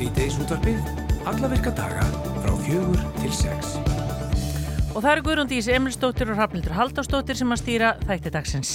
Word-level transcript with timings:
Sýteis 0.00 0.38
útvarpið, 0.40 0.78
alla 1.28 1.48
virka 1.52 1.70
daga 1.76 2.06
frá 2.40 2.54
fjögur 2.64 3.02
til 3.18 3.32
sex. 3.36 3.74
Og 4.94 5.02
það 5.02 5.10
eru 5.10 5.24
Guðrúndís 5.26 5.68
Emilsdóttir 5.68 6.30
og 6.32 6.40
Rafnildur 6.40 6.72
Haldásdóttir 6.72 7.36
sem 7.36 7.52
að 7.52 7.60
stýra 7.60 7.90
þætti 8.08 8.32
dagsins. 8.32 8.70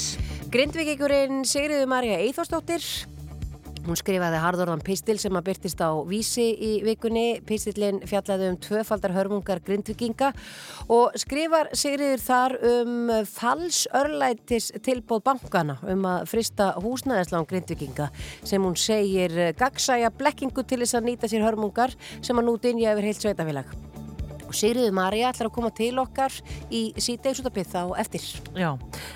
Grindvíkingurinn 0.54 1.41
Sigriður 1.50 1.90
Marja 1.90 2.20
Eithórsdóttir 2.22 2.86
Hún 3.86 3.97
skrifaði 3.99 4.39
harðorðan 4.41 4.81
pistil 4.86 5.17
sem 5.21 5.36
að 5.38 5.45
byrtist 5.52 5.81
á 5.83 5.93
vísi 6.09 6.45
í 6.57 6.71
vikunni. 6.85 7.41
Pistilinn 7.45 8.02
fjallaði 8.09 8.49
um 8.49 8.57
tvöfaldar 8.61 9.13
hörmungar 9.13 9.61
grindvikinga 9.65 10.31
og 10.89 11.13
skrifar 11.21 11.70
Sigriður 11.77 12.23
þar 12.26 12.57
um 12.71 13.12
falsörlætis 13.29 14.71
tilbóð 14.85 15.26
bankana 15.29 15.77
um 15.85 16.07
að 16.09 16.26
frista 16.34 16.71
húsnæðislán 16.81 17.45
grindvikinga 17.49 18.09
sem 18.43 18.66
hún 18.66 18.77
segir 18.79 19.53
gagsæja 19.59 20.09
blekkingu 20.17 20.65
til 20.65 20.81
þess 20.81 20.98
að 20.98 21.12
nýta 21.12 21.29
sér 21.29 21.45
hörmungar 21.45 21.93
sem 22.21 22.38
að 22.38 22.49
nú 22.49 22.57
dinja 22.62 22.95
yfir 22.95 23.12
heilt 23.12 23.21
sveitafélag. 23.21 23.77
Sigriður 24.54 24.95
Marja 24.95 25.31
ætlar 25.31 25.49
að 25.49 25.55
koma 25.58 25.72
til 25.76 25.91
okkar 26.02 26.34
í 26.70 26.81
síðdegisútapið 27.02 27.70
þá 27.72 27.81
eftir. 28.04 28.26
Já, 28.58 28.70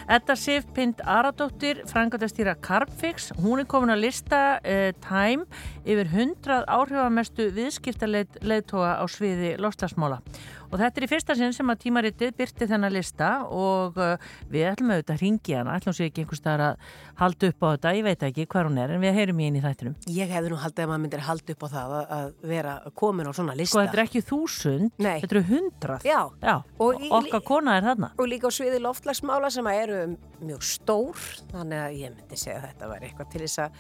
Edda 0.10 0.36
Sif 0.40 0.68
Pind 0.76 1.04
Aradóttir, 1.06 1.84
frangatastýra 1.90 2.56
Carpfix, 2.64 3.30
hún 3.44 3.64
er 3.64 3.70
komin 3.70 3.94
að 3.94 4.06
lista 4.08 4.42
uh, 4.60 4.90
Time 5.06 5.48
yfir 5.86 6.10
100 6.10 6.64
áhrifamestu 6.70 7.50
viðskiptarleitóa 7.58 8.98
á 9.02 9.06
sviði 9.10 9.56
lostasmála 9.62 10.22
og 10.70 10.78
þetta 10.80 11.02
er 11.02 11.06
í 11.06 11.10
fyrsta 11.10 11.36
sinn 11.38 11.56
sem 11.56 11.72
að 11.72 11.82
tímaritið 11.86 12.36
byrti 12.38 12.68
þennan 12.70 12.94
lista 12.94 13.30
og 13.50 13.98
uh, 14.00 14.16
við 14.52 14.68
ætlum 14.72 14.94
auðvitað 14.94 15.16
að 15.16 15.24
ringi 15.24 15.58
hana, 15.58 15.78
ætlum 15.80 15.96
sér 15.98 16.10
ekki 16.10 16.24
einhver 16.24 16.40
staðar 16.40 16.66
að 16.68 16.88
halda 17.20 17.50
upp 17.52 17.66
á 17.66 17.68
þetta, 17.74 17.94
ég 17.98 18.08
veit 18.08 18.26
ekki 18.30 18.48
hvað 18.50 18.70
hún 18.70 18.80
er 18.84 18.94
en 18.96 19.04
við 19.04 19.20
heyrum 19.20 19.42
í 19.42 19.50
henni 19.50 19.62
í 19.62 19.66
þættinum. 19.66 19.98
Ég 20.16 20.34
hefði 20.34 20.54
nú 20.54 20.62
haldið 20.64 20.86
að 20.86 20.92
maður 20.92 21.04
myndir 21.06 21.26
halda 21.28 21.56
upp 21.56 21.66
á 21.66 21.68
það 21.74 21.96
að 22.00 22.32
vera 22.54 22.76
komin 23.02 23.30
á 23.30 23.34
svona 23.36 23.58
lista. 23.58 23.74
Sko 23.74 23.84
þetta 23.86 24.00
er 24.00 24.04
ekki 24.06 24.24
þúsund, 24.30 24.96
Nei. 25.02 25.18
þetta 25.24 25.38
eru 25.38 25.46
hundrað. 25.50 26.08
Já. 26.08 26.20
Já. 26.44 26.56
Og 26.86 27.06
okkar 27.20 27.46
kona 27.48 27.78
er 27.80 27.88
þarna. 27.90 28.12
Og 28.18 28.30
líka 28.30 28.50
á 28.50 28.52
sviði 28.54 28.82
loftlagsmála 28.84 29.52
sem 29.54 29.70
að 29.70 29.84
eru 29.84 30.02
mjög 30.40 30.64
stór, 30.64 31.20
þannig 31.52 31.82
að 31.84 31.96
ég 32.00 32.14
myndi 32.16 32.38
segja 32.40 32.62
að 32.62 32.68
þetta 32.70 32.90
væri 32.94 33.10
eitthvað 33.10 33.32
til 33.34 33.42
þess 33.44 33.62
að 33.66 33.80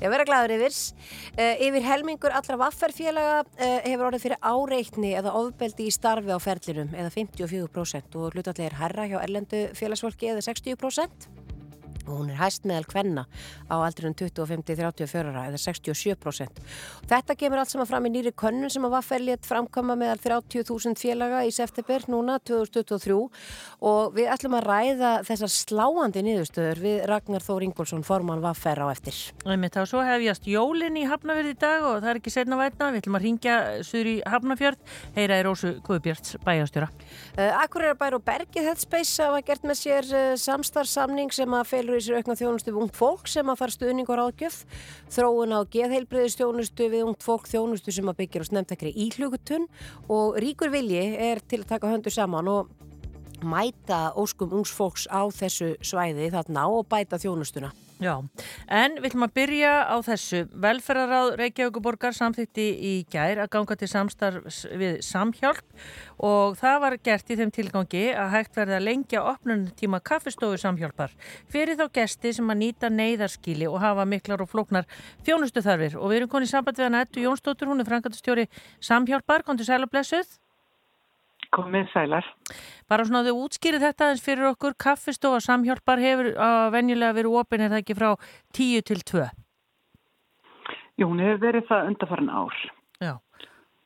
já, 0.00 0.08
vera 0.08 0.26
glæður 0.28 0.54
yfir. 0.56 0.78
Uh, 1.36 1.64
yfir 1.68 1.84
helmingur 1.84 2.36
allra 2.38 2.58
vafferfélaga 2.62 3.42
uh, 3.44 3.74
hefur 3.84 4.08
orðið 4.08 4.24
fyrir 4.24 4.40
áreitni 4.40 5.12
eða 5.20 5.34
ofbeldi 5.36 5.88
í 5.88 5.92
starfi 5.92 6.27
á 6.34 6.38
ferlinum 6.42 6.94
eða 6.94 7.12
54% 7.14 8.18
og 8.20 8.34
hlutallega 8.34 8.68
er 8.68 8.78
herra 8.82 9.06
hjá 9.08 9.18
erlendu 9.22 9.66
félagsfólki 9.78 10.32
eða 10.32 10.44
60% 10.50 11.28
og 12.08 12.22
hún 12.22 12.32
er 12.32 12.40
hæst 12.40 12.66
meðal 12.68 12.86
kvenna 12.88 13.24
á 13.68 13.76
aldrinum 13.76 14.16
25-34 14.18 15.32
ára 15.32 15.46
eða 15.50 15.60
67%. 15.60 16.62
Þetta 17.08 17.36
kemur 17.38 17.62
allt 17.62 17.72
saman 17.72 17.88
fram 17.88 18.08
í 18.08 18.12
nýri 18.12 18.32
könnun 18.32 18.72
sem 18.72 18.84
að 18.88 18.96
Vaffer 18.96 19.24
létt 19.24 19.46
framkama 19.48 19.96
meðal 19.98 20.18
30.000 20.24 20.98
félaga 20.98 21.44
í 21.46 21.52
september 21.54 22.06
núna 22.10 22.38
2023 22.42 23.18
og 23.88 24.16
við 24.16 24.30
ætlum 24.32 24.56
að 24.58 24.68
ræða 24.68 25.12
þessar 25.28 25.52
sláandi 25.54 26.24
niðurstöður 26.26 26.82
við 26.82 26.98
Ragnar 27.10 27.44
Þór 27.44 27.68
Ingólfsson, 27.68 28.06
formann 28.06 28.42
Vaffer 28.44 28.80
á 28.82 28.86
eftir. 28.90 29.16
Þá 29.68 29.82
svo 29.86 30.02
hefjast 30.02 30.48
jólinn 30.48 30.96
í 30.98 31.04
Hafnafjörð 31.08 31.52
í 31.52 31.58
dag 31.60 31.84
og 31.86 32.00
það 32.00 32.10
er 32.10 32.20
ekki 32.22 32.32
setna 32.32 32.58
vætna, 32.58 32.90
við 32.90 33.02
ætlum 33.02 33.18
að 33.18 33.26
ringja 33.26 33.56
suður 33.86 34.10
í 34.10 34.16
Hafnafjörð, 34.26 34.94
heyra 35.18 35.38
í 35.38 35.44
Rósu 35.46 35.74
Guðbjörns 35.86 36.38
bæjastjóra. 36.46 36.88
Uh, 37.36 37.62
Akureyra 37.62 38.16
og 38.16 38.24
Bergið 38.26 38.70
Headspace 38.70 39.28
hafa 39.28 39.42
gert 39.46 39.66
í 41.98 42.04
sér 42.06 42.20
aukna 42.20 42.36
þjónustu 42.38 42.72
við 42.72 42.82
ungt 42.84 42.98
fólk 42.98 43.30
sem 43.30 43.50
að 43.50 43.60
fara 43.60 43.74
stuðning 43.74 44.10
og 44.10 44.18
ráðgjöf, 44.20 44.58
þróun 45.14 45.56
á 45.56 45.60
geðheilbriðistjónustu 45.74 46.88
við 46.92 47.06
ungt 47.08 47.26
fólk 47.26 47.48
þjónustu 47.50 47.94
sem 47.94 48.10
að 48.10 48.20
byggja 48.22 48.44
á 48.44 48.48
snemtakri 48.50 48.94
íhlugutun 49.06 49.66
og 50.08 50.38
ríkur 50.42 50.72
vilji 50.74 51.04
er 51.18 51.42
til 51.44 51.62
að 51.64 51.72
taka 51.74 51.92
höndu 51.92 52.14
saman 52.14 52.50
og 52.52 52.72
mæta 53.42 54.08
óskum 54.18 54.56
ungs 54.58 54.72
fólks 54.74 55.06
á 55.10 55.26
þessu 55.30 55.74
svæði 55.82 56.32
þarna 56.34 56.66
og 56.72 56.88
bæta 56.90 57.20
þjónustuna. 57.22 57.70
Já, 57.98 58.12
en 58.70 58.92
við 59.00 59.08
ætlum 59.08 59.24
að 59.26 59.32
byrja 59.34 59.70
á 59.90 59.96
þessu. 60.06 60.44
Velferðaráð 60.62 61.32
Reykjavíkuborgar 61.40 62.14
samþýtti 62.14 62.66
í 62.78 62.92
gær 63.10 63.40
að 63.42 63.50
ganga 63.56 63.76
til 63.80 63.88
samstarfs 63.90 64.60
við 64.70 65.00
samhjálp 65.02 65.82
og 66.22 66.54
það 66.60 66.78
var 66.84 66.98
gert 67.10 67.34
í 67.34 67.38
þeim 67.42 67.52
tilgangi 67.58 68.04
að 68.14 68.32
hægt 68.36 68.54
verði 68.60 68.78
að 68.78 68.86
lengja 68.86 69.26
opnuntíma 69.32 69.98
kaffestofu 69.98 70.62
samhjálpar 70.62 71.14
fyrir 71.50 71.74
þá 71.80 71.88
gesti 71.98 72.36
sem 72.38 72.54
að 72.54 72.62
nýta 72.62 72.94
neyðarskíli 72.94 73.66
og 73.66 73.82
hafa 73.82 74.06
miklar 74.06 74.46
og 74.46 74.52
flóknar 74.54 74.86
þjónustu 75.26 75.64
þarfir. 75.66 75.98
Og 75.98 76.12
við 76.12 76.22
erum 76.22 76.36
konið 76.36 76.54
samband 76.54 76.78
við 76.78 76.86
hann 76.86 77.02
Ettu 77.02 77.26
Jónsdóttur, 77.26 77.66
hún 77.66 77.82
er 77.82 77.90
frangatastjóri 77.90 78.46
samhjálpar, 78.78 79.42
kontur 79.42 79.66
sælablessuð. 79.66 80.38
Komið 81.54 81.90
sælar. 81.94 82.26
Bara 82.90 83.04
svona 83.08 83.24
þau 83.24 83.44
útskýrið 83.46 83.86
þetta 83.86 84.08
eins 84.12 84.24
fyrir 84.24 84.50
okkur, 84.50 84.76
kaffistofa 84.76 85.40
samhjálpar 85.44 86.02
hefur 86.02 86.32
uh, 86.34 86.68
venjulega 86.74 87.16
verið 87.16 87.36
opinn 87.40 87.64
er 87.64 87.72
það 87.72 87.84
ekki 87.84 87.96
frá 87.96 88.08
10 88.58 88.84
til 88.90 89.04
2? 89.12 89.28
Jú, 90.98 91.06
hún 91.06 91.22
hefur 91.24 91.44
verið 91.46 91.68
það 91.70 91.92
undarfarin 91.92 92.32
ár. 92.32 92.58
Já, 93.00 93.14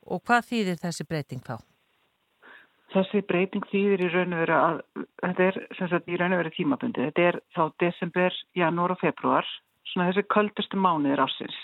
og 0.09 0.25
hvað 0.27 0.49
þýðir 0.51 0.81
þessi 0.83 1.07
breyting 1.07 1.45
þá? 1.47 1.57
Þessi 2.93 3.23
breyting 3.25 3.65
þýðir 3.71 4.03
í 4.05 4.09
raun 4.13 4.35
og 4.37 4.43
veru 4.43 4.57
að, 4.59 4.81
þetta 5.23 5.45
er 5.49 5.59
sem 5.79 5.89
sagt 5.93 6.11
í 6.11 6.19
raun 6.21 6.35
og 6.35 6.43
veru 6.43 6.53
tímabundi. 6.57 7.07
Þetta 7.09 7.29
er 7.31 7.39
þá 7.57 7.63
desember, 7.81 8.41
janúar 8.59 8.97
og 8.97 9.01
februar, 9.01 9.49
svona 9.93 10.11
þessi 10.11 10.27
köldustu 10.35 10.81
mánuðir 10.81 11.23
ásins. 11.25 11.57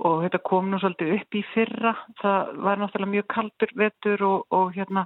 Og 0.00 0.22
þetta 0.24 0.40
kom 0.48 0.70
nú 0.70 0.78
svolítið 0.80 1.12
upp 1.18 1.36
í 1.36 1.42
fyrra, 1.50 1.92
það 2.22 2.54
var 2.64 2.80
náttúrulega 2.80 3.14
mjög 3.14 3.26
kaldur 3.34 3.74
vetur 3.76 4.22
og, 4.24 4.46
og 4.56 4.70
hérna, 4.72 5.04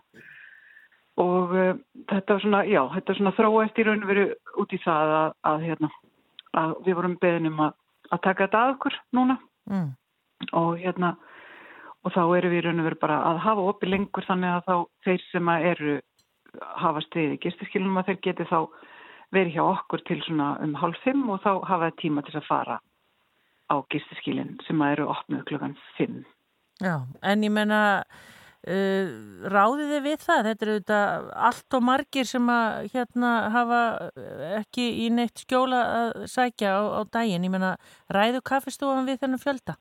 og 1.18 1.54
uh, 1.54 1.72
þetta 2.12 2.36
var 2.36 2.44
svona, 2.44 2.60
já, 2.70 2.80
þetta 2.94 3.10
var 3.10 3.18
svona 3.18 3.34
þróast 3.38 3.80
í 3.80 3.86
raun 3.88 4.04
og 4.04 4.12
veru 4.12 4.26
út 4.62 4.74
í 4.76 4.80
það 4.84 5.14
að, 5.16 5.34
að 5.50 5.66
hérna, 5.66 5.90
að 6.62 6.76
við 6.86 6.98
vorum 7.00 7.18
beðinum 7.24 7.64
að, 7.66 7.76
að 8.10 8.24
taka 8.28 8.46
þetta 8.46 8.62
að 8.62 8.74
okkur 8.76 8.98
núna. 9.18 9.38
Mm. 9.64 9.94
og 10.52 10.74
hérna 10.76 11.14
og 12.04 12.12
þá 12.12 12.22
erum 12.36 12.52
við 12.52 12.58
í 12.58 12.64
raun 12.66 12.82
og 12.82 12.88
veru 12.90 13.00
bara 13.00 13.20
að 13.30 13.38
hafa 13.46 13.68
opið 13.70 13.92
lengur 13.94 14.26
þannig 14.28 14.50
að 14.52 14.66
þá 14.66 14.74
þeir 15.06 15.22
sem 15.30 15.48
að 15.48 15.68
eru 15.70 15.94
hafa 16.82 17.02
stiði 17.06 17.38
gistiskilunum 17.42 18.00
að 18.02 18.10
þeir 18.10 18.18
geti 18.26 18.46
þá 18.50 18.58
verið 19.34 19.56
hjá 19.56 19.62
okkur 19.64 20.04
til 20.06 20.18
svona 20.26 20.50
um 20.62 20.74
hálf 20.78 21.00
fimm 21.04 21.24
og 21.32 21.40
þá 21.42 21.52
hafa 21.70 21.88
þeir 21.88 21.96
tíma 22.02 22.24
til 22.26 22.36
að 22.38 22.48
fara 22.48 22.76
á 23.74 23.76
gistiskilin 23.92 24.54
sem 24.68 24.86
eru 24.86 25.08
opnuð 25.12 25.44
klukkan 25.50 25.76
fimm. 25.98 26.22
Já, 26.82 27.04
en 27.22 27.44
ég 27.46 27.52
menna 27.54 27.80
uh, 28.02 29.10
ráðið 29.54 29.92
þið 29.94 30.04
við 30.08 30.18
það? 30.24 30.48
Þetta 30.48 30.66
eru 30.66 30.76
þetta 30.80 31.00
allt 31.48 31.78
og 31.78 31.86
margir 31.86 32.28
sem 32.28 32.50
að 32.50 32.90
hérna 32.94 33.32
hafa 33.54 33.80
ekki 34.60 34.88
í 35.04 35.10
neitt 35.14 35.44
skjóla 35.44 35.82
að 36.00 36.14
sækja 36.32 36.76
á, 36.78 36.82
á 36.98 37.00
daginn. 37.06 37.46
Ég 37.46 37.54
menna, 37.54 37.74
ræðu 38.12 38.42
kaffestofan 38.44 39.08
við 39.08 39.22
þennan 39.24 39.42
fjölda? 39.42 39.78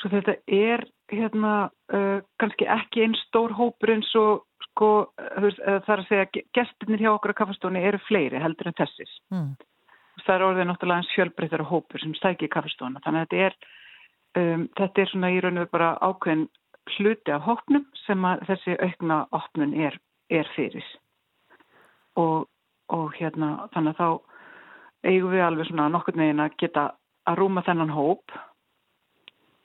Svo 0.00 0.10
þetta 0.10 0.34
er 0.50 0.82
hérna 1.12 1.52
uh, 1.94 2.22
kannski 2.42 2.66
ekki 2.70 3.04
einn 3.04 3.14
stór 3.28 3.52
hópur 3.54 3.92
eins 3.94 4.10
og 4.18 4.46
sko, 4.70 4.90
uh, 5.20 5.50
það 5.62 5.92
er 5.94 6.00
að 6.00 6.08
segja 6.08 6.46
gestirnir 6.56 7.04
hjá 7.04 7.12
okkur 7.12 7.34
á 7.36 7.40
kaffestofunni 7.42 7.84
eru 7.84 8.00
fleiri 8.08 8.40
heldur 8.42 8.70
en 8.70 8.78
þessis. 8.80 9.12
Mm. 9.32 9.52
Það 10.22 10.34
er 10.34 10.44
orðið 10.46 10.68
náttúrulega 10.68 11.02
eins 11.02 11.12
fjölbreyttar 11.16 11.64
hópur 11.66 12.02
sem 12.02 12.14
stækir 12.18 12.50
kaffestofuna. 12.52 13.02
Þannig 13.04 13.24
að 13.24 13.30
þetta 13.30 13.46
er, 13.46 13.56
um, 14.40 14.66
þetta 14.78 15.02
er 15.02 15.12
svona 15.12 15.30
í 15.34 15.40
raun 15.42 15.62
og 15.62 15.70
bara 15.72 15.94
ákveðin 16.00 16.48
hluti 16.96 17.32
af 17.34 17.46
hópnum 17.46 17.86
sem 18.06 18.26
þessi 18.48 18.76
aukna 18.82 19.22
opnun 19.34 19.74
er, 19.74 19.98
er 20.30 20.48
fyrir. 20.56 20.86
Og, 22.18 22.48
og 22.92 23.14
hérna 23.18 23.68
þannig 23.74 23.94
að 23.94 24.00
þá 24.02 25.08
eigum 25.08 25.32
við 25.32 25.44
alveg 25.46 25.68
svona 25.68 25.88
nokkur 25.92 26.18
negin 26.18 26.42
að 26.44 26.58
geta 26.60 26.88
að 27.28 27.38
rúma 27.38 27.62
þennan 27.66 27.94
hóp 27.94 28.34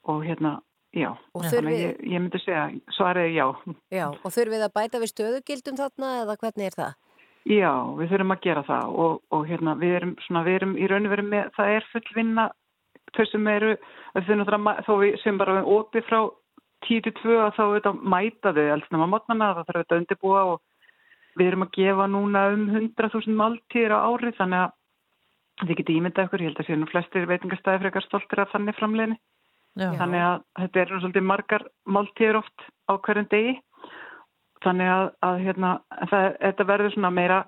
og 0.08 0.22
hérna, 0.24 0.58
já, 0.96 1.10
þannig 1.34 1.68
að 1.68 1.82
ég, 1.82 1.98
ég 2.14 2.22
myndi 2.22 2.40
segja 2.42 2.64
svariði 2.96 3.34
já. 3.36 3.46
Já, 3.92 4.06
og 4.08 4.32
þurfið 4.34 4.64
að 4.64 4.74
bæta 4.78 5.02
við 5.02 5.12
stöðugildum 5.12 5.78
þarna 5.78 6.14
eða 6.22 6.38
hvernig 6.40 6.70
er 6.70 6.78
það? 6.78 6.96
Já, 7.48 7.72
við 7.96 8.10
þurfum 8.12 8.34
að 8.34 8.42
gera 8.44 8.62
það 8.66 8.96
og, 9.04 9.20
og 9.32 9.44
hérna 9.48 9.74
við 9.80 9.94
erum 9.98 10.16
svona, 10.26 10.44
við 10.44 10.58
erum 10.58 10.74
í 10.76 10.88
raun 10.90 11.08
og 11.08 11.12
veru 11.14 11.24
með, 11.24 11.46
það 11.56 11.74
er 11.78 11.86
full 11.92 12.08
vinna 12.16 12.48
þau 13.16 13.24
sem 13.30 13.46
eru, 13.48 13.70
þó 14.84 14.92
við 15.00 15.14
sem 15.22 15.38
bara 15.40 15.62
opið 15.64 16.04
frá 16.10 16.18
10-2 16.86 17.38
að 17.40 17.54
þá 17.56 17.62
auðvitað 17.64 18.02
mæta 18.14 18.52
þau 18.52 18.66
alls 18.74 18.90
nema 18.92 19.08
mótnana, 19.10 19.54
það 19.56 19.70
þarf 19.70 19.78
auðvitað 19.78 19.96
að 19.96 20.02
undirbúa 20.02 20.42
og 20.52 20.60
við 21.38 21.50
erum 21.50 21.64
að 21.64 21.72
gefa 21.78 22.08
núna 22.12 22.44
um 22.52 22.66
100.000 22.74 23.38
máltíðir 23.40 23.94
á 23.96 23.98
ári 24.04 24.34
þannig 24.36 24.66
að 24.66 24.76
þið 25.64 25.80
getið 25.80 25.98
ímyndað 25.98 26.28
ykkur, 26.28 26.44
ég 26.44 26.50
held 26.52 26.60
að 26.62 26.68
séu 26.68 26.78
nú 26.78 26.90
flestir 26.90 27.26
veitingastæði 27.30 27.82
frekar 27.84 28.06
stoltir 28.06 28.42
af 28.44 28.52
þannig 28.52 28.76
framleginni 28.78 29.18
Já. 29.78 29.88
þannig 29.98 30.24
að 30.26 30.44
þetta 30.60 30.80
er 30.82 30.92
nú 30.92 31.00
svolítið 31.02 31.26
margar 31.30 31.64
máltíður 31.86 32.40
oft 32.42 32.68
á 32.90 32.92
hverjum 32.98 33.30
degi 33.32 33.56
þannig 34.64 34.92
að, 34.92 35.10
að 35.28 35.40
hérna, 35.46 35.72
það, 36.10 36.28
þetta 36.44 36.68
verður 36.72 36.94
svona 36.94 37.10
meira 37.14 37.38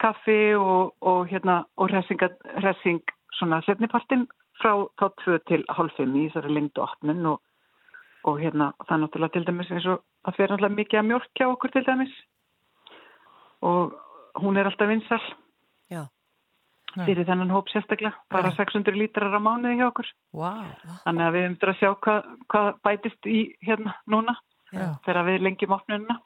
kaffi 0.00 0.40
og, 0.56 0.92
og 1.04 1.22
hérna 1.30 1.62
og 1.76 1.90
hressinga, 1.92 2.30
hressing 2.58 3.14
svona 3.38 3.60
setnipartin 3.66 4.26
frá 4.60 4.72
þá 5.00 5.06
2 5.24 5.38
til 5.48 5.64
5 5.68 6.16
í 6.20 6.26
þessari 6.28 6.54
lengdu 6.56 6.84
opnun 6.84 7.26
og, 7.34 7.40
og 8.28 8.40
hérna 8.40 8.72
það 8.86 8.94
er 8.96 9.02
náttúrulega 9.04 9.36
til 9.36 9.46
dæmis 9.48 9.72
eins 9.72 9.88
og 9.88 10.02
það 10.26 10.38
fer 10.38 10.52
náttúrulega 10.52 10.78
mikið 10.78 11.00
að 11.00 11.08
mjölk 11.10 11.30
hjá 11.40 11.46
okkur 11.48 11.74
til 11.74 11.84
dæmis 11.88 12.16
og 13.66 13.94
hún 14.40 14.56
er 14.56 14.70
alltaf 14.70 14.88
vinsal 14.88 15.20
Já. 15.90 16.04
fyrir 17.06 17.26
þennan 17.28 17.52
hóp 17.54 17.68
sérstaklega, 17.70 18.16
bara 18.32 18.50
600 18.56 18.96
lítrar 18.96 19.34
á 19.36 19.40
mánuði 19.42 19.78
hjá 19.78 19.86
okkur. 19.90 20.08
Wow. 20.34 20.64
Þannig 21.04 21.26
að 21.26 21.34
við 21.34 21.44
höfum 21.44 21.58
til 21.60 21.70
að 21.70 21.78
sjá 21.80 21.90
hvað, 22.06 22.30
hvað 22.50 22.70
bætist 22.86 23.28
í 23.30 23.40
hérna 23.66 23.94
núna 24.10 24.34
Já. 24.72 24.86
þegar 25.06 25.28
við 25.28 25.46
lengjum 25.46 25.76
opnununa. 25.76 26.18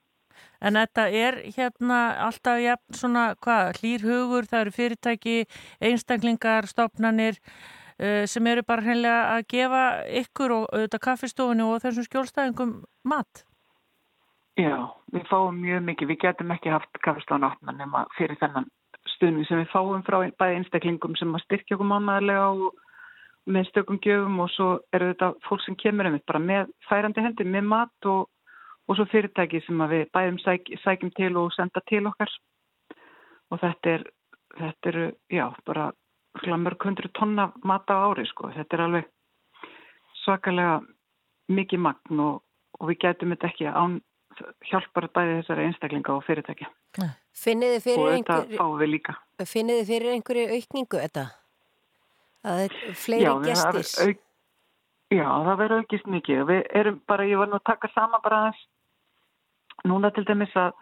En 0.65 0.79
þetta 0.81 1.07
er 1.13 1.41
hérna 1.57 2.01
alltaf 2.25 2.61
jafn 2.63 2.99
svona 2.99 3.25
hvað, 3.45 3.81
hlýr 3.81 4.05
hugur, 4.09 4.49
það 4.49 4.63
eru 4.65 4.77
fyrirtæki, 4.79 5.39
einstaklingar, 5.85 6.69
stopnanir 6.71 7.41
uh, 7.41 8.25
sem 8.31 8.47
eru 8.51 8.65
bara 8.67 8.87
hreinlega 8.87 9.25
að 9.35 9.49
gefa 9.55 9.83
ykkur 10.25 10.59
og 10.59 10.69
auðvitað 10.73 11.05
kaffistofunni 11.09 11.67
og 11.67 11.83
þessum 11.85 12.09
skjólstæðingum 12.09 12.79
mat. 13.11 13.45
Já, 14.55 14.79
við 15.11 15.27
fáum 15.27 15.57
mjög 15.59 15.83
mikið, 15.83 16.11
við 16.13 16.23
getum 16.23 16.55
ekki 16.55 16.71
haft 16.71 17.03
kaffestofan 17.03 17.49
opna 17.49 17.75
nema 17.75 18.05
fyrir 18.15 18.39
þennan 18.39 18.69
stuðning 19.17 19.47
sem 19.49 19.61
við 19.61 19.73
fáum 19.73 20.05
frá 20.07 20.21
bæði 20.39 20.61
einstaklingum 20.61 21.17
sem 21.19 21.35
að 21.35 21.43
styrkja 21.45 21.77
okkur 21.77 21.91
mánaðarlega 21.91 22.47
og 22.55 22.79
með 23.51 23.67
stökum 23.69 23.99
gjöfum 24.05 24.39
og 24.41 24.53
svo 24.55 24.69
eru 24.97 25.11
þetta 25.11 25.31
fólk 25.49 25.65
sem 25.65 25.77
kemur 25.81 26.09
um 26.09 26.21
bara 26.27 26.41
með 26.41 26.71
færandi 26.89 27.25
hendi, 27.25 27.45
með 27.45 27.67
mat 27.73 28.09
og, 28.09 28.29
og 28.89 28.99
svo 28.99 29.07
fyrirtæki 29.11 29.63
sem 29.65 29.81
við 29.91 30.07
bæðum 30.15 30.39
sæk, 30.43 30.73
sækjum 30.85 31.13
til 31.17 31.37
og 31.41 31.53
senda 31.57 31.83
til 31.89 32.05
okkar 32.11 32.33
og 33.53 33.61
þetta 33.63 33.95
er, 33.97 34.07
þetta 34.59 34.91
eru, 34.93 35.05
já, 35.33 35.47
bara 35.67 35.91
mörg 36.59 36.85
hundru 36.85 37.11
tonna 37.15 37.51
mat 37.65 37.91
á 37.91 37.97
ári 38.11 38.27
sko, 38.29 38.51
þetta 38.55 38.77
er 38.77 38.85
alveg 38.87 39.13
svakalega 40.25 40.81
mikið 41.53 41.85
magn 41.87 42.21
og, 42.25 42.43
og 42.81 42.91
við 42.91 43.01
getum 43.07 43.35
þetta 43.35 43.53
ekki 43.53 43.71
án 43.71 44.01
hjálpar 44.69 45.09
bæði 45.15 45.39
þessari 45.41 45.69
einstaklinga 45.69 46.15
og 46.15 46.25
fyrirtæki. 46.27 46.67
Finnið 47.35 47.75
þið 47.75 47.85
fyrir, 47.87 48.13
einhver... 48.17 49.19
Finnið 49.47 49.81
þið 49.81 49.91
fyrir 49.91 50.15
einhverju 50.15 50.47
aukningu 50.59 51.01
þetta? 51.05 51.25
Að 52.45 52.63
fleiri 52.99 53.25
já, 53.25 53.33
gestir? 53.45 53.89
Það 53.91 54.09
auk... 54.09 54.23
Já, 55.15 55.27
það 55.47 55.59
verður 55.61 55.85
aukist 55.85 56.09
mikið. 56.11 56.41
Við 56.51 56.63
erum 56.81 57.01
bara, 57.11 57.27
ég 57.29 57.41
var 57.41 57.51
nú 57.51 57.59
að 57.61 57.67
taka 57.71 57.91
sama 57.95 58.21
bara 58.25 58.41
aðeins. 58.43 58.65
Núna 59.85 60.11
til 60.15 60.25
dæmis 60.25 60.55
að 60.57 60.73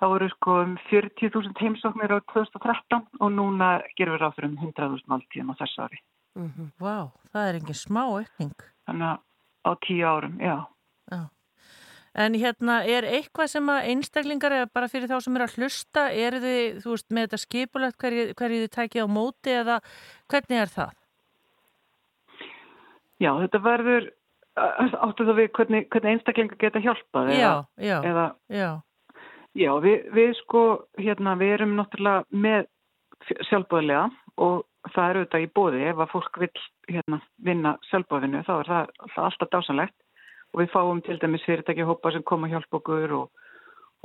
það 0.00 0.12
voru 0.14 0.28
sko 0.32 0.58
um 0.62 0.76
40.000 0.88 1.58
heimsóknir 1.60 2.14
á 2.14 2.18
2013 2.32 3.08
og 3.20 3.32
núna 3.34 3.70
gerum 3.98 4.16
við 4.16 4.22
ráður 4.22 4.48
um 4.48 4.58
100.000 4.62 5.10
máltíðum 5.10 5.52
á 5.52 5.58
þessu 5.60 5.82
ári. 5.84 6.02
Mm 6.38 6.52
-hmm. 6.52 6.68
Vá, 6.78 6.86
wow, 6.86 7.10
það 7.32 7.48
er 7.48 7.54
engin 7.54 7.74
smá 7.74 8.02
aukning. 8.04 8.54
Þannig 8.86 9.08
að 9.08 9.18
á 9.68 9.70
tíu 9.84 10.06
árum, 10.06 10.38
já. 10.40 10.66
Já. 11.10 11.28
En 12.14 12.34
hérna, 12.34 12.82
er 12.84 13.04
eitthvað 13.04 13.46
sem 13.46 13.68
að 13.68 13.84
einstaklingar 13.92 14.52
eða 14.52 14.68
bara 14.72 14.88
fyrir 14.88 15.10
þá 15.10 15.20
sem 15.20 15.36
er 15.36 15.42
að 15.42 15.54
hlusta, 15.58 16.10
eru 16.10 16.40
þið, 16.40 16.80
þú 16.82 16.90
veist, 16.90 17.10
með 17.10 17.26
þetta 17.26 17.38
skipulegt 17.38 17.98
hverju, 17.98 18.24
hverju 18.34 18.62
þið 18.62 18.72
tækið 18.76 19.04
á 19.04 19.08
móti 19.08 19.50
eða 19.54 19.76
hvernig 20.26 20.58
er 20.62 20.72
það? 20.72 20.90
Já, 23.18 23.30
þetta 23.42 23.58
verður, 23.58 24.10
áttu 25.06 25.26
það 25.26 25.40
við 25.40 25.50
hvernig, 25.58 25.88
hvernig 25.92 26.16
einstaklingar 26.16 26.60
geta 26.60 26.82
hjálpað? 26.84 27.32
Já, 27.34 27.38
eða, 27.38 27.88
já, 27.88 27.96
eða, 28.10 28.26
já. 28.52 28.70
Já, 29.58 29.70
við, 29.82 30.08
við 30.14 30.34
sko, 30.42 30.64
hérna, 31.00 31.34
við 31.40 31.54
erum 31.56 31.76
náttúrulega 31.78 32.24
með 32.44 32.68
sjálfbóðilega 33.48 34.04
og 34.38 34.92
það 34.94 35.10
eru 35.10 35.24
þetta 35.24 35.40
í 35.42 35.48
bóði 35.58 35.86
ef 35.90 36.02
að 36.02 36.12
fólk 36.12 36.38
vil 36.42 36.50
hérna, 36.88 37.18
vinna 37.44 37.74
sjálfbóðinu 37.88 38.44
þá 38.46 38.52
er 38.58 38.70
það, 38.72 38.92
það 39.14 39.24
alltaf 39.28 39.50
dásanlegt 39.54 39.96
og 40.52 40.62
við 40.62 40.70
fáum 40.72 41.02
til 41.04 41.18
dæmis 41.20 41.44
fyrirtæki 41.46 41.86
hópa 41.88 42.12
sem 42.14 42.24
koma 42.26 42.48
að 42.48 42.56
hjálpa 42.56 42.78
okkur 42.78 43.14
og, 43.18 43.48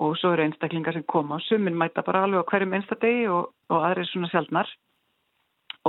og 0.02 0.16
svo 0.20 0.34
eru 0.34 0.48
einstaklingar 0.48 0.98
sem 0.98 1.06
koma 1.08 1.38
og 1.38 1.46
sumin 1.46 1.78
mæta 1.80 2.04
bara 2.06 2.26
alveg 2.26 2.44
á 2.44 2.50
hverjum 2.52 2.76
einstadegi 2.80 3.28
og, 3.32 3.54
og 3.70 3.86
aðri 3.86 4.08
svona 4.10 4.32
sjálfnar 4.34 4.72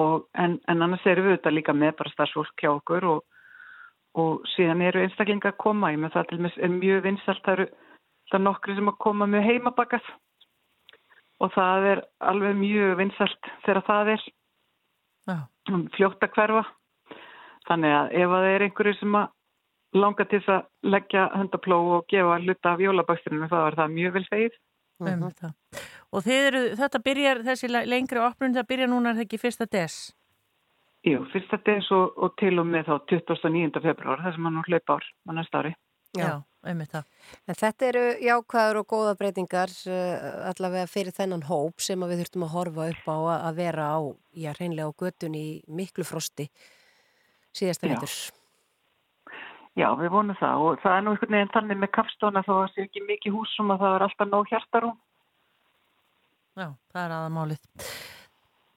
og, 0.00 0.26
en, 0.34 0.58
en 0.68 0.84
annars 0.84 1.06
erum 1.08 1.30
við 1.30 1.38
þetta 1.38 1.54
líka 1.54 1.76
með 1.76 1.96
bara 2.02 2.14
starfsfólk 2.14 2.60
hjá 2.60 2.70
okkur 2.74 3.08
og, 3.14 3.24
og 4.14 4.44
síðan 4.54 4.84
eru 4.86 5.02
einstaklingar 5.02 5.54
að 5.54 5.62
koma 5.64 5.92
í 5.92 5.98
með 5.98 6.14
það 6.14 6.28
til 6.28 6.38
dæmis 6.38 6.60
er 6.60 6.74
mjög 6.74 7.02
vinsalt 7.08 7.42
það 7.44 7.56
eru 7.56 7.66
það 8.30 8.44
nokkri 8.46 8.76
sem 8.78 8.92
að 8.92 9.00
koma 9.06 9.26
með 9.26 9.46
heimabakað 9.48 10.10
og 11.42 11.52
það 11.54 11.88
er 11.92 12.02
alveg 12.32 12.56
mjög 12.60 12.96
vinsalt 13.02 13.52
þegar 13.66 13.86
það 13.88 14.12
er 14.14 14.26
Já. 15.24 15.36
fljótt 15.96 16.26
að 16.26 16.34
hverfa 16.36 16.64
þannig 17.68 17.96
að 17.98 18.12
ef 18.20 18.34
það 18.34 18.50
er 18.50 18.66
einhverju 18.68 18.98
sem 19.00 19.18
að 19.18 19.32
langa 19.94 20.26
til 20.28 20.40
að 20.50 20.66
leggja 20.94 21.24
hundapló 21.34 21.78
og 21.96 22.06
gefa 22.10 22.38
hluta 22.42 22.74
af 22.74 22.82
jólabökturinu 22.82 23.48
þá 23.50 23.58
er 23.60 23.76
það 23.78 23.94
mjög 23.94 24.16
vel 24.16 24.24
segið. 24.26 24.56
Mm 25.02 25.22
-hmm. 25.22 25.54
Og 26.14 26.26
eru, 26.26 26.60
þetta 26.78 26.98
byrjar, 27.02 27.38
þessi 27.42 27.68
lengri 27.68 28.18
opnun, 28.18 28.54
það 28.54 28.68
byrjar 28.68 28.88
núna 28.88 29.10
er 29.10 29.14
það 29.14 29.26
ekki 29.26 29.38
fyrsta 29.38 29.66
des? 29.66 30.14
Jú, 31.04 31.20
fyrsta 31.34 31.58
des 31.66 31.90
og, 31.92 32.14
og 32.16 32.32
til 32.40 32.56
og 32.62 32.68
með 32.68 32.88
þá 32.88 32.94
29. 33.12 33.82
februar, 33.84 34.22
það 34.24 34.36
sem 34.36 34.46
hann 34.48 34.54
nú 34.56 34.62
hlaupa 34.64 34.96
ár 34.96 35.08
á 35.28 35.30
næsta 35.36 35.60
ári. 35.60 35.74
Já, 36.14 36.30
einmitt 36.64 36.94
það. 36.94 37.08
En 37.50 37.58
þetta 37.58 37.86
eru 37.88 38.04
jákvæður 38.22 38.78
og 38.80 38.86
góða 38.92 39.16
breytingar 39.18 39.74
allavega 40.52 40.86
fyrir 40.88 41.16
þennan 41.16 41.44
hóp 41.48 41.82
sem 41.82 42.06
við 42.06 42.22
þurftum 42.22 42.46
að 42.46 42.54
horfa 42.54 42.86
upp 42.94 43.10
á 43.10 43.16
að 43.34 43.58
vera 43.58 43.90
á, 43.90 43.98
já, 44.32 44.50
reynlega 44.56 44.88
á 44.88 44.98
götun 45.02 45.36
í 45.36 45.46
miklu 45.68 46.06
frosti 46.08 46.48
síðasta 47.54 47.90
vettur. 47.90 48.16
Já, 49.74 49.88
við 49.98 50.12
vonum 50.14 50.38
það 50.38 50.64
og 50.64 50.82
það 50.84 50.96
er 50.96 51.04
nú 51.04 51.14
einhvern 51.14 51.36
veginn 51.36 51.54
þannig 51.58 51.80
með 51.82 51.94
kaffstóna 51.98 52.44
þó 52.46 52.52
að 52.54 52.60
það 52.62 52.74
sé 52.74 52.84
ekki 52.86 53.06
mikið 53.08 53.36
húsum 53.36 53.74
og 53.74 53.80
það 53.82 53.96
er 53.96 54.04
alltaf 54.06 54.30
nóg 54.30 54.50
hjartarum. 54.52 54.98
Já, 56.54 56.68
það 56.94 57.00
er 57.04 57.14
aðamálið. 57.18 57.64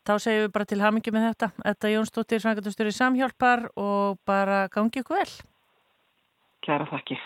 Þá 0.08 0.14
segjum 0.24 0.46
við 0.46 0.52
bara 0.56 0.68
til 0.70 0.80
hamingi 0.80 1.12
með 1.12 1.26
þetta. 1.26 1.50
Þetta 1.66 1.90
Jónsdóttir, 1.92 2.40
Svangatustur 2.44 2.88
í 2.88 2.96
Samhjálpar 2.96 3.66
og 3.76 4.22
bara 4.28 4.62
gangi 4.72 5.04
ykkur 5.04 5.20
vel. 5.20 5.34
Kæra 6.64 6.88
þakkir. 6.88 7.20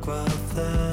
Sjá 0.00 0.06
blóminn 0.06 0.89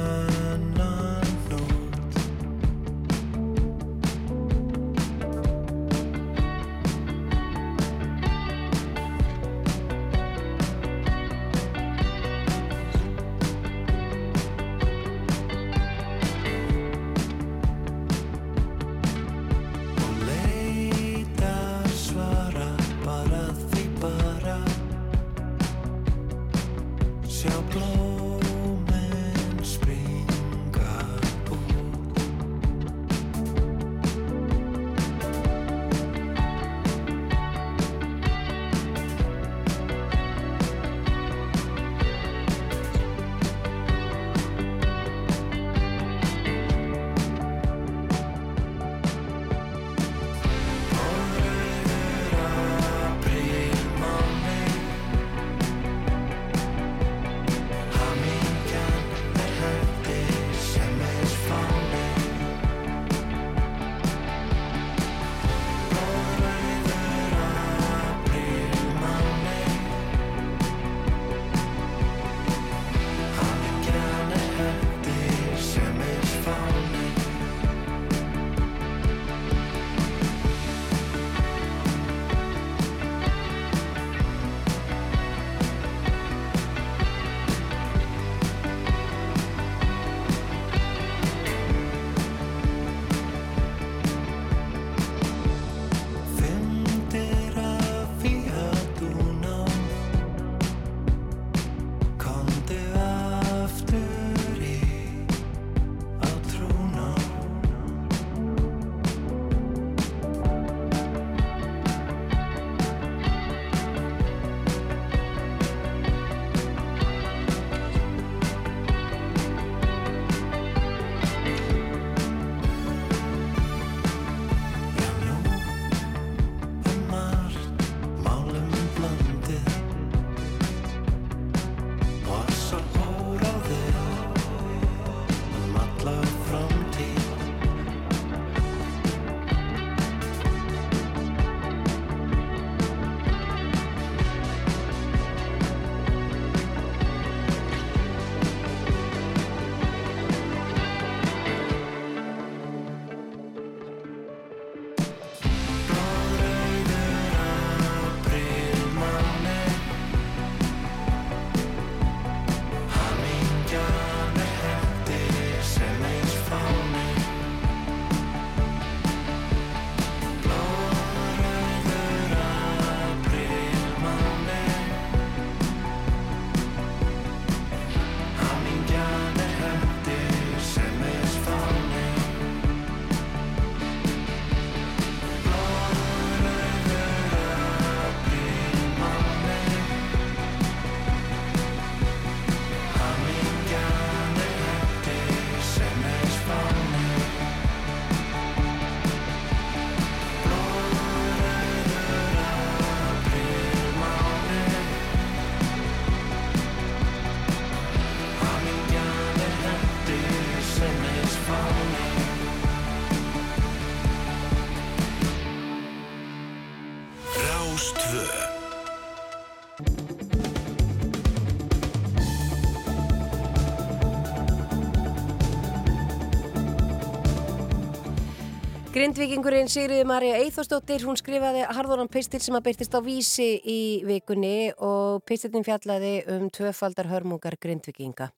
Grindvikingurinn 229.08 229.70
Sigriði 229.72 230.04
Marja 230.04 230.34
Eithostóttir, 230.36 231.00
hún 231.08 231.16
skrifaði 231.16 231.62
harðunan 231.64 232.10
pistil 232.12 232.42
sem 232.44 232.58
að 232.58 232.66
byrtist 232.66 232.92
á 232.92 233.00
vísi 233.00 233.46
í 233.56 233.76
vikunni 234.04 234.68
og 234.84 235.22
pistilin 235.24 235.64
fjallaði 235.64 236.10
um 236.34 236.50
tvöfaldar 236.52 237.08
hörmungar 237.08 237.56
grindvikinga. 237.56 238.28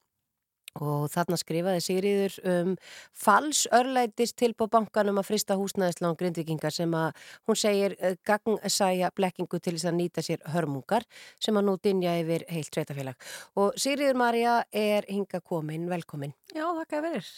Og 0.78 1.08
þarna 1.10 1.34
skrifaði 1.40 1.82
Sigriður 1.82 2.36
um 2.46 2.74
fals 3.16 3.64
örlætis 3.74 4.30
tilbá 4.38 4.68
bankanum 4.70 5.18
að 5.18 5.26
frista 5.32 5.56
húsnæðislán 5.58 6.14
grindvikingar 6.20 6.74
sem 6.74 6.94
að 6.94 7.16
hún 7.50 7.58
segir 7.58 7.96
eh, 7.98 8.14
gagnsæja 8.26 9.10
blekkingu 9.16 9.58
til 9.58 9.74
þess 9.74 9.88
að 9.90 9.96
nýta 9.98 10.22
sér 10.22 10.44
hörmungar 10.54 11.06
sem 11.42 11.58
að 11.58 11.66
nú 11.66 11.74
dinja 11.82 12.14
yfir 12.20 12.46
heilt 12.52 12.70
sveitafélag. 12.70 13.18
Og 13.58 13.74
Sigriður 13.74 14.20
Marja 14.22 14.60
er 14.70 15.08
hinga 15.10 15.42
komin, 15.42 15.88
velkomin. 15.90 16.36
Já, 16.54 16.68
þakka 16.78 17.02
verið. 17.08 17.34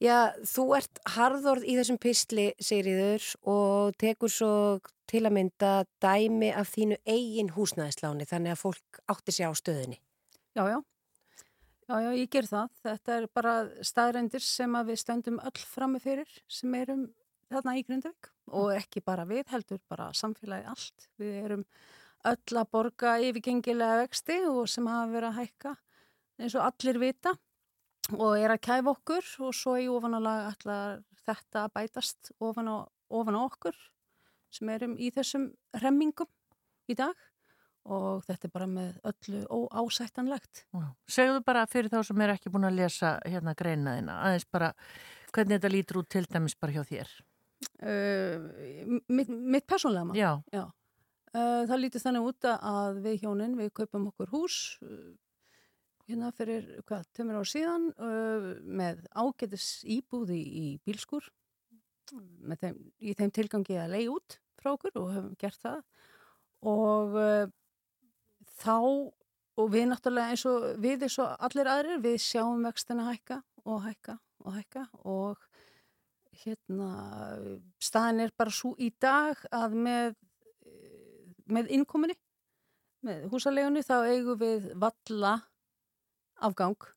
Já, 0.00 0.16
þú 0.48 0.64
ert 0.80 1.04
harðorð 1.18 1.68
í 1.68 1.76
þessum 1.76 2.00
pistli, 2.00 2.48
Sigriður, 2.64 3.28
og 3.44 3.92
tekur 4.00 4.32
svo 4.32 4.54
til 5.10 5.26
að 5.28 5.36
mynda 5.36 5.74
dæmi 6.02 6.48
af 6.56 6.72
þínu 6.72 6.98
eigin 7.04 7.52
húsnæðisláni 7.54 8.26
þannig 8.28 8.56
að 8.56 8.64
fólk 8.64 9.04
átti 9.12 9.36
sig 9.36 9.46
á 9.48 9.52
stöðinni. 9.52 10.00
Já, 10.56 10.64
já. 10.72 10.78
Já, 11.84 11.98
já, 12.00 12.10
ég 12.16 12.30
ger 12.32 12.46
það. 12.48 12.70
Þetta 12.80 13.14
er 13.14 13.26
bara 13.36 13.54
staðrændir 13.84 14.44
sem 14.44 14.76
að 14.78 14.92
við 14.92 15.00
stöndum 15.02 15.40
öll 15.44 15.64
frammi 15.68 16.00
fyrir 16.00 16.30
sem 16.48 16.72
erum 16.78 17.02
þarna 17.52 17.74
í 17.76 17.82
Grindavík 17.84 18.30
og 18.56 18.70
ekki 18.72 19.02
bara 19.04 19.26
við 19.28 19.50
heldur, 19.52 19.82
bara 19.92 20.08
samfélagi 20.16 20.64
allt. 20.72 21.08
Við 21.20 21.34
erum 21.42 21.66
öll 22.24 22.60
að 22.60 22.70
borga 22.72 23.18
yfirgengilega 23.20 24.00
vexti 24.00 24.38
og 24.48 24.64
sem 24.72 24.88
hafa 24.88 25.10
verið 25.12 25.28
að 25.28 25.40
hækka 25.42 25.74
eins 26.40 26.56
og 26.56 26.64
allir 26.64 27.00
vita 27.02 27.34
og 28.16 28.38
er 28.38 28.54
að 28.54 28.64
kæfa 28.64 28.94
okkur 28.94 29.28
og 29.44 29.52
svo 29.56 29.76
í 29.80 29.90
ofanálag 29.92 30.48
allar 30.54 31.02
þetta 31.24 31.66
bætast 31.72 32.32
ofan 32.40 32.68
á, 32.72 32.76
ofan 33.12 33.36
á 33.36 33.40
okkur 33.44 33.76
sem 34.52 34.72
erum 34.72 34.96
í 34.96 35.10
þessum 35.12 35.50
remmingum 35.84 36.28
í 36.88 36.96
dag 36.96 37.12
og 37.84 38.24
þetta 38.24 38.48
er 38.48 38.52
bara 38.54 38.68
með 38.70 38.94
öllu 39.10 39.42
óásættanlegt. 39.52 40.64
Segðu 41.10 41.42
bara 41.44 41.66
fyrir 41.70 41.92
þá 41.92 42.00
sem 42.08 42.22
er 42.24 42.34
ekki 42.34 42.52
búin 42.52 42.68
að 42.68 42.78
lesa 42.80 43.16
hérna 43.26 43.54
greinaðina, 43.58 44.20
aðeins 44.24 44.48
bara 44.48 44.72
hvernig 45.34 45.58
þetta 45.58 45.72
lítur 45.72 46.00
út 46.00 46.10
til 46.14 46.24
dæmis 46.30 46.56
bara 46.56 46.76
hjá 46.76 46.84
þér? 46.88 47.12
Uh, 47.80 49.00
mitt, 49.08 49.28
mitt 49.28 49.66
persónlega 49.68 50.08
maður? 50.08 50.20
Já. 50.20 50.30
Já. 50.54 50.64
Uh, 51.34 51.64
það 51.68 51.80
lítur 51.82 52.04
þannig 52.04 52.28
út 52.30 52.48
að 52.54 53.00
við 53.04 53.20
hjónin, 53.24 53.58
við 53.58 53.72
kaupum 53.80 54.08
okkur 54.12 54.32
hús 54.32 54.58
uh, 54.84 55.12
hérna 56.08 56.30
fyrir, 56.36 56.68
hvað, 56.88 57.08
tömur 57.16 57.40
ár 57.40 57.48
síðan 57.48 57.88
með 58.60 59.06
ágætis 59.16 59.68
íbúði 59.88 60.36
í 60.36 60.64
bílskur 60.84 61.30
þeim, 62.60 62.76
í 63.00 63.14
þeim 63.16 63.32
tilgangi 63.32 63.78
að 63.80 63.94
leiði 63.94 64.10
út 64.12 64.36
frá 64.60 64.74
okkur 64.74 64.98
og 65.00 65.08
hefum 65.14 65.30
gert 65.40 65.62
það 65.64 65.78
og 66.68 67.16
þá 68.60 68.76
og 69.54 69.70
við 69.70 69.88
náttúrulega 69.90 70.34
eins 70.34 70.44
og 70.50 70.68
við 70.82 71.06
eins 71.06 71.18
og 71.22 71.34
allir 71.46 71.70
aðrir 71.70 72.02
við 72.02 72.18
sjáum 72.22 72.64
vextina 72.66 73.06
hækka 73.10 73.40
og 73.64 73.84
hækka 73.86 74.18
og 74.44 74.56
hækka 74.58 74.84
og 75.04 75.48
hérna 76.44 76.90
staðin 77.82 78.24
er 78.24 78.34
bara 78.36 78.54
svo 78.54 78.74
í 78.82 78.90
dag 79.00 79.38
að 79.54 79.76
með 79.86 80.16
með 81.54 81.70
innkominni 81.76 82.16
með 83.04 83.28
húsalegunni 83.32 83.84
þá 83.84 83.96
eigum 84.08 84.40
við 84.40 84.70
valla 84.80 85.34
afgang 86.44 86.88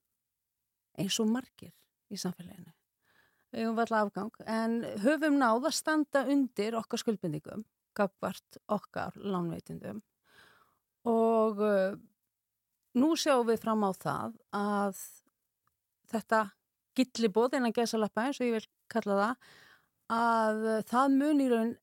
eins 0.98 1.18
og 1.22 1.30
margir 1.30 1.74
í 2.10 2.20
samfélaginu. 2.20 2.72
Eigum 3.56 3.76
valla 3.78 4.04
afgang 4.06 4.32
en 4.48 4.80
höfum 5.04 5.38
náð 5.40 5.70
að 5.70 5.76
standa 5.76 6.24
undir 6.32 6.78
okkar 6.80 7.04
skuldbindingum 7.04 7.66
gafvart 7.98 8.60
okkar 8.72 9.18
lánveitindum 9.20 10.02
og 11.08 11.64
uh, 11.64 11.96
nú 12.98 13.14
sjáum 13.20 13.48
við 13.48 13.62
fram 13.64 13.86
á 13.88 13.92
það 13.96 14.38
að 14.58 15.02
þetta 16.12 16.44
gillibóð 16.98 17.58
innan 17.60 17.76
gesalappa 17.76 18.28
eins 18.28 18.42
og 18.42 18.50
ég 18.50 18.58
vil 18.58 18.70
kalla 18.92 19.18
það 19.22 19.50
að 20.18 20.62
uh, 20.66 20.86
það 20.92 21.18
munir 21.18 21.54
raun 21.56 21.74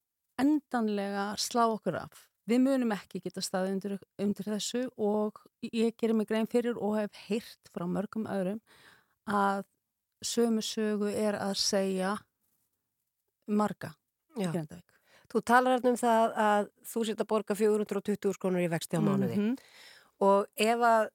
endanlega 0.41 1.27
slá 1.39 1.67
okkur 1.69 2.01
af. 2.03 2.25
Við 2.45 2.61
munum 2.61 2.93
ekki 2.93 3.23
geta 3.25 3.41
staði 3.41 3.73
undir, 3.73 3.95
undir 4.21 4.49
þessu 4.51 4.83
og 5.01 5.39
ég 5.65 5.95
gerir 5.97 6.17
mig 6.19 6.29
grein 6.29 6.51
fyrir 6.51 6.77
og 6.77 6.99
hef 6.99 7.15
heyrt 7.29 7.71
frá 7.73 7.87
mörgum 7.89 8.27
öðrum 8.29 8.61
að 9.25 9.65
sömu 10.25 10.65
sögu 10.65 11.09
er 11.13 11.39
að 11.41 11.55
segja 11.61 12.17
marga 13.49 13.95
í 14.37 14.45
Grendavík. 14.45 14.94
Þú 15.33 15.43
talar 15.45 15.77
hérna 15.77 15.95
um 15.95 16.01
það 16.01 16.39
að 16.45 16.71
þú 16.93 17.05
setja 17.09 17.25
að 17.25 17.31
borga 17.33 17.59
420 17.59 18.37
skrónur 18.37 18.65
í 18.65 18.71
vexti 18.73 18.99
á 18.99 19.03
mánuði 19.03 19.37
mm 19.37 19.45
-hmm. 19.45 19.57
og 20.21 20.47
ef 20.57 20.79
að 20.79 21.09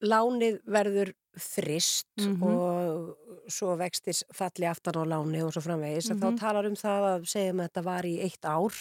lánið 0.00 0.60
verður 0.66 1.12
frist 1.36 2.08
mm 2.18 2.36
-hmm. 2.36 2.42
og 2.42 3.16
svo 3.48 3.76
vextis 3.76 4.24
falli 4.32 4.66
aftan 4.66 4.96
á 4.96 5.04
láni 5.04 5.42
og 5.44 5.52
svo 5.52 5.60
framvegis, 5.60 6.10
mm 6.10 6.16
-hmm. 6.16 6.22
þá 6.22 6.30
mhm. 6.30 6.38
talar 6.38 6.66
um 6.66 6.76
það 6.76 7.02
að 7.12 7.24
segjum 7.24 7.60
að 7.60 7.66
þetta 7.66 7.82
var 7.82 8.04
í 8.06 8.20
eitt 8.20 8.44
ár 8.44 8.74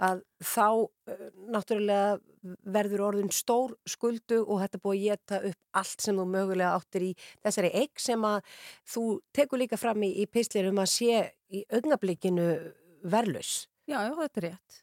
að 0.00 0.22
þá 0.40 0.68
uh, 0.72 1.30
náttúrulega 1.52 2.20
verður 2.64 3.00
orðin 3.00 3.30
stór 3.30 3.76
skuldu 3.86 4.40
og 4.46 4.60
þetta 4.60 4.78
búið 4.78 5.00
að 5.00 5.04
geta 5.04 5.40
upp 5.50 5.60
allt 5.72 6.00
sem 6.00 6.16
þú 6.16 6.24
mögulega 6.24 6.76
áttir 6.76 7.02
í 7.02 7.16
þessari 7.44 7.70
eigg 7.74 8.00
sem 8.00 8.24
að 8.24 8.40
þú 8.88 9.20
tekur 9.32 9.58
líka 9.58 9.76
fram 9.76 10.02
í, 10.02 10.22
í 10.22 10.26
pislirum 10.26 10.78
að 10.78 10.86
sé 10.86 11.32
í 11.52 11.64
augnablikinu 11.68 12.72
verðlus. 13.02 13.69
Já, 13.88 14.02
já, 14.06 14.12
þetta 14.18 14.40
er 14.40 14.46
rétt. 14.48 14.80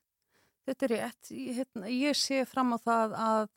Þetta 0.68 0.86
er 0.88 0.94
rétt. 0.94 1.30
Ég, 1.32 1.60
hérna, 1.62 1.92
ég 1.92 2.18
sé 2.18 2.42
fram 2.50 2.74
á 2.75 2.77
það 2.82 3.16
að, 3.25 3.51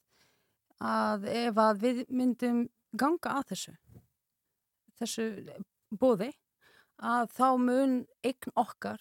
að 0.90 1.26
ef 1.32 1.62
að 1.64 1.80
við 1.84 2.02
myndum 2.08 2.60
ganga 2.98 3.38
að 3.38 3.52
þessu, 3.52 3.74
þessu 5.00 5.26
bóði, 5.90 6.30
að 7.00 7.32
þá 7.34 7.48
mun 7.62 7.96
eign 8.26 8.54
okkar 8.60 9.00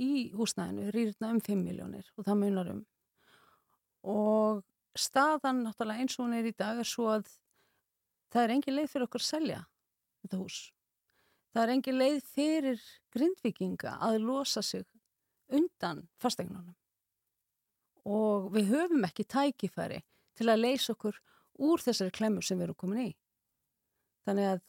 í 0.00 0.30
húsnæðinu 0.34 0.90
rýrna 0.94 1.34
um 1.34 1.40
5 1.44 1.60
miljónir 1.60 2.10
og 2.16 2.26
það 2.26 2.40
munar 2.40 2.72
um. 2.72 2.82
Og 4.08 4.62
staðan 4.96 5.64
náttúrulega 5.66 6.02
eins 6.02 6.16
og 6.18 6.26
hún 6.26 6.38
er 6.38 6.48
í 6.48 6.54
dag 6.56 6.80
er 6.80 6.88
svo 6.88 7.10
að 7.12 7.28
það 8.32 8.42
er 8.42 8.54
engin 8.54 8.78
leið 8.78 8.92
fyrir 8.92 9.06
okkur 9.08 9.24
að 9.24 9.28
selja 9.28 9.60
þetta 10.22 10.40
hús. 10.40 10.60
Það 11.50 11.62
er 11.62 11.72
engin 11.74 11.98
leið 11.98 12.20
fyrir 12.30 12.82
grindvikinga 13.14 13.96
að 14.06 14.20
losa 14.22 14.62
sig 14.64 14.86
undan 15.56 16.04
fastegnunum 16.22 16.76
og 18.10 18.50
við 18.54 18.70
höfum 18.74 19.04
ekki 19.04 19.26
tækifæri 19.28 20.00
til 20.38 20.48
að 20.48 20.62
leysa 20.64 20.94
okkur 20.94 21.18
úr 21.60 21.82
þessari 21.84 22.14
klemur 22.14 22.44
sem 22.46 22.58
við 22.58 22.70
erum 22.70 22.78
komin 22.80 23.02
í. 23.04 23.10
Þannig 24.28 24.48
að 24.54 24.62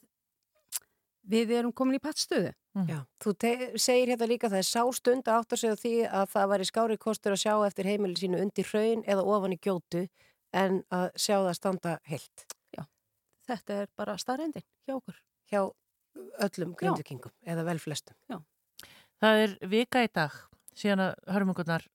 við 1.32 1.54
erum 1.56 1.72
komin 1.72 1.96
í 1.96 2.02
pattstöðu. 2.02 2.52
Mm. 2.76 2.86
Já, 2.88 2.98
þú 3.22 3.34
segir 3.80 4.12
hérna 4.12 4.28
líka 4.28 4.48
að 4.48 4.56
það 4.56 4.62
er 4.62 4.68
sástund 4.68 5.28
að 5.28 5.40
átt 5.40 5.54
að 5.54 5.62
segja 5.62 5.80
því 5.80 5.94
að 6.08 6.30
það 6.32 6.48
var 6.52 6.64
í 6.64 6.68
skári 6.68 6.98
kostur 7.00 7.36
að 7.36 7.42
sjá 7.44 7.54
eftir 7.66 7.88
heimili 7.88 8.16
sínu 8.18 8.40
undir 8.40 8.68
hraun 8.68 9.04
eða 9.04 9.26
ofan 9.34 9.56
í 9.56 9.60
gjótu 9.60 10.06
en 10.56 10.80
að 10.92 11.08
sjá 11.16 11.36
það 11.36 11.58
standa 11.58 11.98
heilt. 12.08 12.46
Já, 12.72 12.84
þetta 13.48 13.82
er 13.82 13.92
bara 13.96 14.16
starrendin 14.20 14.66
hjá 14.88 14.96
okkur. 14.96 15.20
Hjá 15.52 15.60
öllum 16.46 16.72
grindvikingum 16.76 17.32
eða 17.48 17.66
vel 17.68 17.78
flestum. 17.80 18.16
Já. 18.28 18.40
Það 19.22 19.44
er 19.44 19.54
vika 19.70 20.02
í 20.04 20.10
dag 20.12 20.40
síðan 20.78 21.06
að 21.06 21.32
hörmungunar 21.34 21.88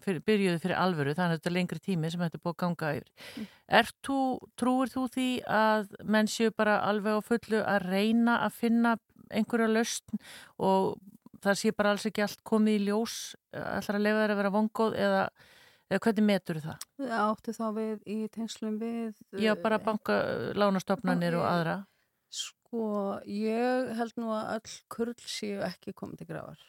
fyrir, 0.00 0.22
byrjuði 0.24 0.60
fyrir 0.62 0.78
alvöru, 0.80 1.14
þannig 1.16 1.36
að 1.36 1.38
þetta 1.38 1.50
er 1.50 1.54
lengri 1.56 1.82
tími 1.84 2.10
sem 2.10 2.22
þetta 2.24 2.40
búið 2.40 2.54
að 2.54 2.60
ganga 2.62 2.90
yfir. 2.96 3.12
Mm. 3.36 3.46
Er 3.80 3.92
þú, 4.06 4.18
trúir 4.60 4.92
þú 4.92 5.04
því 5.14 5.28
að 5.60 5.94
menn 6.04 6.30
séu 6.30 6.54
bara 6.56 6.80
alveg 6.88 7.20
á 7.20 7.28
fullu 7.28 7.62
að 7.64 7.86
reyna 7.90 8.40
að 8.46 8.58
finna 8.60 8.96
einhverja 9.30 9.70
löst 9.70 10.16
og 10.58 10.98
það 11.44 11.60
sé 11.60 11.72
bara 11.76 11.94
alls 11.94 12.08
ekki 12.08 12.24
allt 12.24 12.42
komið 12.46 12.80
í 12.80 12.84
ljós, 12.88 13.18
allar 13.52 13.98
að 13.98 14.06
lefa 14.06 14.22
þeirra 14.22 14.36
að 14.36 14.42
vera 14.42 14.54
vongóð 14.56 14.96
eða, 15.04 15.22
eða 15.90 16.02
hvernig 16.06 16.26
metur 16.30 16.60
það? 16.64 16.88
Áttu 17.20 17.54
þá 17.56 17.66
við 17.76 18.10
í 18.10 18.18
tengslum 18.32 18.80
við... 18.80 19.14
Já, 19.40 19.54
bara 19.60 19.80
eh, 19.80 19.86
banka, 19.86 20.18
lánastofnanir 20.58 21.38
og 21.40 21.46
aðra. 21.48 21.78
Sko, 22.30 22.82
ég 23.26 23.94
held 23.98 24.20
nú 24.20 24.34
að 24.36 24.58
öll 24.58 24.76
kurl 24.92 25.16
séu 25.24 25.64
ekki 25.66 25.96
komið 25.96 26.22
til 26.22 26.30
grafar 26.34 26.68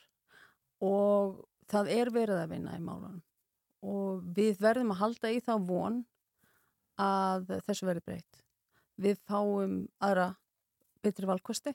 og 0.81 1.41
það 1.71 1.91
er 1.95 2.11
verið 2.13 2.41
að 2.41 2.55
vinna 2.55 2.77
í 2.77 2.83
málunum 2.83 3.21
og 3.81 4.25
við 4.35 4.59
verðum 4.61 4.93
að 4.93 5.01
halda 5.01 5.31
í 5.33 5.39
þá 5.41 5.53
von 5.65 6.01
að 7.01 7.53
þessu 7.65 7.87
verði 7.87 8.03
breytt. 8.05 8.41
Við 9.01 9.21
fáum 9.25 9.77
aðra 10.03 10.27
betri 11.01 11.25
valkosti 11.25 11.73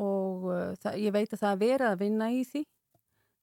og 0.00 0.46
uh, 0.48 0.70
það, 0.80 1.00
ég 1.04 1.16
veit 1.16 1.34
að 1.34 1.42
það 1.42 1.50
er 1.50 1.60
verið 1.64 1.88
að 1.90 1.98
vinna 2.00 2.30
í 2.32 2.44
því. 2.48 2.62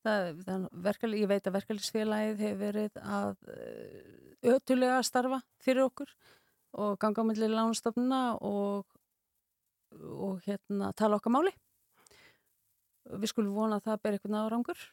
Það, 0.08 0.28
það 0.48 0.66
verkefli, 0.88 1.22
ég 1.22 1.30
veit 1.30 1.50
að 1.50 1.58
verkefliðsfélagið 1.58 2.44
hefur 2.46 2.60
verið 2.64 3.00
að 3.04 3.32
uh, 3.52 4.56
ötulega 4.56 5.00
starfa 5.06 5.42
fyrir 5.62 5.86
okkur 5.86 6.14
og 6.78 6.98
ganga 7.02 7.26
á 7.26 7.28
milli 7.28 7.50
lánastofnuna 7.52 8.22
og, 8.46 8.86
og 9.98 10.42
hérna, 10.48 10.92
tala 10.98 11.20
okkar 11.20 11.34
máli 11.34 11.54
við 13.14 13.32
skulum 13.32 13.58
vona 13.58 13.80
að 13.80 13.90
það 13.90 14.02
ber 14.04 14.18
eitthvað 14.18 14.40
árangur. 14.44 14.88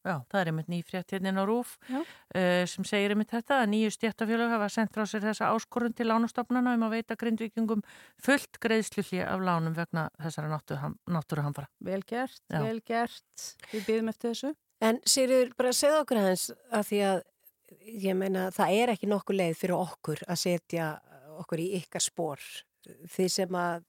Já, 0.00 0.14
það 0.32 0.40
er 0.40 0.48
einmitt 0.48 0.68
nýfrétt 0.72 1.12
hérna 1.12 1.42
á 1.44 1.44
Rúf 1.44 1.74
uh, 1.92 2.64
sem 2.72 2.86
segir 2.88 3.12
einmitt 3.12 3.34
þetta 3.34 3.58
að 3.60 3.72
nýju 3.74 3.90
stjættafélög 3.92 4.54
hafa 4.54 4.70
sendt 4.72 4.94
frá 4.96 5.04
sér 5.04 5.26
þessa 5.26 5.50
áskorun 5.52 5.92
til 5.96 6.06
lánastofnana 6.08 6.72
um 6.78 6.86
að 6.86 6.94
veita 6.96 7.18
grindvikingum 7.20 7.82
fullt 8.16 8.56
greiðslulli 8.64 9.20
af 9.26 9.44
lánum 9.44 9.76
vegna 9.76 10.06
þessara 10.16 10.48
náttúruhamfara. 10.56 11.68
Vel 11.84 12.00
gert, 12.08 12.40
Já. 12.48 12.62
vel 12.64 12.80
gert. 12.80 13.46
Við 13.74 13.86
byrjum 13.90 14.10
eftir 14.14 14.32
þessu. 14.32 14.54
En 14.80 15.02
Sigurður, 15.04 15.52
bara 15.60 15.76
segja 15.76 16.00
okkur 16.00 16.22
hans 16.24 16.48
að 16.72 16.88
því 16.88 17.04
að 17.10 17.22
ég 18.00 18.16
meina 18.16 18.48
það 18.56 18.76
er 18.80 18.94
ekki 18.94 19.12
nokkuð 19.12 19.40
leið 19.42 19.56
fyrir 19.60 19.76
okkur 19.76 20.24
að 20.24 20.42
setja 20.46 20.90
okkur 21.42 21.60
í 21.60 21.70
ykkar 21.82 22.08
spór. 22.08 22.50
Þið 23.12 23.32
sem 23.36 23.60
að 23.60 23.84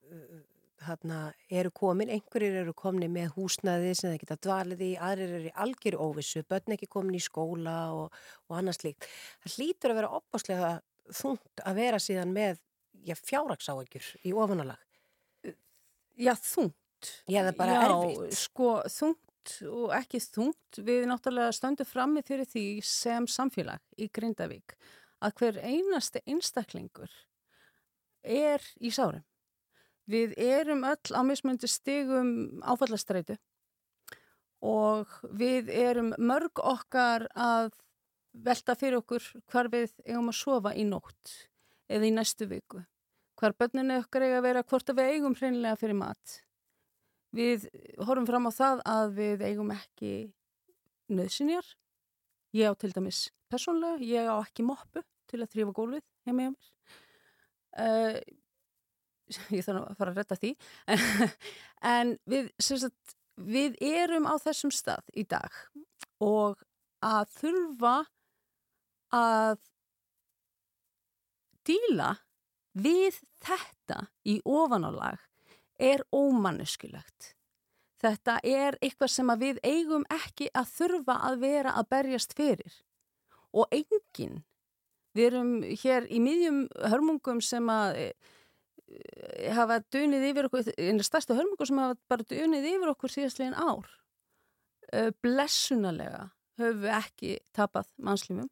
hana, 0.88 1.20
eru 1.50 1.72
komin, 1.76 2.10
einhverjir 2.14 2.62
eru 2.64 2.74
komni 2.78 3.08
með 3.12 3.34
húsnaði 3.36 3.94
sem 3.98 4.12
það 4.12 4.22
geta 4.24 4.38
dvalið 4.48 4.84
í, 4.86 4.92
aðrir 4.98 5.34
eru 5.38 5.50
í 5.50 5.56
algjöru 5.66 6.02
óvissu, 6.08 6.44
börn 6.50 6.76
ekki 6.76 6.90
komin 6.92 7.18
í 7.18 7.24
skóla 7.24 7.78
og, 7.96 8.22
og 8.50 8.58
annars 8.58 8.82
líkt. 8.86 9.08
Það 9.44 9.58
hlýtur 9.58 9.94
að 9.94 10.00
vera 10.02 10.14
opbáslega 10.20 10.72
þungt 11.22 11.66
að 11.66 11.82
vera 11.82 12.00
síðan 12.02 12.36
með 12.36 12.62
já, 13.08 13.16
fjárraksáökjur 13.20 14.14
í 14.28 14.34
ofunalag. 14.38 14.80
Já, 16.22 16.36
þungt. 16.38 17.12
Já, 17.26 17.42
það 17.42 17.52
er 17.52 17.58
bara 17.58 17.76
Já, 17.76 17.84
erfitt. 17.88 18.38
sko, 18.38 18.72
þungt 18.94 19.56
og 19.72 19.96
ekki 19.98 20.22
þungt. 20.22 20.82
Við 20.86 21.08
náttúrulega 21.10 21.56
stöndum 21.56 21.90
frammi 21.90 22.24
fyrir 22.26 22.50
því 22.50 22.66
sem 22.86 23.28
samfélag 23.30 23.82
í 23.98 24.10
Grindavík 24.14 24.76
að 25.22 25.36
hver 25.40 25.60
einasti 25.66 26.22
einstaklingur 26.30 27.12
er 28.22 28.64
í 28.82 28.92
sárum. 28.94 29.24
Við 30.10 30.34
erum 30.42 30.84
öll 30.88 31.14
á 31.14 31.22
mismundi 31.26 31.70
stigum 31.70 32.62
áfallastreitu 32.66 33.38
og 34.62 35.10
við 35.34 35.70
erum 35.74 36.12
mörg 36.22 36.62
okkar 36.62 37.28
að 37.34 37.72
velta 38.32 38.76
fyrir 38.78 39.02
okkur 39.02 39.26
hvar 39.52 39.70
við 39.74 39.94
eigum 40.06 40.30
að 40.32 40.38
sofa 40.38 40.74
í 40.78 40.86
nótt 40.88 41.34
eða 41.92 42.08
í 42.08 42.14
næstu 42.16 42.48
viku. 42.48 42.84
Hvar 43.40 43.56
börninu 43.58 43.98
okkar 44.04 44.28
eiga 44.28 44.40
að 44.40 44.46
vera, 44.46 44.64
hvort 44.64 44.92
að 44.92 45.02
við 45.02 45.16
eigum 45.16 45.36
hreinlega 45.36 45.80
fyrir 45.82 45.98
mat. 45.98 46.36
Við 47.34 47.66
horfum 47.98 48.28
fram 48.30 48.48
á 48.48 48.52
það 48.54 48.84
að 48.86 49.14
við 49.18 49.46
eigum 49.48 49.72
ekki 49.74 50.14
nöðsynjar. 51.12 51.66
Ég 52.56 52.70
á 52.70 52.74
til 52.76 52.92
dæmis 52.94 53.30
persónlega, 53.52 54.04
ég 54.04 54.30
á 54.30 54.36
ekki 54.44 54.66
moppu 54.68 55.04
til 55.32 55.42
að 55.42 55.52
þrýfa 55.56 55.76
gólfið 55.76 56.06
hjá 56.28 56.36
mér. 56.36 56.54
Uh, 57.72 58.20
ég 59.58 59.66
þarf 59.66 59.84
að 59.86 59.98
fara 60.00 60.14
að 60.14 60.22
retta 60.22 60.40
því. 60.40 60.54
en 61.96 62.16
við, 62.30 62.52
sagt, 62.62 63.16
við 63.36 63.78
erum 63.82 64.30
á 64.30 64.36
þessum 64.42 64.74
stað 64.74 65.08
í 65.18 65.26
dag 65.28 65.52
og 66.22 66.62
að 67.02 67.32
þurfa 67.40 67.96
að 69.12 69.60
díla 71.68 72.16
við 72.78 73.20
þetta 73.44 74.06
í 74.26 74.40
ofanálag 74.46 75.20
er 75.82 76.04
ómanneskilegt. 76.14 77.34
Þetta 78.02 78.40
er 78.48 78.78
eitthvað 78.82 79.12
sem 79.14 79.34
við 79.42 79.60
eigum 79.66 80.06
ekki 80.10 80.50
að 80.58 80.72
þurfa 80.78 81.18
að 81.28 81.42
vera 81.44 81.74
að 81.78 81.90
berjast 81.94 82.34
fyrir. 82.38 82.78
Og 83.54 83.68
enginn, 83.76 84.42
við 85.14 85.28
erum 85.28 85.52
hér 85.84 86.08
í 86.10 86.22
miðjum 86.24 86.64
hörmungum 86.94 87.42
sem 87.46 87.68
að 87.70 88.00
hafa 89.56 89.80
dunið 89.94 90.28
yfir 90.32 90.48
okkur, 90.48 90.72
einu 90.78 91.06
stærstu 91.06 91.36
hörmungum 91.38 91.68
sem 91.68 91.82
hafa 91.82 91.98
bara 92.12 92.28
dunið 92.28 92.68
yfir 92.74 92.94
okkur 92.94 93.14
síðastlegin 93.14 93.58
ár. 93.58 93.88
E, 94.92 95.12
blessunalega 95.24 96.30
höfum 96.60 96.82
við 96.84 96.96
ekki 96.98 97.36
tapað 97.56 97.90
mannslífum 98.04 98.50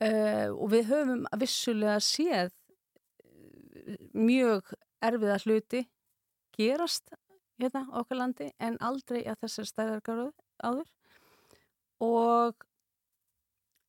e, 0.00 0.10
og 0.48 0.70
við 0.72 0.90
höfum 0.92 1.26
vissulega 1.40 1.98
séð 2.02 2.54
mjög 4.16 4.72
erfiða 5.04 5.38
hluti 5.44 5.84
gerast 6.56 7.12
hérna 7.58 7.84
okkar 8.00 8.22
landi 8.22 8.48
en 8.62 8.78
aldrei 8.84 9.20
að 9.26 9.44
þessar 9.44 9.70
stærðargaru 9.72 10.30
áður 10.64 10.88
og 12.04 12.66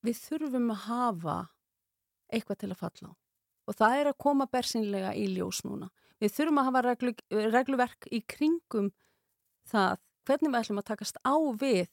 við 0.06 0.22
þurfum 0.26 0.70
að 0.74 0.86
hafa 0.88 1.40
eitthvað 2.30 2.62
til 2.62 2.72
að 2.72 2.82
falla 2.84 3.12
á 3.14 3.29
og 3.70 3.78
það 3.78 4.00
er 4.00 4.12
að 4.12 4.20
koma 4.26 4.50
bersinlega 4.50 5.14
í 5.14 5.28
ljós 5.36 5.62
núna. 5.68 5.90
Við 6.20 6.36
þurfum 6.36 6.60
að 6.60 6.70
hafa 6.70 6.84
reglu, 6.88 7.14
regluverk 7.54 8.10
í 8.12 8.22
kringum 8.28 8.92
það 9.70 10.00
hvernig 10.28 10.52
við 10.52 10.62
ætlum 10.62 10.82
að 10.82 10.90
takast 10.90 11.20
á 11.22 11.36
við 11.62 11.88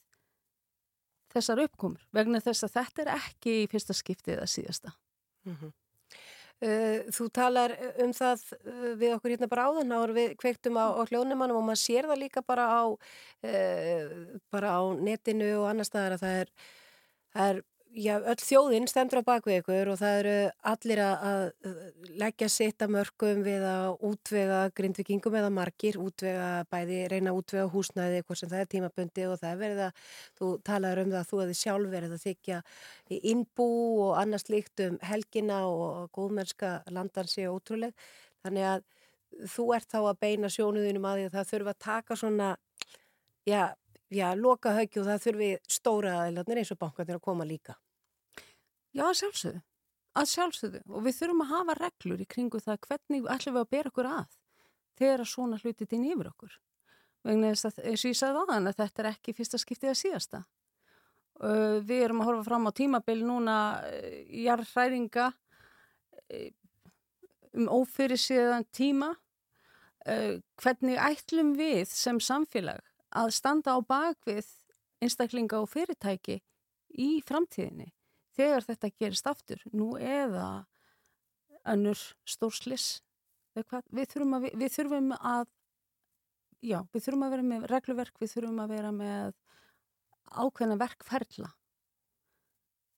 þessar 1.36 1.62
uppkomur 1.66 2.06
vegna 2.16 2.40
þess 2.42 2.66
að 2.66 2.78
þetta 2.78 3.04
er 3.04 3.10
ekki 3.16 3.58
í 3.62 3.66
fyrsta 3.70 3.96
skiptið 3.96 4.38
eða 4.38 4.48
síðasta. 4.50 4.94
Mm 5.46 5.58
-hmm. 5.60 5.74
Þú 7.12 7.26
talar 7.36 7.74
um 8.00 8.12
það 8.16 8.42
við 8.96 9.10
okkur 9.12 9.34
hérna 9.34 9.48
bara 9.50 9.66
áðan 9.68 9.92
áður 9.92 10.12
við 10.16 10.30
kveiktum 10.40 10.78
á, 10.80 10.88
á 10.96 11.04
hljónumannum 11.04 11.58
og 11.58 11.66
maður 11.66 11.82
sér 11.82 12.08
það 12.08 12.22
líka 12.22 12.42
bara 12.42 12.64
á, 12.64 12.84
uh, 12.88 14.04
bara 14.48 14.70
á 14.72 14.82
netinu 14.96 15.50
og 15.60 15.66
annar 15.68 15.84
staðar 15.84 16.16
að 16.16 16.24
það 16.24 16.38
er, 16.40 16.52
það 17.36 17.50
er 17.50 17.60
já, 17.96 18.16
öll 18.20 18.40
þjóðinn 18.42 18.87
stendur 18.90 19.22
á 19.24 19.28
bakvið 19.28 19.61
ykkur 19.62 19.90
og 19.92 19.98
það 20.00 20.16
eru 20.20 20.35
allir 20.70 21.00
að 21.02 21.44
leggja 22.20 22.48
sitt 22.52 22.82
að 22.85 22.92
mörgum 22.96 23.40
við 23.46 23.64
að 23.66 23.87
útvega 24.11 24.59
grindvikingum 24.76 25.37
eða 25.40 25.52
margir, 25.54 25.96
útvega 26.00 26.66
bæði, 26.72 26.98
reyna 27.12 27.32
að 27.32 27.40
útvega 27.40 27.70
húsnæði, 27.72 28.20
eitthvað 28.20 28.40
sem 28.40 28.52
það 28.52 28.64
er 28.64 28.70
tímabundi 28.74 29.26
og 29.30 29.40
það 29.40 29.52
er 29.52 29.62
verið 29.62 29.80
að, 29.87 30.02
þú 30.40 30.50
talaður 30.68 31.02
um 31.02 31.14
það 31.14 31.22
að 31.22 31.30
þú 31.30 31.40
hefði 31.42 31.56
sjálf 31.62 31.94
verið 31.94 32.16
að 32.16 32.26
þykja 32.26 32.61
í 33.09 33.22
innbú 33.32 33.70
og 34.09 34.12
annars 34.20 34.46
líkt 34.52 34.85
um 34.87 35.00
helgina 35.12 35.62
og 35.70 36.12
góðmennska 36.16 36.74
landan 36.92 37.32
sé 37.32 37.48
ótrúleg, 37.48 37.96
þannig 38.44 38.68
að 38.74 38.87
þú 39.56 39.66
ert 39.76 39.90
þá 39.90 39.98
að 40.02 40.20
beina 40.20 40.52
sjónuðinum 40.52 41.09
að 41.09 41.18
því 41.18 41.26
að 41.30 41.35
það 41.38 41.50
þurfa 41.54 41.74
að 41.74 41.82
taka 41.88 42.20
svona, 42.20 42.52
já, 43.48 43.62
já, 44.12 44.28
loka 44.37 44.76
höggi 44.76 45.02
og 45.02 45.11
það 45.11 45.26
þurfi 45.26 45.50
stóra 45.80 46.14
aðeinslega 46.20 46.62
eins 46.62 46.76
og 46.76 46.80
bankarnir 46.85 47.20
að 47.20 47.26
koma 47.26 47.48
líka. 47.48 47.76
Já, 48.96 49.04
að 49.04 49.16
sjálfsögðu, 49.20 49.62
að 50.16 50.28
sjálfsögðu 50.30 50.82
og 50.88 51.02
við 51.04 51.16
þurfum 51.18 51.42
að 51.44 51.50
hafa 51.52 51.74
reglur 51.76 52.20
í 52.22 52.28
kringu 52.32 52.61
það 52.64 52.78
hvernig 52.87 53.26
ætlum 53.35 53.56
við 53.56 53.62
að 53.62 53.72
bera 53.74 53.90
okkur 53.92 54.09
að 54.09 54.37
þegar 54.96 55.22
að 55.22 55.32
svona 55.32 55.59
hluti 55.61 55.88
þinn 55.90 56.06
yfir 56.09 56.30
okkur. 56.30 56.54
Vegna 57.26 57.50
eins 57.50 57.64
og 57.66 57.80
ég 58.09 58.16
sagði 58.16 58.40
á 58.40 58.48
þann 58.48 58.70
að 58.70 58.78
þetta 58.80 59.02
er 59.02 59.09
ekki 59.11 59.35
fyrsta 59.37 59.61
skiptið 59.61 59.92
að 59.92 59.98
síðasta. 60.00 60.40
Við 61.37 62.04
erum 62.06 62.22
að 62.22 62.30
horfa 62.30 62.46
fram 62.46 62.68
á 62.70 62.72
tímabil 62.78 63.18
núna 63.26 63.56
uh, 63.85 64.14
jarðhræringa 64.46 65.26
uh, 65.35 66.46
um 67.56 67.68
ófyrir 67.82 68.20
síðan 68.20 68.64
tíma. 68.72 69.12
Hvernig 70.06 71.00
ætlum 71.02 71.56
við 71.59 71.88
sem 71.90 72.20
samfélag 72.22 72.85
að 73.11 73.32
standa 73.35 73.74
á 73.74 73.82
bakvið 73.82 74.46
einstaklinga 75.02 75.59
og 75.59 75.72
fyrirtæki 75.72 76.37
í 76.94 77.09
framtíðinni? 77.26 77.95
Þegar 78.37 78.66
þetta 78.66 78.92
gerist 79.01 79.29
aftur, 79.31 79.62
nú 79.72 79.94
eða 79.96 80.66
önnur 81.66 82.01
stórslis 82.29 83.01
við 83.57 84.11
þurfum 84.12 84.37
að, 84.37 84.49
við 84.53 84.72
þurfum 84.75 85.12
að 85.16 85.46
já, 86.61 86.81
við 86.92 87.07
þurfum 87.07 87.27
að 87.27 87.35
vera 87.35 87.46
með 87.51 87.68
regluverk, 87.72 88.18
við 88.20 88.33
þurfum 88.35 88.61
að 88.62 88.75
vera 88.75 88.92
með 88.94 89.38
ákveðna 90.27 90.77
verkferðla 90.81 91.51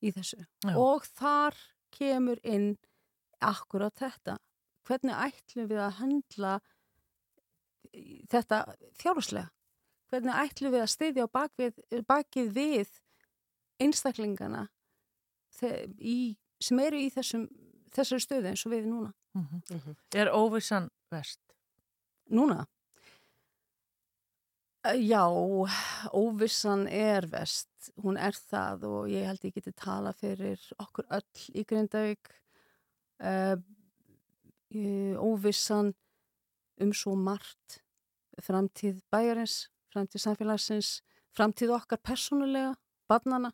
í 0.03 0.11
þessu. 0.15 0.41
Já. 0.65 0.73
og 0.79 1.07
þar 1.19 1.57
kemur 1.95 2.41
inn 2.43 2.73
akkurat 3.43 3.95
þetta. 3.99 4.37
Hvernig 4.87 5.15
ætlum 5.15 5.69
við 5.69 5.81
að 5.83 5.97
handla 5.99 6.53
þetta 8.29 8.63
fjárhúslega 8.99 9.49
hvernig 10.09 10.41
ætlum 10.41 10.73
við 10.73 10.83
að 10.83 10.91
styðja 10.93 11.25
á 11.25 11.29
bakið 12.09 12.51
við 12.55 12.93
einstaklingana 13.81 14.67
í, 15.63 16.37
sem 16.61 16.79
eru 16.79 16.99
í 16.99 17.09
þessum, 17.13 17.47
þessari 17.95 18.25
stöðu 18.25 18.51
eins 18.51 18.65
og 18.65 18.73
við 18.73 18.89
núna. 18.89 19.13
Mm 19.37 19.45
-hmm. 19.45 19.61
Mm 19.69 19.79
-hmm. 19.79 19.95
Er 20.15 20.31
óvissan 20.33 20.89
vest? 21.11 21.39
Núna? 22.29 22.67
Já, 24.95 25.27
óvissan 26.13 26.87
er 26.87 27.27
vest. 27.27 27.69
Hún 27.97 28.17
er 28.17 28.31
það 28.31 28.83
og 28.83 29.09
ég 29.09 29.25
held 29.25 29.43
ég 29.43 29.53
geti 29.53 29.71
tala 29.71 30.13
fyrir 30.13 30.59
okkur 30.79 31.05
öll 31.09 31.41
í 31.53 31.65
Grindavík. 31.65 32.29
Uh, 33.19 33.57
óvissan 35.19 35.93
um 36.79 36.93
svo 36.93 37.15
margt. 37.15 37.83
Framtíð 38.39 39.01
bæjarins, 39.11 39.69
framtíð 39.91 40.21
samfélagsins, 40.21 41.01
framtíð 41.35 41.73
okkar 41.75 41.99
personulega, 41.99 42.75
barnana, 43.07 43.51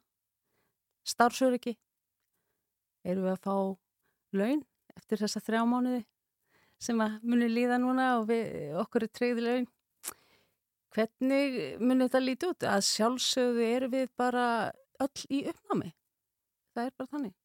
starfsöryggi 1.04 1.78
eru 3.06 3.26
við 3.26 3.34
að 3.36 3.44
fá 3.46 3.56
laun 4.36 4.66
eftir 4.96 5.22
þessa 5.22 5.44
þrjá 5.44 5.64
mánuði 5.70 6.04
sem 6.82 7.00
að 7.04 7.18
muni 7.24 7.48
líða 7.52 7.80
núna 7.82 8.10
og 8.20 8.28
við, 8.30 8.76
okkur 8.82 9.06
er 9.06 9.14
treyði 9.16 9.46
laun. 9.46 9.70
Hvernig 10.96 11.56
muni 11.84 12.06
þetta 12.08 12.22
líti 12.24 12.50
út? 12.50 12.68
Að 12.72 12.84
sjálfsögðu 12.88 13.66
eru 13.68 13.90
við 13.92 14.12
bara 14.18 14.46
öll 15.04 15.26
í 15.28 15.42
uppnámi. 15.52 15.92
Það 16.76 16.88
er 16.88 16.96
bara 17.00 17.12
þannig. 17.12 17.36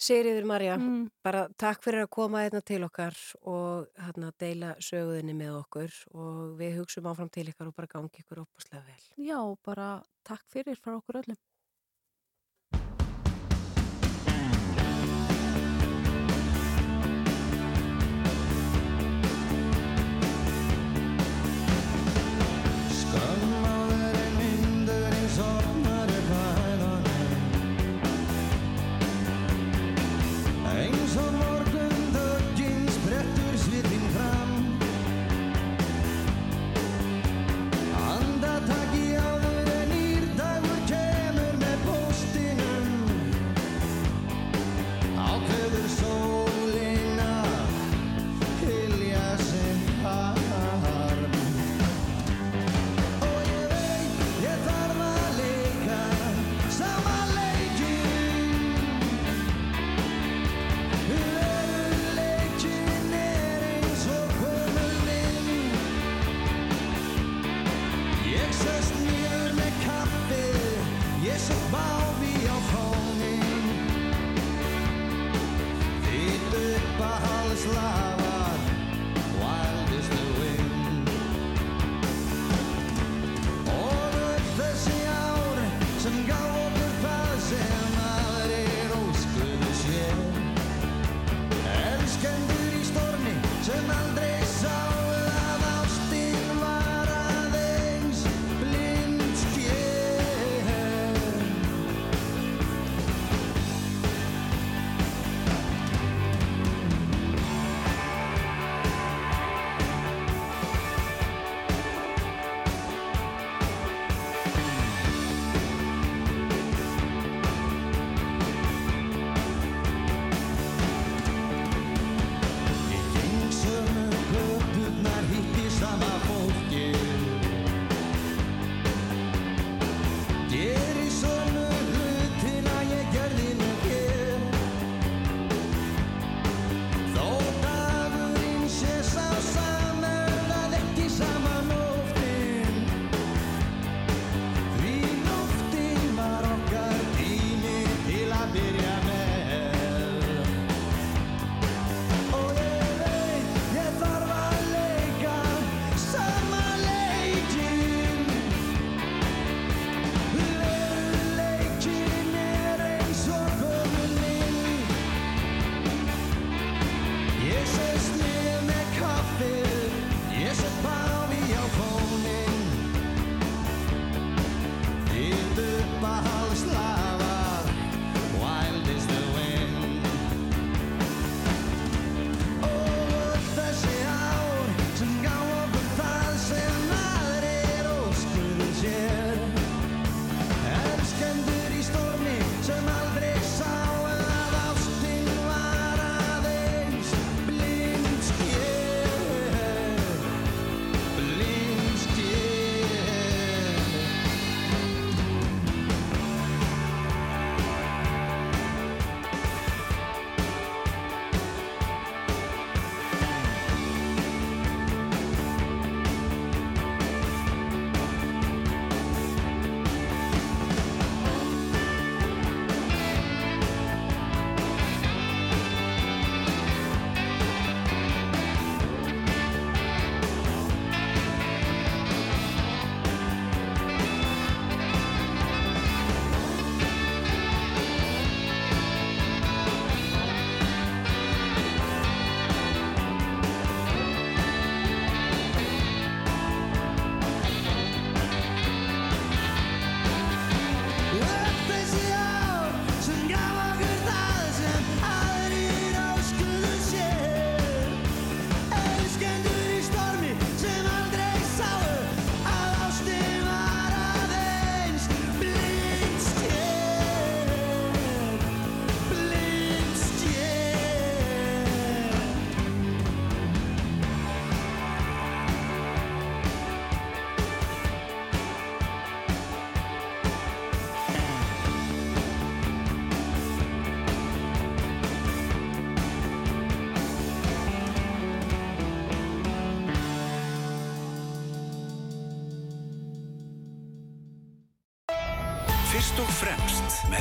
Sigriður 0.00 0.46
Marja, 0.48 0.78
mm. 0.80 1.00
bara 1.20 1.42
takk 1.60 1.82
fyrir 1.84 2.06
að 2.06 2.12
koma 2.16 2.40
einna 2.46 2.62
til 2.64 2.78
okkar 2.86 3.18
og 3.52 3.90
hérna, 4.00 4.30
deila 4.40 4.70
söguðinni 4.80 5.34
með 5.36 5.58
okkur 5.58 5.98
og 6.14 6.38
við 6.56 6.78
hugsaum 6.78 7.10
áfram 7.10 7.28
til 7.34 7.44
ykkar 7.50 7.68
og 7.68 7.76
bara 7.76 7.90
gangi 7.90 8.22
ykkur 8.22 8.40
opaslega 8.46 8.80
vel. 8.86 9.02
Já, 9.20 9.36
bara 9.66 9.90
takk 10.24 10.46
fyrir 10.54 10.80
frá 10.80 10.94
okkur 10.94 11.20
öllum. 11.20 11.36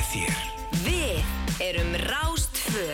Þér. 0.09 0.37
Við 0.85 1.61
erum 1.61 1.91
Rástfö. 2.07 2.85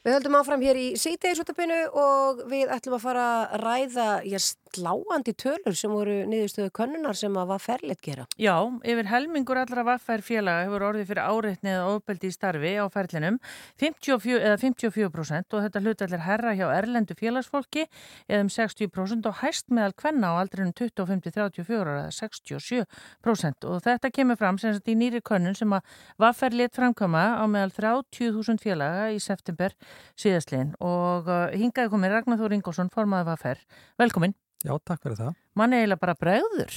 Við 0.00 0.14
höldum 0.16 0.38
áfram 0.38 0.62
hér 0.64 0.78
í 0.80 0.86
sítegisútapinu 0.98 1.78
og 1.94 2.40
við 2.50 2.72
ætlum 2.72 2.96
að 2.96 3.04
fara 3.04 3.26
að 3.30 3.60
ræða 3.62 4.08
já, 4.26 4.38
sláandi 4.74 5.34
tölur 5.34 5.76
sem 5.76 5.92
voru 5.92 6.20
niðurstöðu 6.30 6.70
könnunar 6.76 7.16
sem 7.18 7.34
að 7.36 7.50
var 7.52 7.62
ferleitt 7.62 8.02
gera. 8.04 8.26
Já, 8.40 8.54
yfir 8.86 9.08
helmingur 9.10 9.60
allra 9.60 9.84
vaffær 9.86 10.22
félaga 10.24 10.66
hefur 10.66 10.84
orðið 10.90 11.10
fyrir 11.10 11.22
áreitni 11.26 11.72
eða 11.72 11.94
ofbeldi 11.94 12.30
í 12.30 12.34
starfi 12.34 12.72
á 12.78 12.86
ferlinum 12.92 13.38
54, 13.82 14.38
eða 14.38 14.58
54% 14.62 15.56
og 15.56 15.64
þetta 15.66 15.84
hlutallir 15.84 16.24
herra 16.26 16.54
hjá 16.58 16.66
erlendu 16.74 17.16
félagsfólki 17.18 17.86
eða 18.28 18.42
um 18.44 18.52
60% 18.52 19.30
og 19.30 19.40
hæst 19.42 19.70
meðal 19.74 19.96
kvenna 19.98 20.34
á 20.34 20.40
aldrinum 20.42 20.74
25-34 20.76 21.96
eða 21.96 22.10
67% 22.14 23.68
og 23.70 23.82
þetta 23.86 24.12
kemur 24.14 24.38
fram 24.40 24.60
sem 24.60 24.76
sagt 24.76 24.90
í 24.90 24.98
nýri 24.98 25.22
könnun 25.24 25.58
sem 25.58 25.72
að 25.74 25.96
vaffær 26.20 26.56
let 26.56 26.76
framkama 26.78 27.24
á 27.40 27.44
meðal 27.50 27.74
30.000 27.76 28.62
félaga 28.62 29.10
í 29.14 29.18
september 29.22 29.74
síðastliðin 30.20 30.76
og 30.84 31.30
uh, 31.30 31.48
hingaði 31.54 31.92
komið 31.92 32.16
Ragnar 32.16 32.40
Þór 32.40 32.58
Ingólfsson 32.58 32.94
formaði 32.94 33.30
vaffær. 33.32 33.66
Velkomin. 34.00 34.36
Já, 34.60 34.74
takk 34.84 35.04
fyrir 35.04 35.16
það. 35.16 35.38
Mann 35.56 35.72
er 35.72 35.84
eiginlega 35.84 36.02
bara 36.02 36.18
bregður. 36.20 36.74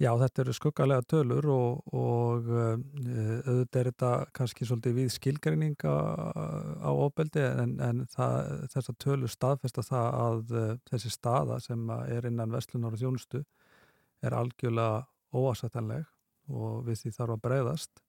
Já, 0.00 0.14
þetta 0.16 0.40
eru 0.40 0.52
skuggalega 0.56 1.04
tölur 1.04 1.46
og, 1.52 1.80
og 1.92 2.46
uh, 2.48 2.70
auðvitað 2.80 3.80
er 3.80 3.88
þetta 3.90 4.12
kannski 4.38 4.64
svolítið 4.64 4.94
við 4.96 5.10
skilgreining 5.12 5.74
á, 5.84 6.88
ofbeldi 6.88 7.42
en, 7.44 7.74
en 7.84 8.00
það, 8.08 8.54
þessar 8.72 8.96
tölur 9.04 9.32
staðfesta 9.32 9.84
það 9.84 10.16
að 10.22 10.54
uh, 10.56 10.70
þessi 10.88 11.12
staða 11.12 11.58
sem 11.60 11.92
er 12.06 12.30
innan 12.30 12.54
Vestlunar 12.54 12.96
og 12.96 13.02
Þjónustu 13.02 13.42
er 14.24 14.38
algjörlega 14.38 15.02
óasættanleg 15.36 16.08
og 16.48 16.80
við 16.88 17.02
því 17.02 17.14
þarf 17.18 17.36
að 17.36 17.44
bregðast 17.44 18.02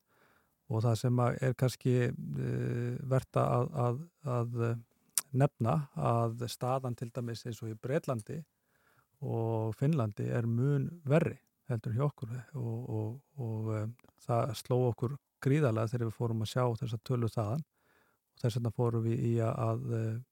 og 0.72 0.86
það 0.88 0.98
sem 1.04 1.22
er 1.28 1.60
kannski 1.60 1.98
uh, 2.08 2.96
verta 3.12 3.46
að, 3.58 3.68
að, 3.76 4.02
að 4.38 4.58
nefna 5.44 5.76
að 6.00 6.48
staðan 6.56 6.96
til 6.96 7.12
dæmis 7.12 7.44
eins 7.44 7.60
og 7.60 7.76
í 7.76 7.80
Breitlandi 7.84 8.40
og 9.22 9.76
Finnlandi 9.78 10.28
er 10.34 10.48
mun 10.50 10.88
verri 11.08 11.38
heldur 11.72 11.96
hjá 11.96 12.06
okkur. 12.08 12.32
Og, 12.60 12.80
og, 13.00 13.12
og 13.42 13.74
um, 13.78 13.92
það 14.26 14.56
sló 14.60 14.80
okkur 14.90 15.18
gríðarlega 15.42 15.94
þegar 15.94 16.10
við 16.10 16.18
fórum 16.18 16.46
að 16.46 16.52
sjá 16.54 16.64
þess 16.82 16.98
að 16.98 17.04
tölu 17.10 17.30
þaðan. 17.32 17.66
Og 18.32 18.44
þess 18.44 18.58
vegna 18.58 18.74
fórum 18.76 19.06
við 19.06 19.28
í 19.28 19.34
að, 19.46 19.62
að 19.68 19.86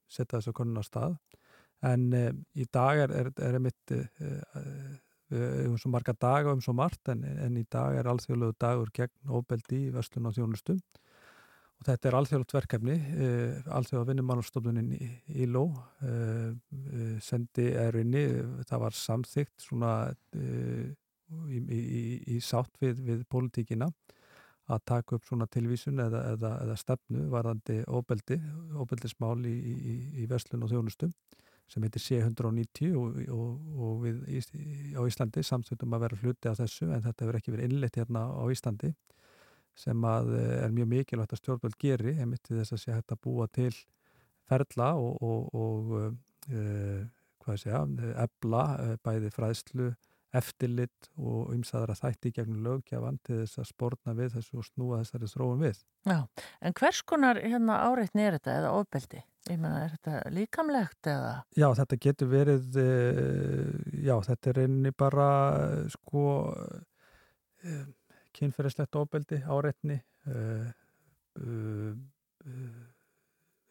setja 0.09 0.39
þessu 0.39 0.55
konun 0.57 0.81
á 0.81 0.83
stað. 0.85 1.19
En 1.89 2.09
um, 2.13 2.41
í 2.59 2.65
dag 2.73 3.03
er, 3.05 3.15
er, 3.21 3.31
er 3.49 3.61
mitt 3.63 3.95
uh, 3.95 4.97
um 5.29 5.77
svo 5.77 5.91
marga 5.93 6.15
daga 6.17 6.55
um 6.55 6.61
svo 6.65 6.73
margt 6.73 7.11
en, 7.13 7.21
en 7.21 7.57
í 7.59 7.65
dag 7.69 7.99
er 7.99 8.07
alþjóðlegu 8.09 8.55
dagur 8.57 8.89
gegn 8.95 9.29
óbeldi 9.29 9.83
í 9.85 9.91
Vestlun 9.93 10.25
og 10.25 10.33
Þjónustum 10.33 10.79
og 11.79 11.87
þetta 11.87 12.09
er 12.09 12.17
alþjóðlegt 12.19 12.55
verkefni 12.57 12.97
uh, 12.99 13.71
alþjóða 13.79 14.09
vinnumannarstofnunin 14.11 14.91
í, 14.97 15.09
í 15.41 15.47
Ló 15.49 15.65
uh, 15.69 16.51
sendi 17.23 17.69
erinni, 17.79 18.25
það 18.67 18.85
var 18.85 18.99
samþygt 18.99 19.67
svona 19.69 19.93
í, 20.35 21.59
í, 21.59 22.13
í 22.35 22.39
sátt 22.43 22.75
við, 22.81 23.01
við 23.05 23.25
pólitíkina 23.31 23.89
að 24.69 24.85
taka 24.85 25.17
upp 25.17 25.25
svona 25.25 25.47
tilvísun 25.49 26.01
eða, 26.03 26.23
eða, 26.33 26.51
eða 26.65 26.77
stefnu 26.77 27.25
varðandi 27.31 27.79
óbeldi, 27.89 28.37
óbeldismál 28.77 29.39
í, 29.49 30.27
Veslun 30.29 30.65
og 30.65 30.73
Þjónustum 30.73 31.13
sem 31.69 31.85
heitir 31.85 32.01
C190 32.01 32.95
og, 32.97 33.17
og, 33.33 33.65
og 33.77 34.03
við 34.05 34.21
á 34.97 35.01
Íslandi 35.05 35.43
samþjóttum 35.45 35.93
að 35.95 36.05
vera 36.05 36.19
hluti 36.23 36.49
af 36.49 36.57
þessu 36.61 36.89
en 36.89 37.03
þetta 37.05 37.27
verður 37.27 37.41
ekki 37.41 37.53
verið 37.53 37.69
innleitt 37.69 37.99
hérna 37.99 38.25
á 38.29 38.43
Íslandi 38.49 38.93
sem 39.79 40.03
að 40.07 40.33
er 40.39 40.75
mjög 40.75 40.91
mikilvægt 40.93 41.35
að 41.35 41.41
stjórnvöld 41.43 41.79
geri 41.79 42.17
einmitt 42.19 42.43
til 42.47 42.59
þess 42.59 42.75
að 42.75 42.83
sé 42.83 42.97
hægt 42.97 43.15
að 43.15 43.23
búa 43.23 43.47
til 43.55 43.71
ferla 44.49 44.91
og, 44.99 45.49
og 45.55 45.95
uh, 45.99 47.01
hvað 47.39 47.61
sé 47.63 47.73
að, 47.75 47.97
ebla 48.27 48.63
bæði 49.05 49.33
fræðslu 49.33 49.91
eftirlit 50.35 51.09
og 51.17 51.49
umsaðara 51.55 51.95
þætti 51.97 52.31
gegnum 52.35 52.61
lögjafan 52.65 53.17
til 53.25 53.39
þess 53.41 53.61
að 53.63 53.69
spórna 53.71 54.13
við 54.17 54.35
þessu 54.35 54.59
og 54.61 54.67
snúa 54.67 54.99
þessari 55.01 55.29
þróun 55.31 55.63
við. 55.63 55.79
Já, 56.05 56.19
en 56.61 56.75
hvers 56.77 57.01
konar 57.09 57.39
hérna 57.41 57.79
áreitni 57.87 58.27
er 58.27 58.37
þetta 58.37 58.57
eða 58.59 58.73
ofbeldi? 58.77 59.23
Ég 59.49 59.57
menna, 59.57 59.85
er 59.85 59.95
þetta 59.95 60.33
líkamlegt 60.35 61.09
eða? 61.09 61.31
Já, 61.57 61.67
þetta 61.79 61.99
getur 62.05 62.29
verið, 62.29 62.77
já, 64.05 64.13
þetta 64.27 64.51
er 64.51 64.61
einni 64.65 64.91
bara, 64.93 65.29
sko, 65.95 66.25
kynferðislegt 68.39 68.97
ofbeldi, 68.99 69.41
áreitni, 69.45 69.99
uh, 70.31 70.69
uh, 71.39 71.93
uh, 72.45 72.83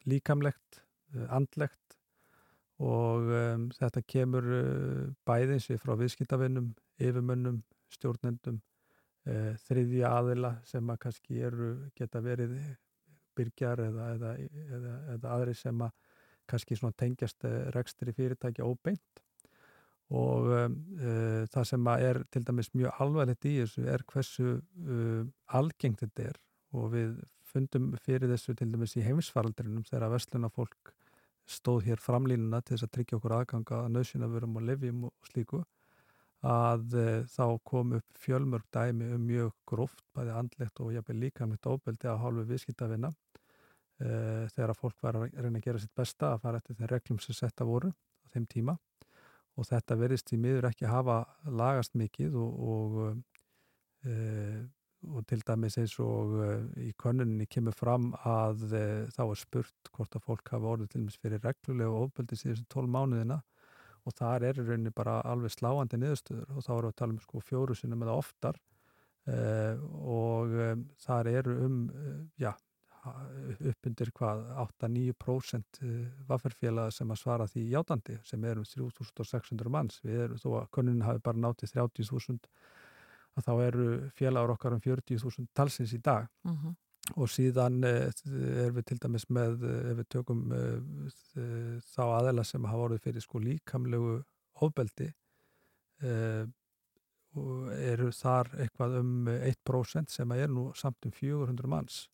líkamlegt, 0.09 0.81
andlegt, 1.33 1.97
og 2.79 3.27
um, 3.35 3.67
þetta 3.75 4.03
kemur 4.07 4.45
bæðins 5.27 5.67
við 5.71 5.81
frá 5.83 5.95
viðskiptavinnum, 5.99 6.69
yfirmönnum, 7.01 7.63
stjórnendum, 7.91 8.61
þriðja 9.65 10.09
aðila 10.15 10.53
sem 10.65 10.87
að 10.89 10.99
kannski 11.03 11.41
eru, 11.45 11.71
geta 11.97 12.21
verið 12.23 12.53
byrgjar 13.37 13.81
eða, 13.83 14.05
eða, 14.15 14.31
eða, 14.77 14.93
eða 15.15 15.33
aðri 15.35 15.55
sem 15.59 15.83
að 15.85 15.91
kannski 16.49 16.77
tengjast 16.97 17.45
rekstri 17.75 18.13
fyrirtækja 18.15 18.65
óbeint 18.65 19.21
og 20.09 20.47
um, 20.57 20.77
uh, 20.99 21.43
það 21.53 21.67
sem 21.71 21.89
er 21.95 22.21
til 22.33 22.45
dæmis 22.47 22.71
mjög 22.73 23.03
alvarlegt 23.05 23.45
í 23.45 23.57
þessu 23.61 23.85
er 23.85 24.05
hversu 24.09 24.55
algengt 25.59 26.05
þetta 26.05 26.31
er. 26.31 26.39
Og 26.77 26.91
við 26.93 27.17
fundum 27.49 27.91
fyrir 28.05 28.29
þessu 28.29 28.55
til 28.57 28.69
dæmis 28.71 28.95
í 28.97 29.05
heimsfaraldrinum 29.05 29.85
þegar 29.87 30.07
að 30.07 30.15
vestluna 30.17 30.49
fólk 30.53 30.93
stóð 31.49 31.87
hér 31.89 32.01
framlínuna 32.01 32.61
til 32.61 32.75
þess 32.75 32.85
að 32.87 32.93
tryggja 32.95 33.17
okkur 33.17 33.35
aðganga 33.39 33.83
að 33.83 33.93
nöðsynavörum 33.95 34.57
og 34.59 34.65
lefjum 34.67 35.05
og 35.07 35.29
slíku 35.31 35.63
að 36.45 36.93
e, 36.95 37.05
þá 37.27 37.45
kom 37.67 37.95
upp 37.97 38.19
fjölmörg 38.21 38.67
dæmi 38.71 39.09
um 39.15 39.23
mjög 39.27 39.55
gróft, 39.67 40.05
bæði 40.15 40.35
andlegt 40.39 40.79
og 40.79 40.93
jafnveg 40.93 41.23
líkamlegt 41.25 41.67
óbeldi 41.67 42.07
að 42.07 42.21
hálfu 42.23 42.45
viðskiptavina 42.51 43.09
e, 43.09 44.11
þegar 44.53 44.73
að 44.75 44.79
fólk 44.79 45.01
var 45.03 45.19
að 45.19 45.33
reyna 45.35 45.59
að 45.59 45.65
gera 45.65 45.81
sitt 45.81 45.95
besta 45.97 46.33
að 46.35 46.45
fara 46.45 46.61
eftir 46.61 46.77
þeim 46.77 46.91
reglum 46.93 47.19
sem 47.23 47.35
setta 47.35 47.67
voru 47.67 47.91
á 47.91 48.25
þeim 48.31 48.45
tíma 48.53 48.77
og 49.59 49.67
þetta 49.67 49.97
verðist 49.99 50.31
í 50.33 50.39
miður 50.39 50.69
ekki 50.69 50.87
hafa 50.89 51.21
lagast 51.45 51.95
mikið 51.99 52.35
og, 52.39 52.59
og 52.73 54.07
e, 54.07 54.15
og 55.07 55.23
til 55.27 55.41
dæmis 55.47 55.77
eins 55.79 55.93
og 56.03 56.33
uh, 56.35 56.63
í 56.83 56.91
konuninni 56.99 57.47
kemur 57.47 57.75
fram 57.75 58.09
að 58.27 58.65
uh, 58.67 59.05
þá 59.15 59.21
er 59.25 59.39
spurt 59.39 59.91
hvort 59.95 60.17
að 60.17 60.25
fólk 60.25 60.51
hafa 60.51 60.73
orðið 60.73 60.91
til 60.91 61.03
dæmis 61.03 61.19
fyrir 61.21 61.43
reglulega 61.43 61.93
og 61.93 62.09
ofbeldi 62.09 62.39
síðan 62.39 62.65
12 62.67 62.91
mánuðina 62.95 63.39
og 64.07 64.15
þar 64.17 64.47
er 64.49 64.59
í 64.59 64.65
rauninni 64.67 64.91
bara 64.95 65.19
alveg 65.27 65.53
sláandi 65.55 65.99
niðurstöður 65.99 66.51
og 66.51 66.65
þá 66.65 66.71
erum 66.75 66.89
við 66.89 66.91
að 66.91 66.99
tala 67.01 67.15
um 67.15 67.21
sko 67.23 67.43
fjóru 67.45 67.77
sinum 67.77 68.03
eða 68.03 68.17
oftar 68.19 68.59
og 69.29 70.53
þar 71.03 71.27
eru 71.29 71.55
um, 71.67 71.75
já, 72.39 72.49
uppundir 73.69 74.11
hvað 74.15 74.41
8-9% 74.63 75.79
vafferfélaga 76.27 76.91
sem 76.91 77.11
að 77.11 77.21
svara 77.21 77.47
því 77.47 77.63
játandi 77.73 78.17
sem 78.27 78.43
er 78.43 78.59
um 78.59 78.67
3600 78.67 79.71
manns. 79.71 80.01
Við 80.03 80.25
erum 80.25 80.41
þó 80.41 80.49
að 80.59 80.69
konunin 80.75 81.07
hafi 81.07 81.23
bara 81.23 81.43
nátið 81.45 81.73
30.000 81.77 82.51
að 83.39 83.47
þá 83.47 83.53
eru 83.67 83.87
félagur 84.17 84.55
okkar 84.55 84.75
um 84.75 84.83
40.000 84.83 85.49
talsins 85.55 85.95
í 85.95 86.01
dag. 86.03 86.27
Uh 86.43 86.51
-huh. 86.51 86.75
og 87.15 87.29
síðan 87.29 87.83
eh, 87.83 88.11
er 88.65 88.71
við 88.71 88.85
til 88.85 88.97
dæmis 89.01 89.29
með, 89.29 89.63
ef 89.63 89.97
við 89.97 90.07
tökum 90.09 90.51
eh, 90.53 91.79
þá 91.95 92.03
aðela 92.19 92.43
sem 92.43 92.65
hafa 92.65 92.83
orðið 92.85 93.01
fyrir 93.01 93.21
sko 93.21 93.39
líkamlegu 93.39 94.23
ofbeldi 94.61 95.07
eh, 96.03 96.45
og 97.33 97.71
eru 97.73 98.11
þar 98.11 98.51
eitthvað 98.61 98.99
um 98.99 99.27
1% 99.27 100.09
sem 100.09 100.31
er 100.31 100.49
nú 100.49 100.71
samt 100.75 101.05
um 101.05 101.11
400 101.11 101.67
manns 101.67 102.09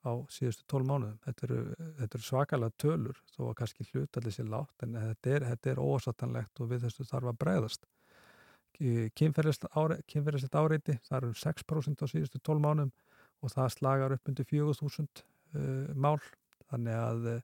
á 0.00 0.12
síðustu 0.32 0.64
12 0.70 0.88
mánuðum. 0.88 1.16
Þetta 1.26 1.46
eru, 1.46 1.60
eru 2.06 2.22
svakalega 2.24 2.76
tölur 2.80 3.22
þó 3.34 3.40
að 3.50 3.56
kannski 3.60 3.88
hlutalli 3.92 4.32
sér 4.34 4.48
látt 4.52 4.84
en 4.86 4.96
þetta 4.96 5.34
er, 5.36 5.48
er 5.74 5.82
ósattanlegt 5.82 6.60
og 6.60 6.70
við 6.72 6.86
þessu 6.86 7.08
þarf 7.10 7.32
að 7.32 7.40
breyðast 7.44 7.88
kynferðislegt 8.80 10.56
áreiti, 10.56 10.96
það 11.04 11.16
eru 11.18 11.32
6% 11.36 12.00
á 12.00 12.06
síðustu 12.08 12.40
12 12.40 12.62
mánum 12.64 12.92
og 13.44 13.52
það 13.52 13.72
slagar 13.74 14.14
upp 14.14 14.30
undir 14.30 14.48
4000 14.48 15.20
uh, 15.20 15.90
mál 15.94 16.18
þannig 16.70 16.96
að 16.96 17.28
uh, 17.34 17.40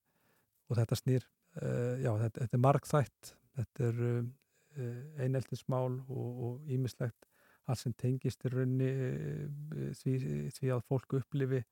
og 0.66 0.80
þetta 0.80 0.98
snýr, 0.98 1.28
uh, 1.60 1.94
já 2.00 2.10
þetta, 2.22 2.40
þetta 2.40 2.56
er 2.56 2.64
markþætt, 2.64 3.32
þetta 3.58 3.88
er 3.90 4.02
uh, 4.08 4.20
eineltismál 5.24 6.00
og 6.08 6.64
ímislegt 6.72 7.28
allt 7.66 7.80
sem 7.80 7.94
tengist 7.98 8.44
í 8.46 8.50
raunni 8.52 8.88
því, 9.98 10.12
því 10.54 10.68
að 10.70 10.84
fólk 10.86 11.16
upplifi 11.18 11.62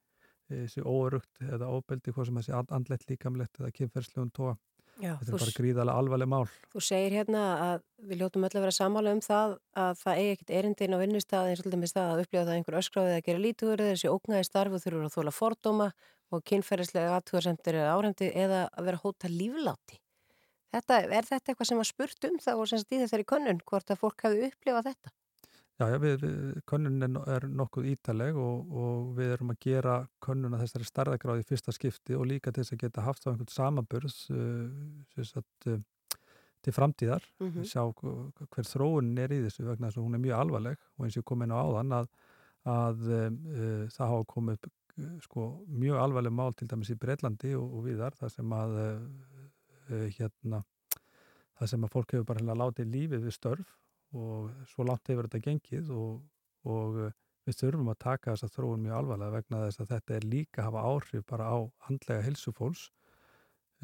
þessi 0.50 0.84
óörugt 0.84 1.42
eða 1.44 1.70
óbeldi, 1.72 2.12
hvað 2.14 2.30
sem 2.30 2.40
þessi 2.40 2.56
andlegt 2.62 3.10
líkamlegt 3.10 3.60
eða 3.60 3.74
kynferðslegum 3.80 4.32
tóa 4.36 4.54
Já, 5.02 5.16
Þetta 5.18 5.32
er 5.32 5.40
bara 5.42 5.54
gríðarlega 5.56 5.98
alvarleg 5.98 6.28
mál. 6.30 6.44
þú 6.70 6.80
segir 6.86 7.14
hérna 7.16 7.40
að 7.64 7.80
við 8.06 8.20
ljótum 8.20 8.44
öll 8.46 8.52
að 8.52 8.62
vera 8.62 8.74
sammála 8.76 9.14
um 9.16 9.22
það 9.24 9.54
að 9.82 9.96
það 10.04 10.20
eigi 10.20 10.34
ekkit 10.34 10.52
erindin 10.54 10.94
á 10.94 10.98
vinnustað 11.02 11.48
eins 11.50 11.62
og 11.62 11.66
til 11.66 11.72
dæmis 11.74 11.94
það 11.96 12.12
að 12.12 12.22
upplifa 12.22 12.44
það 12.44 12.52
að 12.52 12.58
einhver 12.60 12.78
öskráðið 12.78 13.16
að 13.16 13.24
gera 13.26 13.42
lítúður 13.42 13.82
þessi 13.88 14.12
ógnaði 14.12 14.46
starfu 14.46 14.80
þurfur 14.84 15.08
að 15.08 15.16
þóla 15.16 15.34
fordóma 15.34 15.88
og 16.30 16.46
kynferðislega 16.46 17.16
aðtúarsemtir 17.18 17.80
eða 17.80 17.96
árendi 17.98 18.30
eða 18.44 18.62
að 18.70 18.88
vera 18.92 19.02
hóta 19.02 19.32
lífláti. 19.34 19.98
Þetta, 20.74 21.00
er 21.10 21.26
þetta 21.26 21.50
eitthvað 21.52 21.70
sem 21.72 21.82
var 21.82 21.90
spurt 21.90 22.30
um 22.30 22.38
það 22.42 22.62
og 22.62 22.70
sem 22.70 22.82
sagt 22.82 22.94
í 22.94 23.02
þessari 23.02 23.26
könnun 23.34 23.62
hvort 23.66 23.90
að 23.90 24.00
fólk 24.00 24.26
hafi 24.28 24.46
upplifað 24.46 24.92
þetta? 24.92 25.14
Já, 25.80 25.88
já, 25.90 25.96
við, 25.98 26.20
við, 26.22 26.58
könnun 26.70 27.02
er, 27.02 27.10
no- 27.10 27.24
nokkuð 27.64 27.86
ítaleg 27.90 28.36
og, 28.38 28.68
og 28.78 29.08
við 29.16 29.32
erum 29.34 29.48
að 29.50 29.56
gera 29.64 29.94
könnun 30.22 30.54
að 30.54 30.60
þessari 30.62 30.86
starðagráði 30.86 31.42
í 31.42 31.48
fyrsta 31.48 31.74
skipti 31.74 32.14
og 32.14 32.28
líka 32.30 32.52
til 32.54 32.62
þess 32.62 32.76
að 32.76 32.82
geta 32.84 33.02
haft 33.02 33.26
á 33.26 33.30
einhvern 33.32 33.50
samanburð 33.50 34.14
uh, 34.30 35.24
sagt, 35.26 35.66
uh, 35.66 35.80
til 36.62 36.72
framtíðar, 36.76 37.26
Mhm. 37.42 37.66
sjá 37.66 37.82
hv- 37.90 38.46
hver 38.54 38.70
þróunin 38.70 39.18
er 39.18 39.34
í 39.34 39.40
þessu 39.48 39.66
vegna 39.66 39.90
þess 39.90 39.98
að 39.98 40.06
hún 40.06 40.14
er 40.14 40.22
mjög 40.28 40.38
alvarleg 40.44 40.78
og 40.94 41.04
eins 41.08 41.16
og 41.18 41.22
ég 41.24 41.28
kom 41.32 41.42
inn 41.42 41.52
á 41.52 41.58
áðan 41.66 41.92
að, 41.98 42.08
að 42.64 43.04
uh, 43.10 43.84
það 43.90 44.08
hafa 44.14 44.30
komið 44.30 44.58
upp 44.70 44.72
sko, 45.26 45.48
mjög 45.74 45.98
alvarleg 45.98 46.32
mál 46.38 46.54
til 46.54 46.68
dæmis 46.70 46.92
í 46.94 47.00
Breitlandi 47.02 47.50
og, 47.58 47.66
og 47.80 47.82
viðar 47.88 48.14
þar 48.14 48.30
sem 48.30 48.52
að 48.54 48.76
hérna 49.90 50.62
þar 51.58 51.68
sem 51.70 51.82
að 51.84 51.90
fólk 51.92 52.14
hefur 52.14 52.28
bara 52.30 52.40
hérna 52.40 52.54
látið 52.62 52.92
lífið 52.94 53.26
við 53.26 53.34
störf 53.34 53.74
og 54.14 54.50
svo 54.70 54.86
langt 54.86 55.10
hefur 55.10 55.28
þetta 55.28 55.42
gengið 55.42 55.92
og, 55.94 56.18
og 56.70 56.98
uh, 57.02 57.14
við 57.44 57.58
þurfum 57.60 57.90
að 57.92 58.00
taka 58.06 58.34
þessa 58.34 58.52
þróun 58.54 58.84
mjög 58.84 58.98
alvarlega 58.98 59.36
vegna 59.38 59.62
þess 59.66 59.82
að 59.82 59.94
þetta 59.94 60.16
er 60.16 60.26
líka 60.30 60.62
að 60.62 60.68
hafa 60.68 60.84
áhrif 60.90 61.24
bara 61.28 61.48
á 61.50 61.58
handlega 61.88 62.26
helsufólks. 62.28 62.84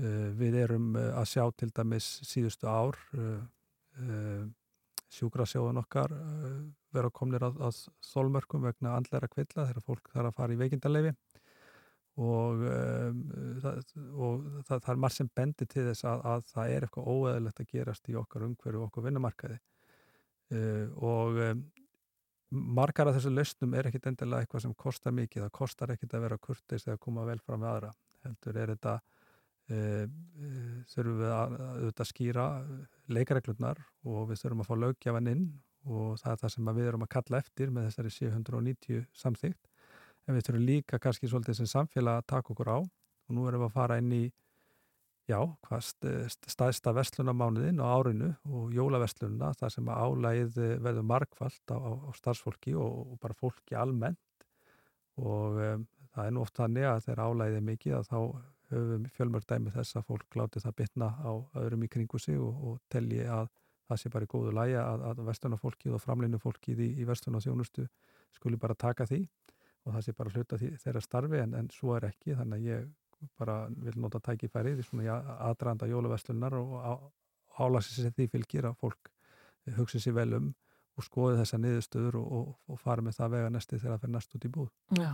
Uh, 0.01 0.29
við 0.39 0.61
erum 0.63 0.93
uh, 0.95 1.11
að 1.21 1.31
sjá 1.35 1.45
til 1.59 1.71
dæmis 1.77 2.13
síðustu 2.27 2.71
ár 2.71 2.99
sjúkrasjóðun 5.11 5.81
okkar 5.81 6.13
vera 6.95 7.09
komnir 7.13 7.43
að, 7.43 7.57
að 7.67 7.81
þólmörkum 8.07 8.63
vegna 8.65 8.93
andleira 8.95 9.29
kvilla 9.29 9.65
þegar 9.67 9.85
fólk 9.85 10.13
þarf 10.13 10.31
að 10.31 10.37
fara 10.39 10.55
í 10.55 10.61
veikindarleifi 10.61 11.11
og, 12.23 12.63
það, 13.65 13.81
og 14.15 14.47
það, 14.69 14.77
það 14.77 14.93
er 14.95 15.03
margt 15.03 15.19
sem 15.19 15.31
bendi 15.37 15.67
til 15.67 15.89
þess 15.91 16.07
að, 16.07 16.23
að 16.33 16.47
það 16.53 16.77
er 16.77 16.87
eitthvað 16.87 17.11
óeðilegt 17.11 17.65
að 17.65 17.75
gerast 17.75 18.09
í 18.15 18.17
okkar 18.23 18.47
umhverju 18.47 18.81
og 18.81 18.87
okkar 18.87 19.07
vinnumarkaði 19.09 19.59
og 20.51 21.39
um, 21.45 21.63
margar 22.51 23.09
af 23.09 23.17
þessu 23.17 23.31
lausnum 23.31 23.75
er 23.79 23.89
ekkit 23.91 24.11
endilega 24.11 24.45
eitthvað 24.45 24.65
sem 24.65 24.75
kostar 24.75 25.15
mikið, 25.15 25.45
það 25.47 25.57
kostar 25.61 25.95
ekkit 25.95 26.15
að 26.17 26.25
vera 26.27 26.39
kurteis 26.43 26.87
eða 26.89 26.99
koma 27.03 27.27
vel 27.29 27.39
fram 27.45 27.63
með 27.63 27.73
aðra. 27.73 27.91
Heldur 28.27 28.59
er 28.59 28.73
þetta 28.75 28.95
uh, 28.99 30.05
þurfum 30.91 31.19
við 31.23 31.35
að, 31.37 31.57
að, 31.93 32.05
skýra 32.11 32.47
leikareglurnar 33.09 33.83
og 34.05 34.31
við 34.31 34.43
þurfum 34.43 34.65
að 34.65 34.71
fá 34.71 34.77
löggjafann 34.85 35.33
inn 35.35 35.45
og 35.89 36.19
það 36.21 36.33
er 36.33 36.41
það 36.43 36.55
sem 36.55 36.73
við 36.77 36.89
erum 36.91 37.07
að 37.07 37.13
kalla 37.15 37.41
eftir 37.41 37.71
með 37.73 37.87
þessari 37.89 38.15
790 38.17 39.05
samþygt 39.17 39.71
en 40.27 40.37
við 40.37 40.47
þurfum 40.47 40.67
líka 40.67 41.01
kannski 41.01 41.31
svolítið 41.31 41.61
sem 41.61 41.71
samfélag 41.71 42.21
að 42.21 42.29
taka 42.35 42.53
okkur 42.53 42.73
á 42.77 42.79
og 42.81 43.33
nú 43.33 43.47
erum 43.49 43.63
við 43.65 43.71
að 43.71 43.77
fara 43.79 43.99
inn 44.03 44.13
í 44.13 44.25
já, 45.29 45.39
staðsta 46.49 46.95
verslunamánuðin 46.97 47.83
á 47.83 47.87
árinu 47.93 48.31
og 48.49 48.73
jólaverslununa 48.75 49.53
þar 49.59 49.75
sem 49.75 49.91
að 49.91 50.05
álægið 50.07 50.59
verður 50.83 51.07
margfald 51.07 51.75
á, 51.75 51.79
á, 51.79 52.11
starfsfólki 52.17 52.75
og, 52.75 53.15
og 53.15 53.21
bara 53.23 53.37
fólki 53.39 53.77
almennt. 53.79 54.21
Og 55.21 55.59
um, 55.61 55.87
það 56.15 56.27
er 56.27 56.35
nú 56.35 56.45
oft 56.45 56.57
þannig 56.57 56.89
að 56.89 57.05
þegar 57.07 57.25
álægið 57.27 57.61
er 57.61 57.69
mikið 57.69 57.97
að 57.99 58.09
þá 58.11 58.19
höfum 58.71 59.07
fjölmörg 59.17 59.47
dæmi 59.51 59.73
þess 59.75 59.99
að 59.99 60.07
fólk 60.09 60.39
láti 60.39 60.63
það 60.63 60.77
bitna 60.79 61.11
á 61.19 61.33
öðrum 61.59 61.85
í 61.85 61.91
kringu 61.91 62.21
sig 62.23 62.39
og, 62.39 62.63
og 62.67 62.79
telji 62.93 63.25
að 63.27 63.51
það 63.91 64.01
sé 64.03 64.13
bara 64.15 64.27
í 64.27 64.31
góðu 64.31 64.55
lægi 64.55 64.79
að, 64.79 65.05
að 65.11 65.23
verslunarfólkið 65.27 65.97
og 65.97 66.03
framlínufólkið 66.05 66.83
í, 66.87 66.89
í 67.03 67.07
verslunarþjónustu 67.09 67.87
skuli 68.37 68.61
bara 68.63 68.79
taka 68.79 69.07
því 69.11 69.25
og 69.87 69.95
það 69.97 70.05
sé 70.07 70.15
bara 70.17 70.35
hluta 70.35 70.59
því, 70.61 70.71
þeirra 70.85 71.03
starfi 71.03 71.41
en, 71.43 71.57
en 71.59 71.71
svo 71.75 71.97
er 71.97 72.07
ekki. 72.11 72.37
Þannig 72.39 72.61
að 72.61 72.69
ég 72.69 72.89
bara 73.39 73.63
vil 73.71 73.97
nota 74.01 74.21
tækifæri 74.25 74.77
því 74.79 74.87
svona 74.87 75.07
ég 75.07 75.31
aðdraðanda 75.49 75.89
jólaverslunar 75.91 76.57
og 76.61 77.09
álasið 77.61 78.05
sem 78.05 78.17
því 78.17 78.29
fylgir 78.35 78.69
að 78.71 78.79
fólk 78.81 79.11
hugsi 79.77 80.01
sér 80.01 80.17
vel 80.17 80.33
um 80.39 80.51
og 80.99 81.07
skoði 81.07 81.41
þessa 81.41 81.59
niðurstöður 81.61 82.19
og, 82.21 82.31
og, 82.37 82.49
og 82.69 82.81
fara 82.81 83.05
með 83.05 83.19
það 83.21 83.35
vega 83.37 83.53
næsti 83.55 83.79
þegar 83.79 83.95
það 83.95 84.03
fer 84.05 84.13
næst 84.15 84.37
út 84.37 84.47
í 84.47 84.53
búð. 84.53 84.71
Já. 84.99 85.11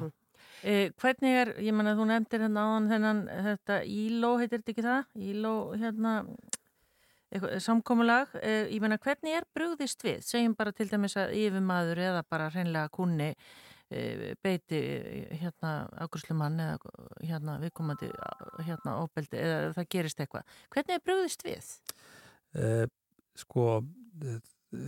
Eh, 0.66 0.92
hvernig 1.00 1.38
er, 1.42 1.52
ég 1.64 1.76
menna 1.76 1.94
þú 1.98 2.06
nefndir 2.10 2.44
hérna 2.46 2.64
áðan 2.66 2.88
þennan, 2.90 3.22
þetta 3.46 3.78
íló, 3.92 4.30
heitir 4.40 4.62
þetta 4.62 4.72
ekki 4.72 4.86
það? 4.86 5.10
Íló, 5.30 5.52
hérna, 5.76 6.14
eitthvað, 7.30 7.54
samkomulag, 7.66 8.34
eh, 8.40 8.72
ég 8.72 8.82
menna 8.84 8.98
hvernig 9.02 9.38
er 9.38 9.48
brugðist 9.56 10.04
við? 10.06 10.20
Segjum 10.26 10.56
bara 10.58 10.74
til 10.76 10.88
dæmis 10.90 11.16
að 11.20 11.36
yfirmaður 11.44 12.02
eða 12.10 12.26
bara 12.28 12.50
hreinlega 12.54 12.92
kunni 12.96 13.30
beiti 14.42 14.78
eh, 14.78 15.34
hérna 15.40 15.72
ákurslumann 16.02 16.58
eða 16.62 16.94
hérna 17.22 17.58
viðkomandi 17.62 18.10
hérna 18.66 18.96
óbeldi 19.04 19.38
eða 19.38 19.74
það 19.76 19.90
gerist 19.94 20.22
eitthvað. 20.22 20.56
Hvernig 20.74 20.96
er 20.96 21.04
brugðist 21.06 21.46
við? 21.46 21.68
Eh, 22.56 22.86
sko, 23.38 23.66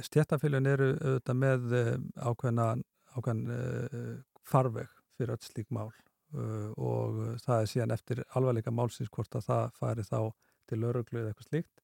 stjættafélun 0.08 0.68
eru 0.68 0.92
auðvitað 0.96 1.40
með 1.42 1.74
eh, 1.78 1.94
ákveðna, 2.16 2.68
ákveðan 3.14 3.42
eh, 3.54 4.12
farveg 4.48 4.90
fyrir 5.18 5.34
öll 5.34 5.44
slík 5.44 5.68
mál 5.74 5.90
uh, 5.90 6.70
og 6.78 7.16
það 7.42 7.62
er 7.62 7.70
síðan 7.72 7.94
eftir 7.96 8.20
alvarleika 8.38 8.72
málsins 8.72 9.10
hvort 9.12 9.34
að 9.34 9.48
það 9.48 9.72
fari 9.80 10.04
þá 10.06 10.20
til 10.70 10.78
lauruglu 10.80 11.20
eða 11.20 11.32
eitthvað 11.32 11.48
slíkt 11.48 11.82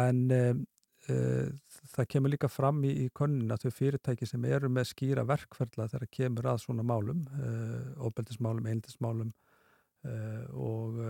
en 0.00 0.22
um, 0.34 0.62
það 1.08 2.08
kemur 2.12 2.32
líka 2.34 2.48
fram 2.52 2.82
í, 2.84 2.90
í 3.04 3.10
konun 3.16 3.50
að 3.50 3.64
þau 3.64 3.76
fyrirtæki 3.78 4.28
sem 4.28 4.44
eru 4.44 4.68
með 4.72 4.90
skýra 4.92 5.24
verkferðla 5.26 5.88
þegar 5.90 6.10
kemur 6.12 6.48
að 6.52 6.60
svona 6.64 6.84
málum 6.86 7.22
óbeldismálum, 8.04 8.68
eindismálum 8.68 9.32
uh, 10.04 10.44
og, 10.54 11.00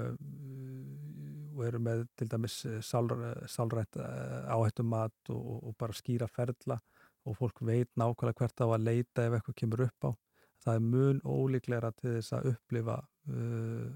og 1.56 1.64
eru 1.66 1.82
með 1.82 2.06
til 2.16 2.30
dæmis 2.30 2.60
sálrænt 2.86 3.98
áhættumat 3.98 5.34
og, 5.34 5.50
og 5.58 5.76
bara 5.80 5.98
skýra 5.98 6.30
ferðla 6.30 6.78
og 7.28 7.36
fólk 7.36 7.60
veit 7.66 7.90
nákvæmlega 8.00 8.38
hvert 8.40 8.64
á 8.64 8.66
að 8.66 8.86
leita 8.86 9.26
ef 9.26 9.36
eitthvað 9.36 9.58
kemur 9.60 9.84
upp 9.86 10.08
á. 10.08 10.10
Það 10.64 10.78
er 10.78 10.86
mun 10.92 11.20
ólíklegra 11.24 11.90
til 11.96 12.14
þess 12.16 12.36
að 12.36 12.48
upplifa 12.54 12.96
uh, 13.00 13.90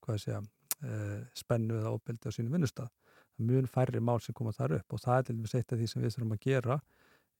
hvað 0.00 0.16
ég 0.16 0.24
segja 0.24 0.40
uh, 0.40 1.20
spennu 1.36 1.78
eða 1.80 1.94
óbeldi 1.96 2.32
á 2.32 2.36
sínu 2.36 2.52
vinnustad 2.52 2.90
mun 3.40 3.68
færri 3.70 4.00
mál 4.04 4.20
sem 4.22 4.36
koma 4.36 4.52
þar 4.56 4.78
upp 4.80 4.96
og 4.96 5.02
það 5.02 5.18
er 5.18 5.28
til 5.28 5.36
dæmis 5.38 5.56
eitt 5.58 5.72
af 5.72 5.80
því 5.80 5.90
sem 5.90 6.02
við 6.04 6.14
þurfum 6.16 6.36
að 6.36 6.46
gera 6.46 6.78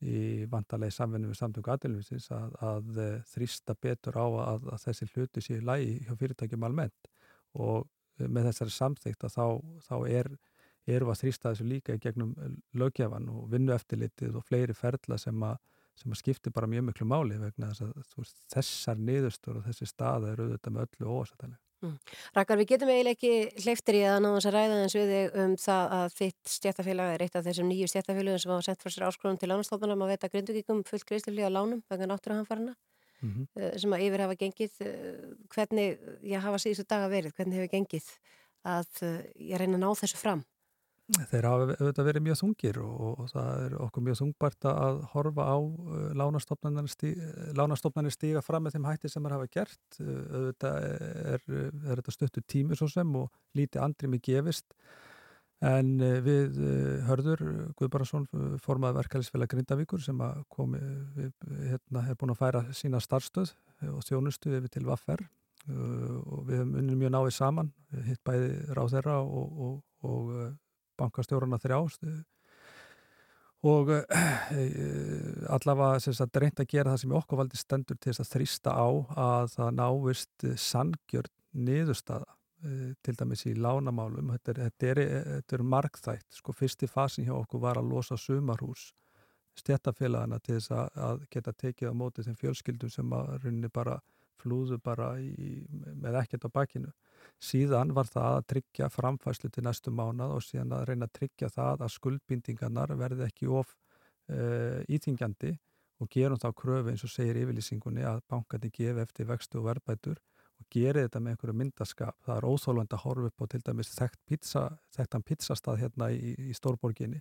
í 0.01 0.21
vantarlegi 0.49 0.97
samvennu 0.97 1.29
við 1.29 1.41
samtöku 1.41 1.73
aðilvisins 1.75 2.31
að, 2.33 2.55
að 2.65 3.01
þrýsta 3.35 3.77
betur 3.77 4.17
á 4.17 4.27
að, 4.27 4.69
að 4.73 4.85
þessi 4.87 5.09
hluti 5.15 5.43
séu 5.45 5.65
lægi 5.65 5.99
hjá 6.07 6.15
fyrirtækjum 6.23 6.69
almennt 6.69 7.11
og 7.53 7.89
með 8.21 8.51
þessari 8.51 8.77
samþygt 8.77 9.27
að 9.27 9.35
þá, 9.37 9.45
þá 9.89 9.97
er 10.09 10.31
eru 10.91 11.11
að 11.13 11.21
þrýsta 11.21 11.53
þessu 11.53 11.67
líka 11.69 11.97
í 11.97 12.01
gegnum 12.01 12.33
lögjafan 12.81 13.29
og 13.33 13.51
vinnu 13.53 13.75
eftirlitið 13.77 14.39
og 14.41 14.47
fleiri 14.49 14.77
ferla 14.77 15.19
sem 15.21 15.45
að 15.45 15.59
sem 16.01 16.13
að 16.15 16.21
skipti 16.23 16.53
bara 16.55 16.69
mjög 16.71 16.87
miklu 16.89 17.07
máli 17.09 17.39
vegna 17.41 17.73
þess 17.73 17.85
að 17.85 18.15
veist, 18.17 18.39
þessar 18.55 19.03
niðurstur 19.05 19.59
og 19.61 19.67
þessi 19.67 19.89
staða 19.89 20.31
eru 20.33 20.47
auðvitað 20.47 20.75
með 20.77 20.87
öllu 20.87 21.17
óasættalega. 21.17 21.61
Mm. 21.81 21.97
Rakkar, 22.37 22.59
við 22.61 22.69
getum 22.75 22.91
eiginlega 22.93 23.17
ekki 23.17 23.63
hleyftir 23.65 23.97
í 23.97 24.01
að 24.05 24.19
náðans 24.21 24.47
að 24.51 24.57
ræða 24.57 24.81
eins 24.83 24.97
við 24.99 25.13
þig 25.15 25.39
um 25.41 25.55
það 25.63 25.95
að 25.97 26.17
þitt 26.19 26.51
stjættafélag 26.55 27.13
er 27.15 27.25
eitt 27.25 27.39
af 27.41 27.47
þessum 27.47 27.71
nýju 27.71 27.89
stjættafélagum 27.89 28.43
sem 28.43 28.53
hafa 28.53 28.67
sendt 28.67 28.85
frá 28.85 28.93
sér 28.93 29.07
áskrunum 29.07 29.39
til 29.41 29.49
lánastofnum 29.49 30.05
að 30.05 30.13
veita 30.13 30.29
grindugíkum 30.35 30.83
fullt 30.91 31.07
greiðsluflíða 31.09 31.51
lánum 31.55 31.81
vegna 31.89 32.11
náttúruhanfarana 32.13 32.75
mm 33.23 33.31
-hmm. 33.33 33.79
sem 33.81 33.93
að 33.97 34.05
yfir 34.07 34.21
hafa 34.21 34.37
gengið 34.43 34.73
hvernig, 35.55 35.99
ég 36.23 36.45
hafa 36.45 36.59
síðustu 36.59 36.85
daga 36.85 37.09
verið 37.09 37.33
hvernig 37.33 37.57
hefur 37.57 37.73
gengið 37.77 38.07
að 38.65 38.89
ég 39.41 39.57
reyna 39.57 39.77
að 39.79 39.85
ná 39.85 39.91
þessu 39.97 40.17
fram 40.21 40.45
Þeir 41.11 41.47
hafa 41.49 41.75
auðvitað 41.75 42.07
verið 42.07 42.25
mjög 42.27 42.39
þungir 42.39 42.79
og, 42.85 43.21
og 43.25 43.29
það 43.33 43.63
er 43.65 43.77
okkur 43.83 44.05
mjög 44.07 44.19
þungbært 44.21 44.67
að 44.71 45.01
horfa 45.13 45.47
á 45.51 45.59
lánastofnarnir 47.59 48.15
stíga 48.15 48.43
fram 48.45 48.67
með 48.67 48.77
þeim 48.77 48.89
hætti 48.89 49.11
sem 49.11 49.27
þeir 49.27 49.37
hafa 49.37 49.51
gert. 49.57 49.99
Auðvitað 49.99 50.87
er, 50.87 51.47
er 51.51 52.01
þetta 52.01 52.15
stöttu 52.15 52.45
tími 52.47 52.79
svo 52.79 52.89
sem 52.93 53.17
og 53.19 53.31
lítið 53.59 53.85
andri 53.87 54.13
mig 54.13 54.23
gefist. 54.29 54.69
En 55.67 55.99
við 56.25 56.57
hörður 57.05 57.43
Guðbararsson 57.77 58.25
formaði 58.65 59.01
verkefælisfélag 59.03 59.51
Grindavíkur 59.53 60.01
sem 60.01 60.23
kom, 60.49 60.79
við, 61.19 61.35
hérna, 61.75 62.07
er 62.07 62.17
búin 62.17 62.33
að 62.33 62.41
færa 62.41 62.65
sína 62.77 63.03
starfstöð 63.03 63.53
og 63.91 64.01
þjónustu 64.07 64.55
yfir 64.57 64.73
til 64.73 64.87
Vaffer 64.89 65.27
og 65.69 66.47
við 66.49 66.63
höfum 66.63 66.79
unnið 66.81 67.03
mjög 67.03 67.13
náið 67.13 67.35
saman, 67.37 67.75
hitt 68.07 68.23
bæði 68.25 68.55
ráð 68.73 68.95
þeirra 68.95 69.19
og, 69.21 69.61
og, 69.67 69.75
og 70.09 70.35
bankastjórarna 71.01 71.59
þrjást 71.63 72.07
og 73.71 73.91
uh, 73.93 74.13
allavega 75.53 76.01
sem 76.01 76.17
sagt 76.17 76.39
reynd 76.41 76.63
að 76.63 76.71
gera 76.71 76.95
það 76.95 77.03
sem 77.03 77.17
okkur 77.19 77.41
valdi 77.43 77.61
stendur 77.61 77.99
til 77.99 78.13
þess 78.13 78.25
að 78.25 78.31
þrýsta 78.35 78.73
á 78.73 78.89
að 79.25 79.51
það 79.57 79.75
návist 79.81 80.47
sangjörn 80.65 81.35
niðurstaða 81.67 82.31
uh, 82.31 82.87
til 83.05 83.17
dæmis 83.19 83.45
í 83.51 83.57
lánamálum, 83.59 84.33
þetta 84.37 84.55
er, 84.55 84.63
þetta 84.69 84.95
er, 84.95 85.03
þetta 85.35 85.59
er 85.59 85.69
markþætt, 85.75 86.27
sko. 86.39 86.57
Fyrsti 86.57 86.89
fasin 86.89 87.29
hjá 87.29 87.37
okkur 87.37 87.67
var 87.67 87.81
að 87.81 87.93
losa 87.93 88.17
sumarhús 88.21 88.91
stjættafélagana 89.61 90.39
til 90.41 90.57
þess 90.57 90.73
að, 90.73 90.89
að 91.09 91.23
geta 91.35 91.53
tekið 91.53 91.93
á 91.93 91.95
móti 91.97 92.25
þeim 92.25 92.39
fjölskyldum 92.41 92.93
sem 92.93 93.13
að 93.17 93.33
rauninni 93.45 93.71
bara 93.73 93.99
flúðu 94.41 94.81
bara 94.83 95.13
í, 95.21 95.61
með 95.71 96.19
ekkert 96.23 96.47
á 96.49 96.51
bakinu. 96.53 96.93
Síðan 97.41 97.95
var 97.97 98.09
það 98.11 98.37
að 98.39 98.47
tryggja 98.53 98.91
framfæslu 98.93 99.51
til 99.53 99.65
næstu 99.67 99.93
mánað 99.95 100.37
og 100.37 100.45
síðan 100.45 100.75
að 100.77 100.87
reyna 100.91 101.09
að 101.09 101.17
tryggja 101.21 101.51
það 101.55 101.85
að 101.87 101.95
skuldbindingarnar 101.97 102.95
verði 103.01 103.27
ekki 103.29 103.51
of 103.61 103.75
uh, 104.33 104.81
íþingjandi 104.89 105.55
og 106.01 106.11
gerum 106.13 106.41
þá 106.41 106.51
kröfu 106.57 106.93
eins 106.93 107.05
og 107.05 107.13
segir 107.13 107.41
yfirlýsingunni 107.43 108.05
að 108.09 108.23
bankandi 108.31 108.73
gefi 108.73 109.05
eftir 109.05 109.29
vextu 109.29 109.61
og 109.61 109.69
verbætur 109.69 110.21
og 110.61 110.69
geri 110.73 111.05
þetta 111.07 111.21
með 111.21 111.35
einhverju 111.35 111.57
myndaskap. 111.61 112.17
Það 112.25 112.37
er 112.37 112.49
óþólvand 112.49 112.97
að 112.97 113.05
horfa 113.05 113.31
upp 113.31 113.45
á 113.45 113.47
til 113.53 113.63
dæmis 113.65 113.93
þekkt 113.97 114.21
pizza, 114.29 114.65
þekktan 114.97 115.27
pizzastað 115.29 115.81
hérna 115.85 116.11
í, 116.13 116.35
í 116.51 116.57
Stórborginni 116.57 117.21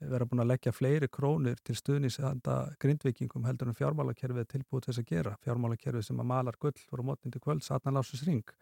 vera 0.00 0.26
búin 0.28 0.40
að 0.44 0.52
leggja 0.54 0.72
fleiri 0.72 1.08
krónir 1.12 1.58
til 1.64 1.76
stuðnisanda 1.76 2.56
grindvikingum 2.80 3.44
heldur 3.44 3.68
en 3.68 3.76
fjármálakerfið 3.76 4.48
tilbúið 4.48 4.86
til 4.86 4.92
þess 4.92 5.02
að 5.02 5.10
gera. 5.12 5.34
Fjármálakerfið 5.44 6.06
sem 6.06 6.22
að 6.22 6.30
malar 6.30 6.56
gull 6.60 6.76
voru 6.90 7.06
mótnindi 7.10 7.42
kvöld 7.42 7.64
satan 7.66 7.98
lásins 7.98 8.24
ring 8.26 8.56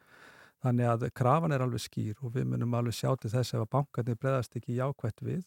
þannig 0.64 0.90
að 0.90 1.06
krafan 1.14 1.54
er 1.54 1.62
alveg 1.62 1.84
skýr 1.84 2.18
og 2.24 2.34
við 2.34 2.48
munum 2.52 2.74
alveg 2.74 2.96
sjá 2.98 3.12
til 3.16 3.30
þess 3.30 3.54
ef 3.54 3.62
að 3.62 3.72
bankarnir 3.76 4.18
breðast 4.18 4.56
ekki 4.58 4.78
jákvætt 4.78 5.22
við 5.22 5.44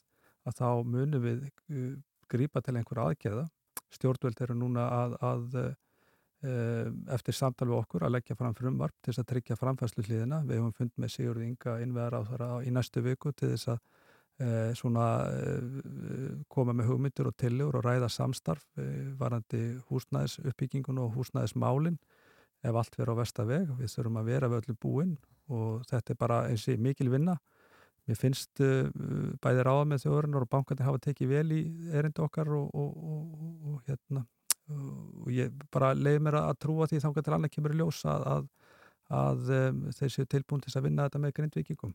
að 0.48 0.58
þá 0.62 0.68
munum 0.88 1.26
við 1.26 1.46
uh, 1.50 1.96
grípa 2.32 2.64
til 2.64 2.78
einhver 2.80 3.04
aðgerða. 3.04 3.48
Stjórnvöld 3.92 4.40
eru 4.46 4.56
núna 4.56 4.88
að, 4.96 5.18
að 5.28 5.58
uh, 5.62 5.74
eftir 7.14 7.36
samtal 7.38 7.68
við 7.70 7.82
okkur 7.82 8.08
að 8.08 8.16
leggja 8.16 8.38
fram 8.40 8.56
frumvarp 8.58 8.96
til 9.02 9.12
þess 9.12 9.24
að 9.26 9.30
tryggja 9.34 9.60
framfæslu 9.60 10.06
hliðina 10.08 10.42
við 10.48 10.62
hefum 10.62 10.78
fundið 10.80 11.04
með 11.04 11.14
Sigurði 11.16 11.50
Inga 11.50 11.76
innveðar 11.84 12.46
á 12.48 12.54
í 12.64 12.72
næstu 12.74 13.04
viku 13.06 13.36
til 13.36 13.52
þess 13.52 13.76
að 13.76 13.84
svona 14.78 15.06
eh, 15.30 16.40
koma 16.52 16.74
með 16.74 16.90
hugmyndir 16.92 17.30
og 17.30 17.38
tillur 17.40 17.78
og 17.78 17.86
ræða 17.86 18.10
samstarf 18.12 18.64
eh, 18.82 19.12
varandi 19.20 19.62
húsnæðis 19.90 20.40
uppbyggingun 20.42 21.02
og 21.04 21.16
húsnæðismálin 21.18 22.00
ef 22.62 22.76
allt 22.78 22.98
verður 22.98 23.18
á 23.18 23.22
vestaveg. 23.22 23.72
Við 23.80 23.94
þurfum 23.96 24.20
að 24.22 24.30
vera 24.32 24.50
við 24.52 24.62
öllu 24.62 24.78
búin 24.82 25.16
og 25.52 25.86
þetta 25.90 26.14
er 26.14 26.20
bara 26.22 26.44
eins 26.50 26.68
og 26.70 26.82
mikil 26.82 27.10
vinna. 27.14 27.38
Mér 28.10 28.18
finnst 28.18 28.58
bæðir 29.44 29.70
áða 29.70 29.88
með 29.92 30.06
þjóðurinnar 30.06 30.46
og 30.46 30.50
bankandi 30.50 30.86
hafa 30.86 31.02
tekið 31.06 31.34
vel 31.36 31.52
í 31.54 31.62
erindu 31.94 32.24
okkar 32.26 32.50
og, 32.58 32.72
og, 32.74 32.96
og, 32.98 33.50
og 33.72 33.84
hérna 33.90 34.26
og 34.72 35.30
ég 35.34 35.54
bara 35.74 35.92
leiði 35.94 36.24
mér 36.26 36.40
að 36.42 36.60
trúa 36.64 36.88
því 36.90 37.02
þá 37.04 37.10
getur 37.18 37.36
alveg 37.38 37.54
kemur 37.54 37.76
í 37.76 37.82
ljós 37.82 38.02
að, 38.10 38.26
að, 38.34 38.48
að 39.22 39.52
þeir 40.00 40.14
séu 40.16 40.30
tilbúin 40.32 40.64
til 40.64 40.74
að 40.74 40.88
vinna 40.88 41.08
þetta 41.08 41.22
með 41.22 41.36
grindvikingum. 41.38 41.94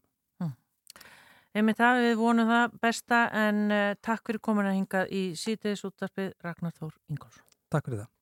Einmitt 1.57 1.78
það, 1.80 2.02
við 2.04 2.18
vonum 2.20 2.50
það 2.50 2.74
besta 2.84 3.22
en 3.44 3.62
uh, 3.72 3.94
takk 4.04 4.28
fyrir 4.28 4.42
komin 4.44 4.68
að 4.68 4.76
hinga 4.76 5.07
í 5.09 5.22
sítiðis 5.40 5.86
útdarpið 5.88 6.34
Ragnar 6.44 6.74
Þór 6.76 6.92
Ingólfsson. 7.09 7.46
Takk 7.72 7.88
fyrir 7.88 8.02
það. 8.02 8.16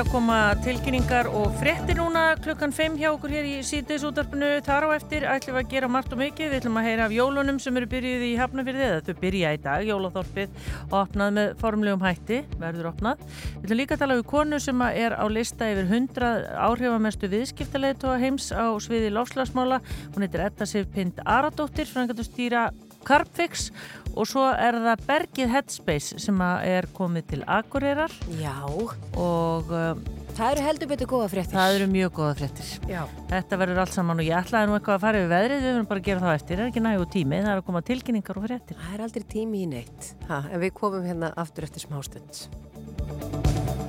Er 0.00 0.06
að 0.06 0.14
koma 0.14 0.36
tilkynningar 0.64 1.26
og 1.36 1.56
fréttir 1.60 1.98
núna 1.98 2.20
klukkan 2.40 2.72
5 2.72 2.94
hjá 2.96 3.10
okkur 3.10 3.32
hér 3.34 3.48
í 3.50 3.58
síðdeisútarpinu 3.68 4.48
þar 4.64 4.86
á 4.88 4.88
eftir 4.94 5.26
ætlum 5.28 5.58
við 5.58 5.60
að 5.60 5.72
gera 5.74 5.90
margt 5.92 6.14
og 6.14 6.20
mikið. 6.22 6.46
Við 6.48 6.56
ætlum 6.60 6.78
að 6.80 6.86
heyra 6.86 7.08
af 7.08 7.12
jólunum 7.12 7.58
sem 7.60 7.76
eru 7.76 7.88
byrjuð 7.90 8.24
í 8.24 8.30
Hafnafyrði 8.40 8.86
eða 8.86 9.02
þau 9.04 9.20
byrja 9.20 9.52
í 9.52 9.60
dag, 9.60 9.84
jólaþorpið 9.90 10.70
opnað 11.02 11.34
með 11.36 11.52
formlegum 11.60 12.04
hætti 12.06 12.38
verður 12.62 12.88
opnað. 12.94 13.24
Við 13.58 13.66
ætlum 13.66 13.80
líka 13.82 13.98
að 13.98 14.04
tala 14.04 14.16
um 14.16 14.28
konu 14.32 14.60
sem 14.64 14.84
er 14.88 15.16
á 15.20 15.24
lista 15.28 15.68
yfir 15.74 15.90
100 15.90 16.30
áhrifamestu 16.70 17.32
viðskiptaleitóa 17.34 18.20
heims 18.24 18.48
á 18.56 18.72
sviði 18.80 19.12
lofslagsmála 19.18 19.82
hún 20.14 20.24
heitir 20.24 20.46
Edda 20.46 20.70
Sif 20.70 20.88
Pind 20.94 21.20
Aradóttir 21.26 21.90
frangatustýra 21.90 22.70
Carpfix 23.06 23.70
og 24.16 24.26
svo 24.26 24.42
er 24.50 24.78
það 24.82 25.04
Bergið 25.06 25.52
Headspace 25.54 26.18
sem 26.22 26.40
er 26.44 26.88
komið 26.96 27.28
til 27.34 27.44
Akureyrar 27.46 28.14
Já, 28.40 28.56
og 28.66 29.70
um, 29.70 30.00
það 30.34 30.46
eru 30.56 30.64
heldur 30.66 30.90
betur 30.90 31.10
góða 31.12 31.28
fréttir. 31.30 31.54
það 31.54 31.76
eru 31.78 31.88
mjög 31.92 32.12
góða 32.18 32.32
fréttir. 32.40 32.72
Já. 32.90 33.02
Þetta 33.30 33.60
verður 33.62 33.82
allt 33.84 33.94
saman 33.96 34.22
og 34.22 34.26
ég 34.26 34.38
ætlaði 34.40 34.70
nú 34.70 34.78
eitthvað 34.78 34.98
að 34.98 35.04
fara 35.06 35.20
yfir 35.22 35.32
veðrið, 35.34 35.60
við 35.62 35.70
verðum 35.70 35.90
bara 35.92 36.02
að 36.02 36.08
gera 36.10 36.24
það 36.26 36.38
eftir, 36.40 36.56
það 36.56 36.64
er 36.66 36.72
ekki 36.72 36.84
nægu 36.86 37.08
tími, 37.14 37.42
það 37.44 37.52
er 37.54 37.62
að 37.62 37.68
koma 37.70 37.84
tilkynningar 37.90 38.40
og 38.40 38.48
fréttir. 38.48 38.80
Það 38.82 38.96
er 38.98 39.06
aldrei 39.06 39.28
tími 39.36 39.62
í 39.62 39.70
neitt. 39.76 40.10
Ha, 40.30 40.42
en 40.50 40.64
við 40.64 40.74
komum 40.82 41.06
hérna 41.06 41.32
aftur 41.44 41.68
eftir 41.68 41.86
smástund. 41.86 43.79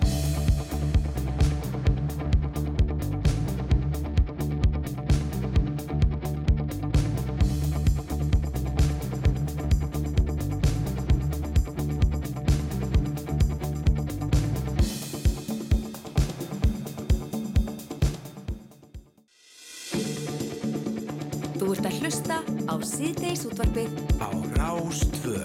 Þú 21.62 21.76
ert 21.76 21.86
að 21.86 21.98
hlusta 22.02 22.36
á 22.42 22.74
síðdeis 22.82 23.44
útvarpið 23.46 23.92
á 24.18 24.34
Rástvö. 24.56 25.42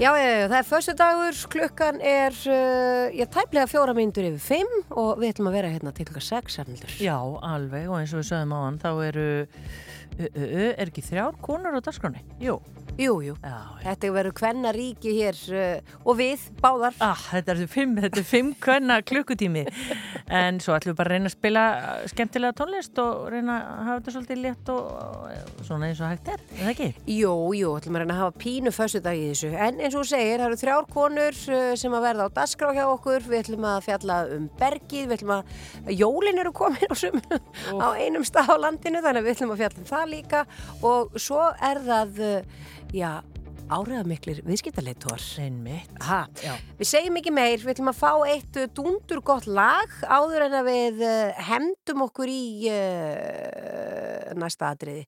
Já, 0.00 0.14
já, 0.16 0.24
já, 0.24 0.46
það 0.48 0.56
er 0.56 0.66
förstu 0.70 0.94
dagur, 0.96 1.42
klukkan 1.52 2.00
er, 2.00 2.40
uh, 2.48 3.12
ég 3.12 3.28
tæplega 3.36 3.68
fjóra 3.68 3.92
myndur 3.96 4.30
yfir 4.30 4.40
fimm 4.46 4.96
og 4.96 5.20
við 5.20 5.34
ætlum 5.34 5.52
að 5.52 5.58
vera 5.58 5.74
hérna 5.74 5.92
til 5.92 6.08
klukkan 6.08 6.24
sex, 6.24 6.56
Arnildur. 6.64 6.96
Já, 7.04 7.18
alveg 7.20 7.92
og 7.92 8.00
eins 8.00 8.16
og 8.16 8.24
við 8.24 8.30
sögum 8.30 8.56
á 8.56 8.60
hann, 8.64 8.80
þá 8.80 8.90
eru, 9.10 9.28
ö, 9.44 10.24
ö, 10.24 10.32
ö, 10.40 10.66
er 10.72 10.88
ekki 10.88 11.04
þrjár 11.04 11.36
konur 11.44 11.76
á 11.76 11.84
dagskráni? 11.84 12.24
Jú. 12.40 12.62
Jú, 12.96 13.18
jú. 13.20 13.34
Þetta 13.82 14.10
verður 14.14 14.34
kvenna 14.38 14.70
ríki 14.72 15.12
hér 15.18 15.36
uh, 15.52 15.96
og 16.08 16.16
við, 16.16 16.46
báðar. 16.62 16.94
Ah, 17.04 17.20
þetta 17.34 17.52
er 17.52 17.66
fimm, 17.68 17.92
þetta 18.00 18.22
er 18.22 18.26
fimm 18.26 18.54
kvenna 18.56 18.96
klukkutími 19.04 19.66
en 20.32 20.60
svo 20.64 20.74
ætlum 20.74 20.94
við 20.94 20.98
bara 20.98 21.10
að 21.10 21.12
reyna 21.12 21.28
að 21.28 21.34
spila 21.34 21.64
skemmtilega 22.10 22.56
tónlist 22.56 23.00
og 23.02 23.26
reyna 23.34 23.56
að 23.60 23.82
hafa 23.88 23.98
þetta 23.98 24.14
svolítið 24.14 24.40
létt 24.42 24.70
og, 24.72 24.86
og 24.96 25.66
svona 25.68 25.90
eins 25.90 26.00
og 26.00 26.10
hægt 26.10 26.30
er, 26.32 26.44
er 26.56 26.62
það 26.62 26.72
ekki? 26.72 26.88
Jú, 27.18 27.34
jú, 27.58 27.74
ætlum 27.78 27.98
að 27.98 28.02
reyna 28.04 28.16
að 28.16 28.22
hafa 28.22 28.36
pínu 28.46 28.72
föstu 28.74 29.02
dag 29.04 29.20
í 29.20 29.26
þessu. 29.28 29.50
En 29.52 29.82
eins 29.82 29.92
og 29.92 30.06
þú 30.06 30.10
segir, 30.14 30.40
það 30.40 30.46
eru 30.48 30.60
þrjár 30.62 30.88
konur 30.96 31.40
uh, 31.52 31.68
sem 31.82 31.98
að 31.98 32.06
verða 32.08 32.28
á 32.32 32.36
dasgrá 32.40 32.72
hjá 32.78 32.84
okkur. 32.86 33.26
Við 33.26 33.42
ætlum 33.42 33.68
að 33.68 33.82
fjalla 33.90 34.18
um 34.38 34.48
bergið, 34.56 35.04
við 35.10 35.18
ætlum 35.18 35.34
að 35.36 35.92
jólin 36.00 36.42
eru 36.42 36.54
komin 36.56 36.88
á, 36.88 36.96
sum, 36.96 37.20
á 37.76 37.88
einum 38.00 38.24
stað 38.26 38.54
á 38.56 38.62
landinu, 38.64 39.04
þannig 39.04 39.20
að 39.20 39.28
við 39.28 39.36
ætlum 39.36 39.54
að 39.54 39.62
fjalla 39.62 39.84
um 39.84 39.90
það 39.92 40.08
líka. 40.14 40.42
Og 40.94 41.20
svo 41.20 41.44
er 41.60 41.82
það, 41.86 42.24
uh, 42.24 42.72
já, 42.96 43.10
áriðamiklir 43.72 44.40
viðskiptaleittóar. 44.46 45.22
Einmitt. 45.42 45.90
Ha, 46.06 46.22
við 46.78 46.88
segjum 46.88 47.18
ekki 47.20 47.32
meir, 47.34 47.58
við 47.60 47.74
ætlum 47.74 47.90
að 47.92 47.98
fá 47.98 48.12
eitt 48.30 48.60
uh, 48.60 48.68
dúndur 48.76 49.20
gott 49.26 49.48
lag 49.50 49.92
áður 50.06 50.46
en 50.46 50.56
að 50.60 50.70
við 50.70 51.02
uh, 51.06 51.42
hendum 51.50 52.06
okkur 52.06 52.32
í 52.32 52.46
uh, 52.70 54.32
næsta 54.38 54.72
atriði. 54.72 55.04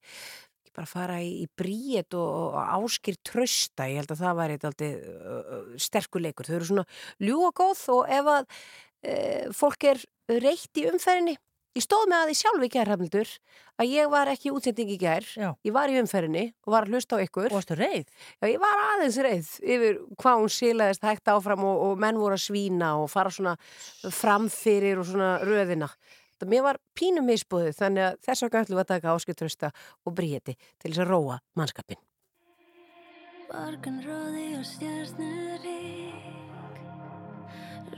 Ekki 0.59 0.75
bara 0.77 0.91
fara 0.91 1.21
í, 1.25 1.33
í 1.45 1.49
bríet 1.59 2.19
og, 2.19 2.59
og 2.59 2.75
áskir 2.79 3.19
trösta, 3.25 3.89
ég 3.89 4.03
held 4.03 4.15
að 4.15 4.23
það 4.25 4.39
væri 4.43 4.59
eitthvað 4.59 4.87
uh, 4.91 5.73
sterkuleikur. 5.89 6.49
Þau 6.51 6.59
eru 6.59 6.71
svona 6.73 6.89
ljúa 7.25 7.53
góð 7.57 7.85
og 7.97 8.15
ef 8.19 8.33
að 8.35 8.47
uh, 8.53 9.45
fólk 9.57 9.91
er 9.95 10.05
reitt 10.29 10.77
í 10.77 10.89
umferðinni, 10.91 11.39
ég 11.79 11.85
stóð 11.85 12.05
með 12.11 12.19
að 12.19 12.31
því 12.31 12.37
sjálf 12.41 12.65
í 12.67 12.71
gærhafnildur 12.75 13.33
að 13.79 13.91
ég 13.95 14.11
var 14.11 14.31
ekki 14.33 14.53
útsending 14.55 14.91
í 14.91 14.99
Já. 14.99 15.51
ég 15.65 15.73
var 15.75 15.91
í 15.93 15.99
umferðinni 16.01 16.45
og 16.67 16.73
var 16.75 16.87
að 16.87 16.95
hlusta 16.95 17.19
á 17.19 17.23
ykkur. 17.23 17.51
Og 17.53 17.59
varstu 17.59 17.79
reið? 17.79 18.07
Já, 18.43 18.47
ég 18.51 18.59
var 18.63 18.83
aðeins 18.85 19.19
reið 19.23 19.51
yfir 19.63 20.01
hvað 20.19 20.43
hún 20.43 20.53
sílaðist 20.53 21.07
hægt 21.07 21.31
áfram 21.31 21.65
og, 21.69 21.83
og 21.87 22.01
menn 22.03 22.19
voru 22.19 22.35
að 22.39 22.47
svína 22.49 22.95
og 22.99 23.11
fara 23.13 23.31
svona 23.31 23.55
framfyrir 24.15 24.99
og 25.03 25.09
svona 25.11 25.37
röðina. 25.47 25.91
Það 26.39 26.53
mér 26.53 26.67
var 26.69 26.79
pínum 26.99 27.27
misbúðið 27.27 27.79
þannig 27.79 28.05
að 28.09 28.19
þess 28.27 28.45
vegna 28.45 28.63
ætlum 28.65 28.79
við 28.79 28.85
að 28.85 28.93
taka 28.93 29.15
áskiptrösta 29.15 29.73
og 30.07 30.15
bríeti 30.19 30.55
til 30.79 30.93
þess 30.93 31.03
að 31.03 31.11
róa 31.15 31.41
mannskapin. 31.59 32.03
Morgunróði 33.49 34.49
og 34.59 34.67
stjörnurík 34.69 36.27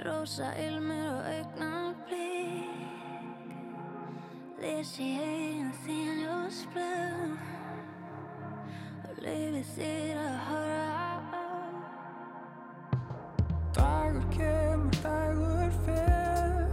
Rósa 0.01 0.55
ilmur 0.63 1.09
og 1.11 1.27
augnablík 1.35 2.90
Lesi 4.61 5.07
eigin 5.17 5.71
þín 5.87 6.19
ljósblöð 6.21 7.31
Og 9.09 9.21
lifið 9.25 9.71
þér 9.73 10.19
að 10.21 10.35
horfa 10.51 11.41
á 11.41 11.57
Dagur 13.79 14.27
kemur, 14.35 14.99
dagur 15.01 15.73
fer. 15.87 16.69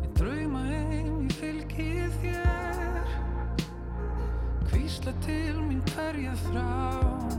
Ég 0.00 0.08
drauma 0.16 0.62
heim, 0.70 1.28
ég 1.28 1.36
fylgi 1.42 1.90
þér. 2.22 3.12
Hvísla 4.70 5.12
til 5.26 5.60
mín 5.66 5.84
hverja 5.92 6.32
þrá 6.46 7.29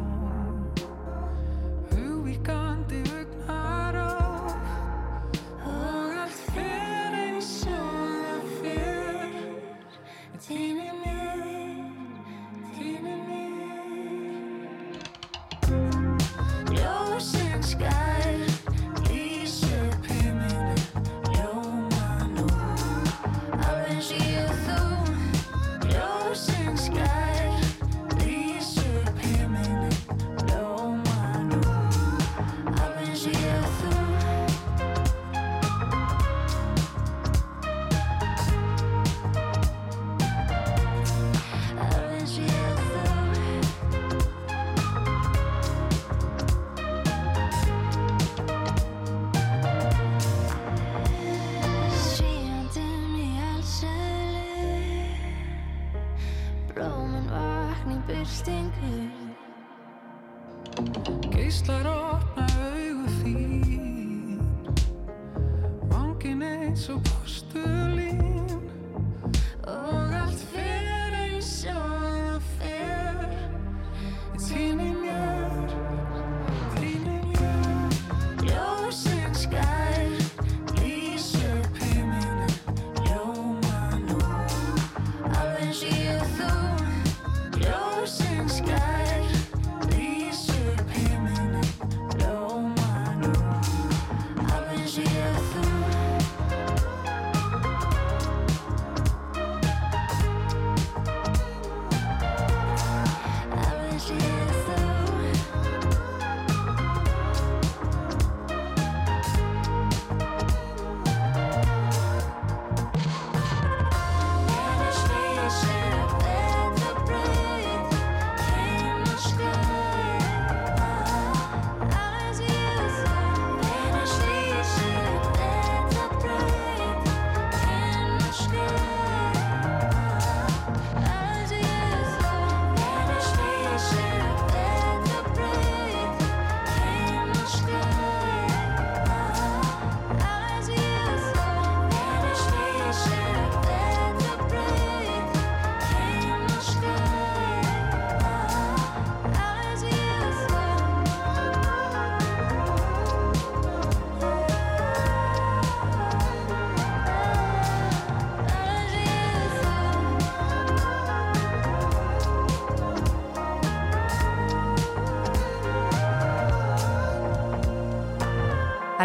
Geislar 61.32 61.86
opna 61.86 62.31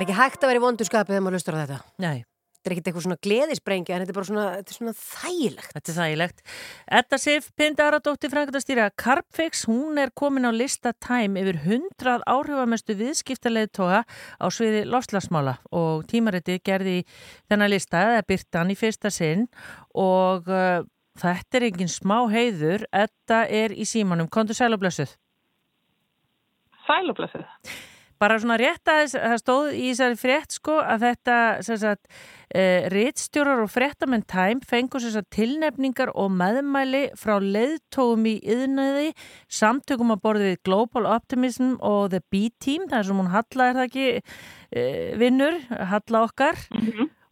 er 0.06 0.14
ekki 0.14 0.22
hægt 0.22 0.44
að 0.44 0.50
vera 0.52 0.60
í 0.60 0.64
vondurskapi 0.64 1.12
þegar 1.12 1.22
maður 1.26 1.38
lustur 1.40 1.58
á 1.58 1.62
þetta. 1.64 1.84
Nei, 2.02 2.24
Þetta 2.66 2.72
er 2.74 2.80
ekkert 2.80 2.88
eitthvað 2.90 3.04
svona 3.04 3.22
gleðisbrengja 3.22 3.94
en 3.94 4.00
þetta 4.02 4.10
er 4.10 4.16
bara 4.16 4.26
svona, 4.26 4.44
þetta 4.56 4.72
er 4.72 4.76
svona 4.76 4.92
þægilegt. 4.98 5.68
þetta 5.76 5.92
er 5.92 5.96
þægilegt. 6.00 6.40
Edda 6.98 7.18
Sif 7.22 7.46
Pindaradóttir 7.54 8.32
Frankundastýra 8.32 8.86
Carpfix, 8.98 9.60
hún 9.70 10.00
er 10.02 10.10
komin 10.18 10.48
á 10.50 10.50
lista 10.50 10.90
Time 10.98 11.44
yfir 11.44 11.60
100 11.62 12.26
áhrifamestu 12.26 12.98
viðskiptaleðtoga 12.98 14.02
á 14.02 14.46
sviði 14.50 14.82
lofslagsmála 14.90 15.60
og 15.70 16.10
tímariti 16.10 16.58
gerði 16.58 16.98
þennan 17.46 17.70
lista 17.70 18.02
eða 18.02 18.26
byrtan 18.34 18.74
í 18.74 18.78
fyrsta 18.82 19.14
sinn 19.14 19.46
og 19.94 20.50
uh, 20.50 20.82
þetta 21.22 21.60
er 21.60 21.70
engin 21.70 21.92
smá 21.92 22.24
heiður. 22.34 22.88
Edda 22.90 23.44
er 23.46 23.78
í 23.78 23.86
símanum. 23.86 24.26
Kondur 24.26 24.58
sæl 24.58 24.74
og 24.74 24.82
blessuð. 24.82 25.14
Sælublessið. 26.90 27.46
Bara 28.22 28.38
svona 28.40 28.56
rétt 28.60 28.88
að 28.90 29.14
það 29.14 29.36
stóð 29.42 29.68
í 29.74 29.84
þessari 29.90 30.18
frétt 30.20 30.56
sko 30.56 30.76
að 30.80 31.04
þetta 31.06 31.36
sagt, 31.66 32.06
uh, 32.56 32.86
rittstjórar 32.92 33.62
og 33.64 33.72
fréttamenn 33.72 34.24
Time 34.30 34.64
fengur 34.66 35.04
sagt, 35.04 35.30
tilnefningar 35.34 36.12
og 36.14 36.30
meðmæli 36.36 37.02
frá 37.18 37.36
leiðtóum 37.42 38.26
í 38.30 38.36
yðnaði, 38.42 39.12
samtökum 39.48 40.14
að 40.14 40.22
borði 40.24 40.52
við 40.52 40.62
Global 40.68 41.06
Optimism 41.16 41.76
og 41.80 42.10
The 42.14 42.22
B-Team, 42.32 42.88
það 42.90 42.98
er 43.02 43.10
sem 43.10 43.20
hún 43.22 43.34
Halla 43.34 43.68
er 43.68 43.78
það 43.80 43.90
ekki 43.90 44.08
uh, 44.16 45.12
vinnur, 45.20 45.60
Halla 45.92 46.24
okkar 46.26 46.66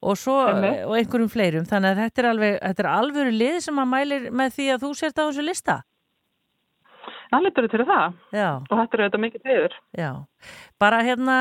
og 0.05 0.19
svo 0.21 0.37
og 0.45 0.95
einhverjum 0.99 1.33
fleirum, 1.33 1.67
þannig 1.69 1.95
að 1.95 2.01
þetta 2.03 2.23
er 2.23 2.31
alveg 2.31 2.57
þetta 2.61 2.85
er 2.85 2.91
alvöru 2.93 3.35
lið 3.35 3.59
sem 3.65 3.79
að 3.81 3.91
mælir 3.95 4.31
með 4.37 4.57
því 4.59 4.71
að 4.75 4.83
þú 4.85 4.91
sért 4.99 5.21
á 5.21 5.25
þessu 5.25 5.45
lista. 5.47 5.81
Það 7.35 7.47
lítur 7.49 7.67
til 7.73 7.85
það 7.89 8.19
Já. 8.31 8.49
og 8.63 8.75
þetta 8.79 8.97
er 8.97 9.01
auðvitað 9.03 9.23
mikið 9.25 9.49
heiður. 9.51 9.73
Já, 9.99 10.11
bara 10.79 11.01
hérna, 11.03 11.39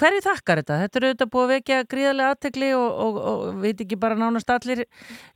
hverju 0.00 0.22
þakkar 0.24 0.60
þetta? 0.62 0.78
Þetta 0.82 0.98
er 0.98 1.06
auðvitað 1.06 1.30
búið 1.36 1.44
að 1.44 1.52
vekja 1.52 1.76
gríðarlega 1.92 2.32
aðtegli 2.34 2.70
og, 2.74 2.86
og, 3.04 3.20
og 3.30 3.60
veit 3.62 3.84
ekki 3.84 3.98
bara 4.02 4.18
nánast 4.18 4.50
allir, 4.50 4.82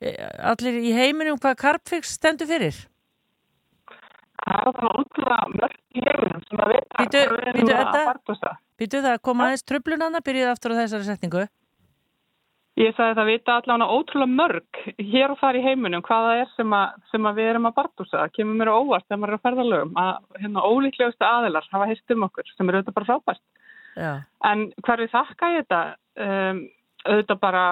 eh, 0.02 0.18
allir 0.50 0.80
í 0.82 0.96
heiminum 0.96 1.38
hvað 1.38 1.60
Carpfix 1.62 2.16
stendur 2.18 2.50
fyrir? 2.50 2.82
Það 4.40 4.66
er 4.72 4.76
það 4.80 4.98
útrúlega 5.04 5.54
mörg 5.54 5.78
í 5.94 6.04
heiminum 6.08 6.44
sem 6.48 6.64
að 6.64 6.74
vita 6.74 7.06
hvað 7.06 7.14
við 7.14 7.54
erum 7.54 7.72
að 7.76 7.96
barndosa. 8.10 8.54
Býtu 8.80 9.04
það 9.04 9.14
að 9.14 9.24
koma 9.28 9.46
aðeins 9.46 9.66
tröflunanna, 9.68 10.24
byrjuð 10.26 10.54
aftur 10.56 10.74
á 10.74 10.80
þessari 10.80 11.06
setningu. 11.06 11.46
Ég 12.80 12.94
sagði 12.96 13.16
það 13.18 13.28
vita 13.28 13.54
allavega 13.58 13.96
ótrúlega 13.96 14.36
mörg 14.38 14.78
hér 15.10 15.34
og 15.34 15.40
þar 15.40 15.58
í 15.58 15.62
heiminum 15.64 16.04
hvaða 16.06 16.36
er 16.40 16.52
sem 16.54 16.72
að, 16.72 17.00
sem 17.10 17.26
að 17.28 17.40
við 17.40 17.48
erum 17.50 17.68
að 17.68 17.76
barndúsa. 17.76 18.16
Það 18.16 18.34
kemur 18.38 18.60
mér 18.60 18.70
óvart 18.72 19.06
þegar 19.06 19.20
maður 19.20 19.32
er 19.32 19.38
að 19.38 19.46
ferðalögum 19.46 20.00
að 20.00 20.12
hérna 20.40 20.64
ólíklegustu 20.64 21.26
aðilar 21.26 21.68
hafa 21.74 21.88
heist 21.90 22.14
um 22.14 22.26
okkur 22.28 22.52
sem 22.54 22.70
er 22.70 22.78
auðvitað 22.78 22.96
bara 22.96 23.08
frábært. 23.10 23.42
Já, 24.00 24.12
En 24.48 24.66
hverju 24.86 25.10
þakka 25.12 25.50
ég 25.52 25.66
þetta? 25.66 25.82
Um, 26.24 26.62
auðvitað 27.04 27.42
bara 27.44 27.64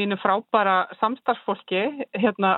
mínu 0.00 0.18
frábæra 0.22 0.76
samstarfsfólki. 0.98 1.82
Hérna, 2.18 2.54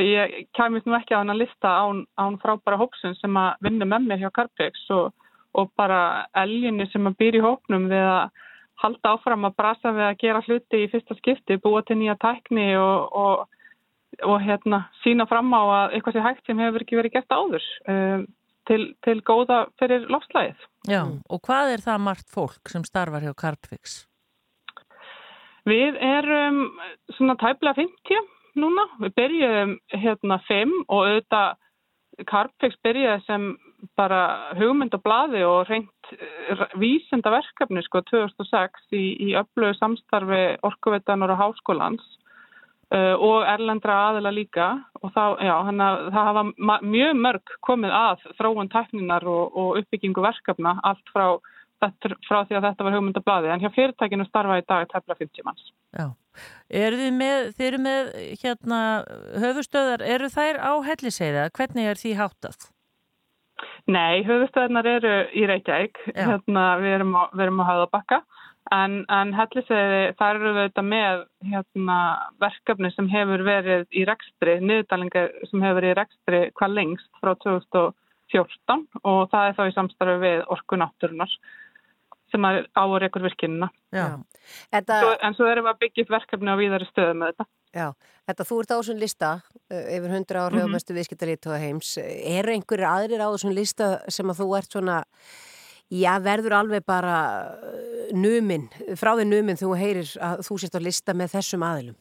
ég 0.00 0.38
kæmist 0.56 0.88
nú 0.88 0.96
ekki 0.98 1.16
á 1.16 1.22
hennar 1.22 1.40
lista 1.40 1.72
án, 1.84 2.04
án 2.20 2.36
frábæra 2.42 2.80
hópsinn 2.80 3.16
sem 3.20 3.36
að 3.40 3.64
vinna 3.64 3.88
með 3.88 4.10
mér 4.10 4.24
hjá 4.24 4.32
Carpex 4.42 4.88
og, 4.92 5.12
og 5.56 5.72
bara 5.78 6.26
eljunni 6.44 6.88
sem 6.92 7.08
að 7.08 7.16
býr 7.22 7.40
í 7.40 7.44
hópnum 7.44 7.88
við 7.92 8.12
að 8.12 8.42
halda 8.82 9.14
áfram 9.14 9.48
að 9.48 9.56
brasa 9.58 9.92
við 9.94 10.06
að 10.08 10.20
gera 10.22 10.44
hluti 10.46 10.84
í 10.84 10.88
fyrsta 10.92 11.16
skipti, 11.18 11.58
búa 11.62 11.82
til 11.86 11.98
nýja 12.00 12.16
tækni 12.22 12.70
og, 12.80 13.14
og, 13.14 13.44
og 14.26 14.38
hérna, 14.42 14.84
sína 15.04 15.28
fram 15.30 15.52
á 15.54 15.62
að 15.62 15.98
eitthvað 15.98 16.16
sé 16.16 16.24
hægt 16.24 16.48
sem 16.48 16.62
hefur 16.62 16.84
ekki 16.84 16.98
verið 16.98 17.16
gert 17.18 17.36
áður 17.36 17.68
um, 17.90 18.26
til, 18.68 18.82
til 19.06 19.18
góða 19.22 19.64
fyrir 19.80 20.08
lofslæðið. 20.10 20.66
já. 20.90 21.02
og 21.04 21.44
hvað 21.46 21.76
er 21.76 21.86
það 21.86 22.04
margt 22.08 22.28
fólk 22.32 22.72
sem 22.72 22.84
starfar 22.86 23.24
hjá 23.24 23.34
Carpfix? 23.44 24.02
Við 25.64 25.96
erum 25.96 26.64
svona 27.16 27.38
tæplega 27.40 27.78
50 27.78 28.32
núna. 28.60 28.84
Við 29.00 29.14
byrjuðum 29.18 29.76
hérna 29.96 30.40
5 30.48 30.74
og 30.84 31.06
auðvitað 31.06 31.60
Carpex 32.30 32.76
byrjaði 32.84 33.24
sem 33.26 33.46
bara 33.96 34.20
hugmynd 34.58 34.94
og 34.94 35.02
og 35.04 35.68
reynt 35.68 36.12
vísenda 36.80 37.30
verkefni 37.30 37.82
sko 37.82 38.02
2006 38.10 38.92
í, 38.92 39.04
í 39.28 39.28
öflögu 39.38 39.76
samstarfi 39.78 40.58
orkuveitanar 40.62 41.34
og 41.34 41.40
háskólans 41.40 42.04
uh, 42.94 43.14
og 43.14 43.46
erlendra 43.48 43.96
aðila 44.10 44.32
líka 44.34 44.68
og 45.02 45.12
þá, 45.14 45.24
já, 45.44 45.54
hana, 45.68 45.88
það 46.10 46.28
hafa 46.30 46.44
mjög 46.82 47.16
mörg 47.26 47.56
komið 47.66 47.96
að 47.98 48.28
þróun 48.38 48.72
tækninar 48.72 49.26
og, 49.28 49.56
og 49.56 49.80
uppbyggingu 49.82 50.24
verkefna 50.24 50.76
allt 50.82 51.14
frá, 51.14 51.38
frá 52.28 52.44
því 52.44 52.58
að 52.58 52.68
þetta 52.68 52.88
var 52.88 52.98
hugmynd 52.98 53.20
og 53.20 53.26
blaði 53.26 53.54
en 53.54 53.64
hjá 53.64 53.72
fyrirtækinu 53.74 54.28
starfa 54.28 54.60
í 54.60 54.68
dag 54.68 54.86
tæplega 54.92 55.20
50 55.24 55.48
manns. 55.48 55.72
Já. 55.94 56.12
Eru 56.74 56.98
þið 56.98 57.12
með, 57.14 57.50
þið 57.54 57.66
eru 57.68 57.82
með 57.84 58.08
hérna 58.42 58.78
höfustöðar, 59.42 60.02
eru 60.16 60.30
þær 60.32 60.58
á 60.58 60.72
helliseiða? 60.88 61.50
Hvernig 61.54 61.92
er 61.92 62.00
því 62.00 62.14
háttað? 62.18 62.73
Nei, 63.90 64.22
höfustöðnar 64.24 64.86
eru 64.88 65.12
í 65.36 65.44
Reykjavík, 65.48 65.98
hérna, 66.16 66.64
við 66.80 66.94
erum 66.96 67.16
á, 67.20 67.28
á 67.28 67.68
Höðabakka, 67.68 68.20
en, 68.72 68.94
en 69.12 69.34
helliseiði, 69.36 70.14
þar 70.16 70.38
eru 70.38 70.52
við 70.54 70.68
þetta 70.68 70.84
með 70.88 71.24
hérna, 71.50 71.98
verkefni 72.40 72.90
sem 72.94 73.10
hefur 73.12 73.44
verið 73.44 73.84
í 73.92 74.06
rekstri, 74.08 74.56
niðurdalingar 74.64 75.34
sem 75.50 75.66
hefur 75.66 75.80
verið 75.80 75.92
í 75.92 75.98
rekstri 76.00 76.40
hvað 76.56 76.78
lengst 76.78 77.20
frá 77.20 77.34
2014 77.44 78.86
og 79.02 79.20
það 79.34 79.50
er 79.50 79.58
þá 79.58 79.62
í 79.66 79.76
samstarfi 79.76 80.16
við 80.24 80.46
orkunátturunar 80.56 81.36
sem 82.32 82.48
er 82.48 82.64
á 82.72 82.82
og 82.88 82.96
rekur 83.02 83.26
virkinina. 83.28 83.68
Já. 83.94 84.16
Þetta, 84.72 85.02
Svo, 85.02 85.12
en 85.20 85.36
svo 85.36 85.50
erum 85.50 85.68
við 85.68 85.74
að 85.74 85.82
byggja 85.84 86.06
upp 86.06 86.16
verkefni 86.16 86.56
á 86.56 86.60
víðari 86.60 86.88
stöðu 86.88 87.20
með 87.20 87.34
þetta. 87.34 87.50
Já, 87.74 87.88
þetta 88.28 88.46
þú 88.48 88.60
ert 88.62 88.72
á 88.72 88.76
þessum 88.78 89.00
lista 89.02 89.32
yfir 89.68 90.08
100 90.10 90.40
ári 90.44 90.62
á 90.62 90.66
mestu 90.70 90.94
viðskiptalítu 90.96 91.56
heims. 91.58 91.96
Eru 91.98 92.54
einhverjir 92.54 92.88
aðrir 92.88 93.24
á 93.24 93.28
þessum 93.34 93.54
lista 93.56 93.90
sem 94.08 94.30
að 94.30 94.40
þú 94.42 94.48
ert 94.60 94.76
svona, 94.76 95.02
já, 95.90 96.12
verður 96.22 96.58
alveg 96.60 96.86
bara 96.86 97.18
numin, 98.14 98.68
frá 98.96 99.14
því 99.18 99.28
numin 99.30 99.60
þú 99.60 99.74
heyrir 99.80 100.16
að 100.22 100.44
þú 100.48 100.60
sést 100.62 100.78
á 100.78 100.80
lista 100.82 101.16
með 101.16 101.36
þessum 101.38 101.66
aðilum? 101.66 101.98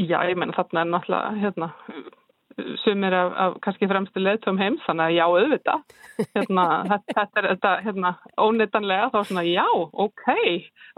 Já, 0.00 0.18
ég 0.30 0.38
menna 0.38 0.54
þarna 0.56 0.84
er 0.84 0.90
náttúrulega 0.94 1.38
hérna, 1.42 1.72
sumir 2.82 3.14
af, 3.16 3.32
af 3.44 3.56
kannski 3.64 3.88
fremstu 3.90 4.22
leiðtum 4.22 4.58
heims, 4.60 4.82
þannig 4.86 5.06
að 5.06 5.16
já, 5.16 5.24
auðvitað. 5.26 5.94
Hérna, 6.36 6.64
þetta, 6.90 7.26
er 7.42 7.48
þetta 7.52 7.74
hérna, 7.86 8.12
óneitanlega, 8.40 9.10
þá 9.14 9.20
svona 9.28 9.46
já, 9.48 9.66
ok, 10.06 10.26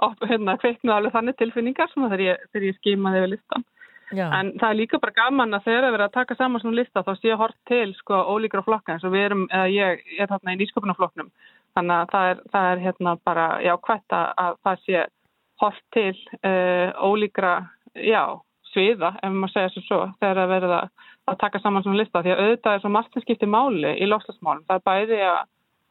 og 0.07 0.27
hérna 0.31 0.57
kveiknuð 0.63 0.97
alveg 0.97 1.17
þannig 1.17 1.39
tilfinningar 1.41 1.93
svona 1.93 2.11
þegar 2.13 2.27
ég, 2.27 2.49
þegar 2.53 2.69
ég 2.69 2.81
skimaði 2.81 3.23
yfir 3.23 3.33
listan. 3.37 3.67
Já. 4.13 4.27
En 4.37 4.53
það 4.61 4.69
er 4.69 4.77
líka 4.77 5.01
bara 5.01 5.17
gaman 5.17 5.57
að 5.57 5.67
þegar 5.71 5.87
það 5.87 5.95
verið 5.95 6.07
að 6.07 6.17
taka 6.19 6.37
saman 6.37 6.61
svona 6.61 6.79
lista 6.83 7.03
þá 7.07 7.13
sé 7.17 7.37
hort 7.41 7.59
til 7.71 7.95
sko 7.97 8.19
ólíkra 8.29 8.61
flokka 8.67 8.93
eins 8.93 9.07
og 9.09 9.15
við 9.15 9.27
erum, 9.31 9.47
eða 9.49 9.71
ég 9.73 10.03
er 10.19 10.29
þarna 10.29 10.53
í 10.53 10.61
nýsköpunarflokknum. 10.61 11.31
Þannig 11.73 11.97
að 11.97 12.13
það 12.13 12.29
er, 12.29 12.43
það 12.53 12.71
er 12.71 12.83
hérna 12.83 13.15
bara, 13.25 13.47
já, 13.65 13.73
hvert 13.87 14.17
að, 14.19 14.27
að 14.45 14.59
það 14.69 14.83
sé 14.85 15.05
hort 15.63 15.85
til 15.97 16.13
uh, 16.43 16.89
ólíkra, 17.09 17.55
já, 17.97 18.23
sviða, 18.73 19.15
ef 19.23 19.35
maður 19.37 19.55
segja 19.55 19.73
svo 19.73 19.85
svo, 19.87 20.01
þegar 20.21 20.41
það 20.43 20.53
verið 20.53 20.75
að, 21.31 21.39
taka 21.41 21.63
saman 21.63 21.85
svona 21.85 22.03
lista. 22.03 22.23
Því 22.23 22.35
að 22.35 22.45
auðvitað 22.45 22.77
er 22.77 22.85
svo 22.85 22.93
margt 22.93 23.17
sem 23.17 23.25
skiptir 23.25 23.51
máli 23.51 23.97
í 23.97 24.09
lofslagsmálum. 24.11 24.65
Það 24.69 24.81
er 24.81 24.87
bæði 24.91 25.21
að, 25.29 25.43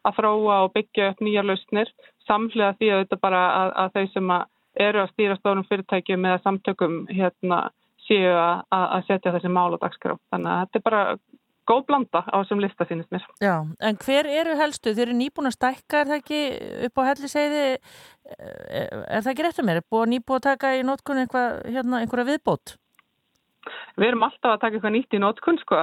að 0.08 0.16
þróa 0.18 0.56
og 0.64 0.72
byggja 0.76 1.10
upp 1.12 1.22
nýjar 1.26 1.48
lausnir, 1.48 1.92
samhlega 2.28 2.78
því 2.78 2.90
að 2.90 2.98
auðvitað 3.02 3.22
bara 3.26 3.44
að, 3.60 3.76
að 3.84 3.94
þau 3.96 4.16
sem 4.16 4.34
að 4.38 4.48
eru 4.86 5.02
að 5.02 5.12
stýra 5.12 5.36
stórum 5.36 5.68
fyrirtækjum 5.68 6.26
eða 6.30 6.42
samtökum 6.46 6.98
hérna 7.12 7.62
séu 8.06 8.32
að, 8.32 8.64
að 8.72 9.06
setja 9.10 9.34
þessi 9.36 9.52
mál 9.52 9.76
á 9.76 9.82
dagskrá. 9.82 10.16
Þannig 10.32 10.52
að 10.52 10.62
þetta 10.62 10.80
er 10.80 10.86
bara 10.88 11.02
góð 11.68 11.84
blanda 11.86 12.22
á 12.26 12.36
þessum 12.40 12.62
lista 12.62 12.86
sínist 12.88 13.12
mér. 13.14 13.24
Já, 13.42 13.54
en 13.62 13.98
hver 14.02 14.28
eru 14.40 14.56
helstu? 14.58 14.94
Þeir 14.96 15.06
eru 15.08 15.18
nýbúin 15.18 15.50
að 15.50 15.56
stækka, 15.58 16.00
er 16.00 16.10
það 16.10 16.18
ekki 16.18 16.40
upp 16.88 16.98
á 16.98 17.02
helliseiði, 17.10 17.64
er 18.32 19.20
það 19.20 19.32
ekki 19.32 19.46
rétt 19.46 19.62
að 19.62 19.68
mér? 19.68 19.82
Er 19.82 19.88
búið 19.94 20.12
nýbúið 20.16 20.40
að 20.40 20.46
taka 20.48 20.72
í 20.78 20.86
nótkunni 20.86 21.26
eitthvað, 21.26 21.60
hérna, 21.76 22.02
einhverja 22.02 22.30
viðbót? 22.32 22.74
Við 23.96 24.08
erum 24.08 24.24
alltaf 24.26 24.54
að 24.54 24.60
taka 24.62 24.78
eitthvað 24.78 24.94
nýtt 24.96 25.16
í 25.16 25.20
nótkunn 25.22 25.58
sko. 25.60 25.80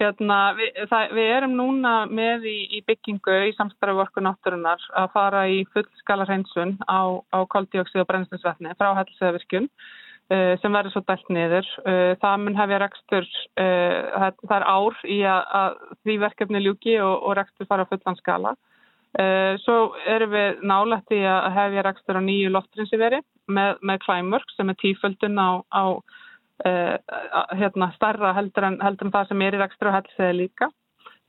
Hérna, 0.00 0.38
við, 0.58 0.82
það, 0.90 1.14
við 1.18 1.32
erum 1.36 1.56
núna 1.58 1.94
með 2.10 2.46
í, 2.50 2.58
í 2.78 2.82
byggingu 2.88 3.36
í 3.50 3.54
samstarfi 3.58 4.04
orku 4.04 4.24
náttúrunar 4.24 4.84
að 4.98 5.10
fara 5.14 5.46
í 5.50 5.62
fullskala 5.74 6.26
hreinsun 6.28 6.76
á, 6.88 7.20
á 7.20 7.38
koldioxid 7.52 8.02
og 8.02 8.08
brennslisvetni 8.10 8.74
frá 8.80 8.94
helseðvirkjun 8.98 9.68
uh, 9.68 10.54
sem 10.62 10.74
verður 10.74 10.96
svo 10.96 11.04
dælt 11.06 11.30
niður. 11.34 11.68
Uh, 11.84 12.14
það 12.22 12.40
mun 12.46 12.58
hefja 12.58 12.80
rekstur, 12.84 13.28
uh, 13.60 14.32
það, 14.40 14.56
er 14.56 14.66
ár 14.72 15.04
í 15.04 15.20
að, 15.34 15.54
að 15.60 15.78
því 16.00 16.18
verkefni 16.24 16.64
ljúki 16.64 16.98
og, 17.02 17.14
og 17.20 17.38
rekstur 17.38 17.70
fara 17.70 17.86
á 17.86 17.90
fullan 17.92 18.18
skala. 18.22 18.56
Uh, 19.10 19.58
svo 19.64 19.76
erum 20.06 20.30
við 20.30 20.64
nálægt 20.70 21.12
í 21.14 21.20
að 21.26 21.48
hefja 21.56 21.82
rekstur 21.82 22.18
á 22.18 22.22
nýju 22.22 22.50
loftrinsiveri 22.54 23.18
með, 23.50 23.80
með 23.82 24.02
Climework 24.04 24.52
sem 24.54 24.70
er 24.70 24.78
tíföldun 24.78 25.40
á, 25.42 25.50
á 25.66 25.98
hérna, 26.60 27.92
starra 27.96 28.34
heldur 28.36 28.66
en, 28.68 28.80
heldur 28.84 29.08
en 29.08 29.14
það 29.14 29.30
sem 29.30 29.42
er 29.46 29.56
í 29.56 29.60
rekstur 29.62 29.90
og 29.90 29.96
helseði 29.96 30.36
líka. 30.42 30.68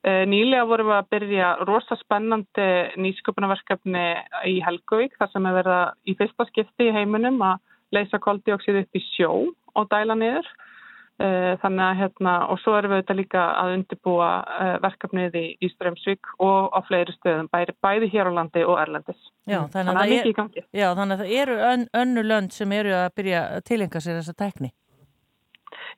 Eh, 0.01 0.23
Nýlega 0.25 0.65
vorum 0.65 0.89
við 0.89 0.97
að 0.97 1.09
byrja 1.13 1.49
rosa 1.69 1.95
spennandi 1.99 2.69
nýsköpunarverkefni 3.03 4.05
í 4.49 4.55
Helgavík 4.65 5.13
þar 5.19 5.29
sem 5.29 5.45
er 5.45 5.57
verið 5.59 5.75
að 5.75 5.91
í 6.09 6.15
fyrsta 6.17 6.47
skipti 6.49 6.87
í 6.89 6.95
heiminum 6.95 7.37
að 7.45 7.61
leysa 7.93 8.17
koldioxid 8.23 8.79
upp 8.81 8.97
í 8.97 9.03
sjó 9.11 9.29
og 9.51 9.89
dæla 9.93 10.17
niður. 10.17 10.49
Eh, 11.21 11.53
Þannig 11.61 11.85
að 11.85 11.99
hérna, 11.99 12.33
og 12.49 12.57
svo 12.63 12.73
erum 12.79 12.95
við 12.95 13.03
auðvitað 13.03 13.19
líka 13.19 13.45
að 13.61 13.75
undirbúa 13.75 14.31
eh, 14.57 14.73
verkefnið 14.87 15.37
í, 15.37 15.45
í 15.61 15.69
Strömsvík 15.75 16.33
og 16.41 16.73
á 16.73 16.79
fleiri 16.87 17.13
stöðum, 17.19 17.51
bæri, 17.53 17.77
bæði 17.85 18.09
hér 18.15 18.31
á 18.33 18.37
landi 18.39 18.65
og 18.65 18.81
erlendis. 18.81 19.21
Já, 19.45 19.59
Þannig 19.69 19.75
þannig 19.75 19.91
að 19.91 20.01
að, 20.01 20.33
það 20.41 20.61
er 20.63 20.81
já, 20.81 20.87
þannig 20.97 21.13
að 21.13 21.21
það 21.21 21.39
eru 21.43 21.59
ön, 21.69 21.87
önnu 22.01 22.25
lönd 22.25 22.57
sem 22.57 22.73
eru 22.73 22.97
að 23.03 23.09
byrja 23.21 23.43
að 23.59 23.65
tilenga 23.69 24.01
sér 24.01 24.17
þessa 24.17 24.39
tækni. 24.41 24.73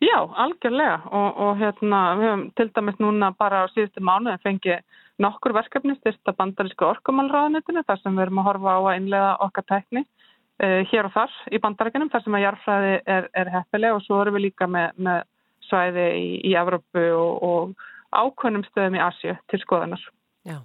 Já, 0.04 0.18
algjörlega 0.46 1.00
og, 1.10 1.40
og 1.46 1.62
hérna, 1.62 2.02
við 2.20 2.30
höfum 2.30 2.44
til 2.58 2.68
dæmis 2.76 3.00
núna 3.02 3.32
bara 3.38 3.64
á 3.64 3.72
síðustu 3.74 4.04
mánuðin 4.04 4.42
fengið 4.44 4.82
nokkur 5.24 5.54
verkefni 5.56 5.96
styrsta 6.00 6.34
bandarísku 6.38 6.88
orkumálráðanetinu 6.88 7.84
þar 7.88 8.02
sem 8.02 8.18
við 8.18 8.26
erum 8.26 8.42
að 8.42 8.48
horfa 8.50 8.76
á 8.76 8.82
að 8.82 8.98
innlega 9.00 9.32
okkar 9.46 9.68
tekni 9.70 10.04
uh, 10.04 10.82
hér 10.90 11.10
og 11.10 11.16
þar 11.16 11.38
í 11.52 11.62
bandarækjunum 11.64 12.12
þar 12.14 12.26
sem 12.26 12.38
að 12.38 12.46
jarfræði 12.48 12.94
er, 13.16 13.30
er 13.34 13.54
heppileg 13.58 13.98
og 13.98 14.06
svo 14.06 14.22
erum 14.24 14.38
við 14.38 14.48
líka 14.50 14.70
með, 14.70 14.98
með 14.98 15.26
svæði 15.70 16.08
í, 16.20 16.30
í 16.50 16.56
Evrópu 16.60 17.06
og, 17.18 17.44
og 17.48 17.90
ákveðnum 18.14 18.66
stöðum 18.70 18.98
í 19.00 19.04
Asju 19.04 19.38
til 19.50 19.62
skoðanar. 19.64 20.02
Já. 20.46 20.60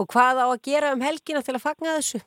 Og 0.00 0.08
hvað 0.10 0.42
á 0.42 0.46
að 0.48 0.62
gera 0.66 0.94
um 0.94 1.02
helgina 1.04 1.42
til 1.44 1.54
að 1.54 1.66
fagna 1.66 1.98
þessu? 1.98 2.22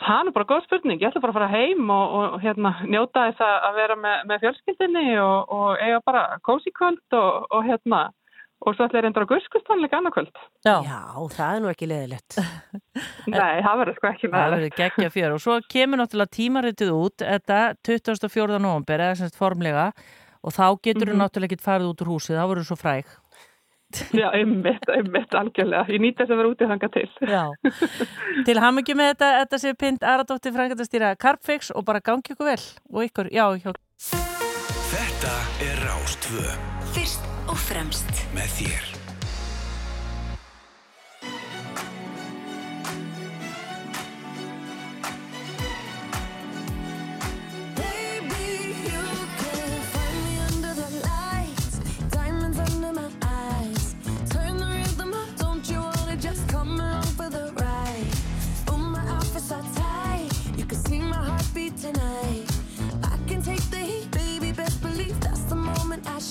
Það 0.00 0.28
er 0.30 0.32
bara 0.36 0.48
góð 0.48 0.62
spurning. 0.64 1.00
Ég 1.02 1.10
ætla 1.10 1.20
bara 1.20 1.32
að 1.34 1.38
fara 1.40 1.50
heim 1.52 1.90
og, 1.92 2.14
og 2.16 2.38
hérna, 2.44 2.70
njóta 2.88 3.26
þess 3.28 3.42
að 3.44 3.74
vera 3.76 3.96
með, 4.00 4.22
með 4.30 4.40
fjölskyldinni 4.46 5.04
og, 5.20 5.52
og 5.52 5.82
eiga 5.84 6.00
bara 6.06 6.22
kósi 6.46 6.72
kvöld 6.72 7.16
og, 7.18 7.46
og 7.52 7.66
hérna 7.68 8.06
og 8.60 8.74
svo 8.76 8.84
ætla 8.84 9.00
ég 9.00 9.04
reyndar 9.06 9.24
á 9.24 9.30
guðskustannleika 9.30 9.96
annarkvöld. 10.00 10.40
Já. 10.66 10.74
Já, 10.84 10.98
það 11.36 11.52
er 11.56 11.62
nú 11.64 11.70
ekki 11.72 11.86
leðilegt. 11.88 12.38
Nei, 13.32 13.60
það 13.64 13.78
verður 13.82 13.96
sko 14.00 14.10
ekki 14.10 14.26
Það 14.28 14.34
með 14.36 14.54
verður 14.56 14.74
geggja 14.80 15.12
fjör 15.14 15.36
og 15.36 15.44
svo 15.44 15.58
kemur 15.72 16.02
náttúrulega 16.02 16.34
tímaritið 16.36 16.90
út 16.96 17.24
þetta 17.24 17.60
24. 17.88 18.58
november 18.60 19.04
eða 19.06 19.16
semst 19.22 19.38
formlega 19.40 19.86
og 20.40 20.54
þá 20.56 20.64
getur 20.84 21.08
þú 21.08 21.16
Mhm. 21.16 21.22
náttúrulega 21.24 21.52
ekki 21.56 21.64
farið 21.64 21.88
út 21.92 22.04
úr 22.04 22.12
húsið, 22.14 22.36
þá 22.40 22.44
verður 22.48 22.64
þú 22.64 22.68
svo 22.72 22.78
fræg. 22.80 23.08
Já, 24.14 24.28
einmitt, 24.30 24.86
einmitt, 24.92 25.34
algjörlega. 25.34 25.86
Ég 25.90 26.02
nýtt 26.02 26.20
þess 26.20 26.34
að 26.34 26.40
vera 26.42 26.52
úti 26.52 26.68
þanga 26.70 26.90
til. 26.94 27.06
Já. 27.26 27.42
Til 28.46 28.56
hamingi 28.62 28.96
með 28.98 29.12
þetta, 29.14 29.30
þetta 29.42 29.62
sé 29.64 29.74
Pind 29.80 30.06
Aradóttir 30.12 30.54
Frangatastýra 30.56 31.14
Carpfix 31.20 31.72
og 31.74 31.86
bara 31.88 32.02
gangi 32.04 32.34
ykkur 32.34 32.52
vel 32.52 32.62
og 32.92 33.08
ykkur, 33.08 33.32
já, 33.34 33.46
hjá 33.60 33.74
Þetta 34.90 35.34
er 35.66 35.84
Rástvö 35.86 36.46
Fyrst 36.94 37.28
og 37.50 37.58
fremst 37.68 38.24
með 38.34 38.56
þér. 38.60 38.89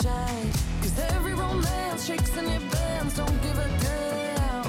Shine. 0.01 0.51
'Cause 0.81 0.97
every 1.15 1.33
romance 1.33 2.05
shakes 2.05 2.35
and 2.37 2.47
it 2.47 2.63
bends, 2.71 3.15
don't 3.15 3.41
give 3.41 3.57
a 3.57 3.69
damn. 3.85 4.65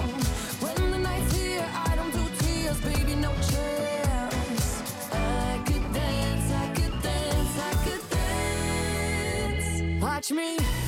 When 0.63 0.91
the 0.93 0.99
night's 0.99 1.33
here, 1.37 1.67
I 1.89 1.95
don't 1.99 2.13
do 2.13 2.25
tears, 2.41 2.79
baby, 2.81 3.15
no 3.15 3.33
chance. 3.53 4.67
I 5.13 5.59
could 5.67 5.87
dance, 5.93 6.49
I 6.65 6.67
could 6.77 6.97
dance, 7.03 7.55
I 7.71 7.73
could 7.85 8.05
dance. 8.11 10.03
Watch 10.03 10.31
me 10.33 10.80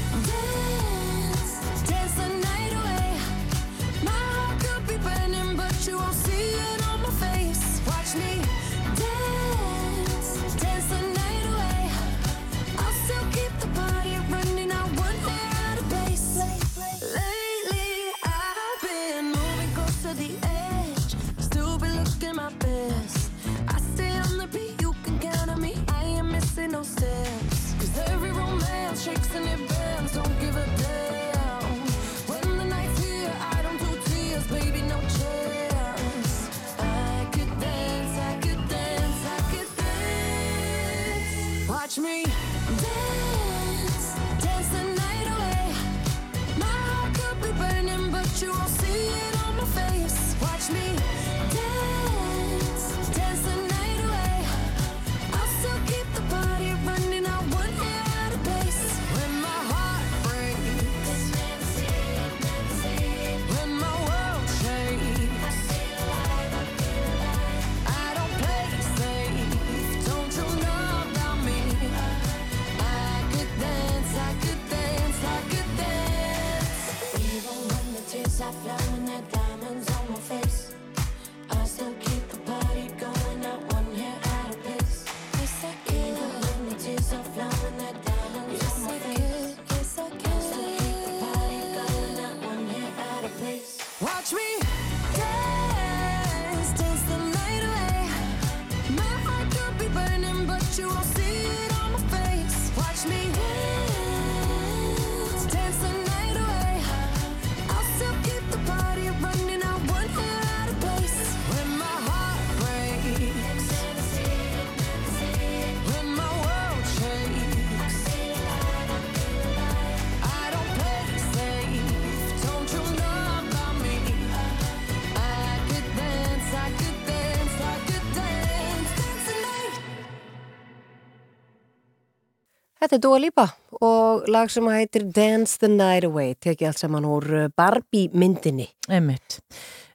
Þetta 132.93 132.99
er 132.99 133.09
Dua 133.09 133.19
Lipa 133.23 133.45
og 133.89 134.27
lag 134.29 134.51
sem 134.53 134.67
heitir 134.69 135.07
Dance 135.17 135.57
the 135.63 135.69
Night 135.73 136.05
Away, 136.05 136.35
tekið 136.37 136.67
allt 136.69 136.81
saman 136.83 137.07
úr 137.09 137.25
Barbie 137.57 138.11
myndinni. 138.13 138.67
Emmitt. 138.85 139.39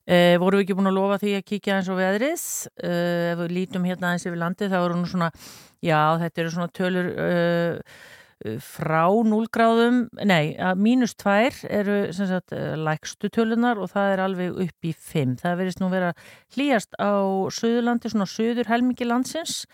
Uh, 0.10 0.34
vorum 0.42 0.58
við 0.58 0.64
ekki 0.64 0.78
búin 0.80 0.90
að 0.90 0.98
lofa 0.98 1.20
því 1.22 1.36
að 1.38 1.44
kíkja 1.46 1.76
eins 1.76 1.92
og 1.94 2.00
veðrið 2.00 2.46
uh, 2.88 3.36
ef 3.36 3.44
við 3.44 3.54
lítum 3.54 3.86
hérna 3.86 4.16
eins 4.16 4.26
yfir 4.26 4.42
landið 4.42 4.74
þá 4.74 4.78
eru 4.80 4.98
nú 4.98 5.12
svona, 5.12 5.28
já 5.86 6.00
þetta 6.24 6.42
eru 6.42 6.54
svona 6.56 6.74
tölur 6.80 7.12
uh, 7.22 8.02
frá 8.66 9.04
0 9.30 9.46
gráðum, 9.54 10.02
nei 10.26 10.58
mínus 10.82 11.14
2 11.22 11.70
eru 11.78 12.00
sagt 12.18 12.58
uh, 12.58 12.74
lægstu 12.82 13.30
tölunar 13.30 13.78
og 13.78 13.94
það 13.94 14.16
er 14.16 14.26
alveg 14.26 14.58
upp 14.66 14.90
í 14.90 14.96
5, 14.98 15.38
það 15.44 15.62
verðist 15.62 15.86
nú 15.86 15.94
vera 15.94 16.16
hlýjast 16.58 16.98
á 16.98 17.14
Suðurlandi, 17.62 18.10
svona 18.10 18.30
Suður 18.34 18.74
helmingi 18.74 19.06
landsins 19.06 19.68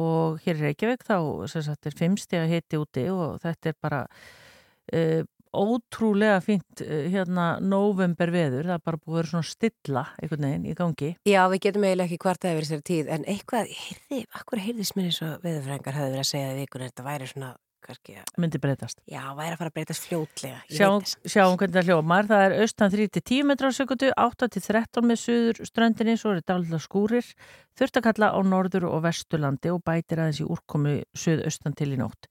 og 0.00 0.42
hér 0.44 0.60
í 0.60 0.66
Reykjavík 0.66 1.06
þá 1.06 1.16
sagt 1.48 1.88
er 1.88 1.96
5 1.96 2.18
steg 2.20 2.44
að 2.44 2.52
hiti 2.56 2.80
úti 2.80 3.06
og 3.12 3.40
þetta 3.44 3.72
er 3.72 3.78
bara 3.82 4.02
uh, 4.06 5.22
ótrúlega 5.56 6.40
fínt 6.44 6.82
eh, 6.84 7.06
hérna 7.12 7.56
november 7.62 8.30
veður, 8.34 8.68
það 8.68 8.78
er 8.78 8.84
bara 8.84 9.00
búið 9.00 9.14
að 9.14 9.18
vera 9.20 9.30
svona 9.30 9.48
stilla 9.50 10.02
einhvern 10.20 10.46
veginn 10.48 10.66
í 10.68 10.74
gangi. 10.76 11.10
Já, 11.28 11.40
við 11.52 11.62
getum 11.66 11.86
eiginlega 11.86 12.10
ekki 12.10 12.22
hvart 12.24 12.44
að 12.44 12.56
yfir 12.56 12.66
þessari 12.66 12.86
tíð, 12.90 13.12
en 13.16 13.26
eitthvað, 13.32 13.70
heyrði, 13.80 14.20
akkur 14.40 14.62
heyrðist 14.66 14.98
mér 14.98 15.08
eins 15.10 15.22
og 15.24 15.46
veðurfrængar 15.46 15.96
hafði 15.96 16.12
verið 16.12 16.24
að 16.24 16.30
segja 16.32 16.50
það 16.50 16.56
í 16.58 16.66
vikuna, 16.66 16.90
þetta 16.90 17.06
væri 17.06 17.30
svona, 17.32 17.52
kannski, 17.86 18.16
Myndi 18.36 18.58
breytast. 18.62 19.00
já, 19.06 19.22
væri 19.38 19.54
að 19.54 19.60
fara 19.60 19.70
að 19.70 19.76
breytast 19.78 20.06
fljótlega. 20.06 20.58
Sjáum, 20.70 21.04
sjáum 21.26 21.56
hvernig 21.60 21.76
það 21.78 21.90
hljómar. 21.90 22.26
Það 22.30 22.44
er 22.46 22.56
austan 22.64 22.92
3-10 22.92 23.46
metrar 23.46 23.76
sekundu, 23.76 24.10
8-13 24.16 25.06
með 25.06 25.22
suður 25.22 25.62
ströndinni, 25.70 26.16
svo 26.18 26.34
er 26.34 26.42
þetta 26.42 26.56
alveg 26.58 26.82
skúrir, 26.84 27.30
þurft 27.76 27.98
að 28.00 28.06
kalla 28.08 28.30
á 28.32 28.38
norður 28.42 28.86
og 28.88 29.02
vesturlandi 29.04 29.72
og 29.72 29.82
bætir 29.84 30.22
aðeins 30.22 30.40
í 30.40 30.48
úrkomu 30.48 30.94
suðaustan 31.16 31.76
til 31.76 31.90
í 31.92 31.98
nótt. 32.00 32.28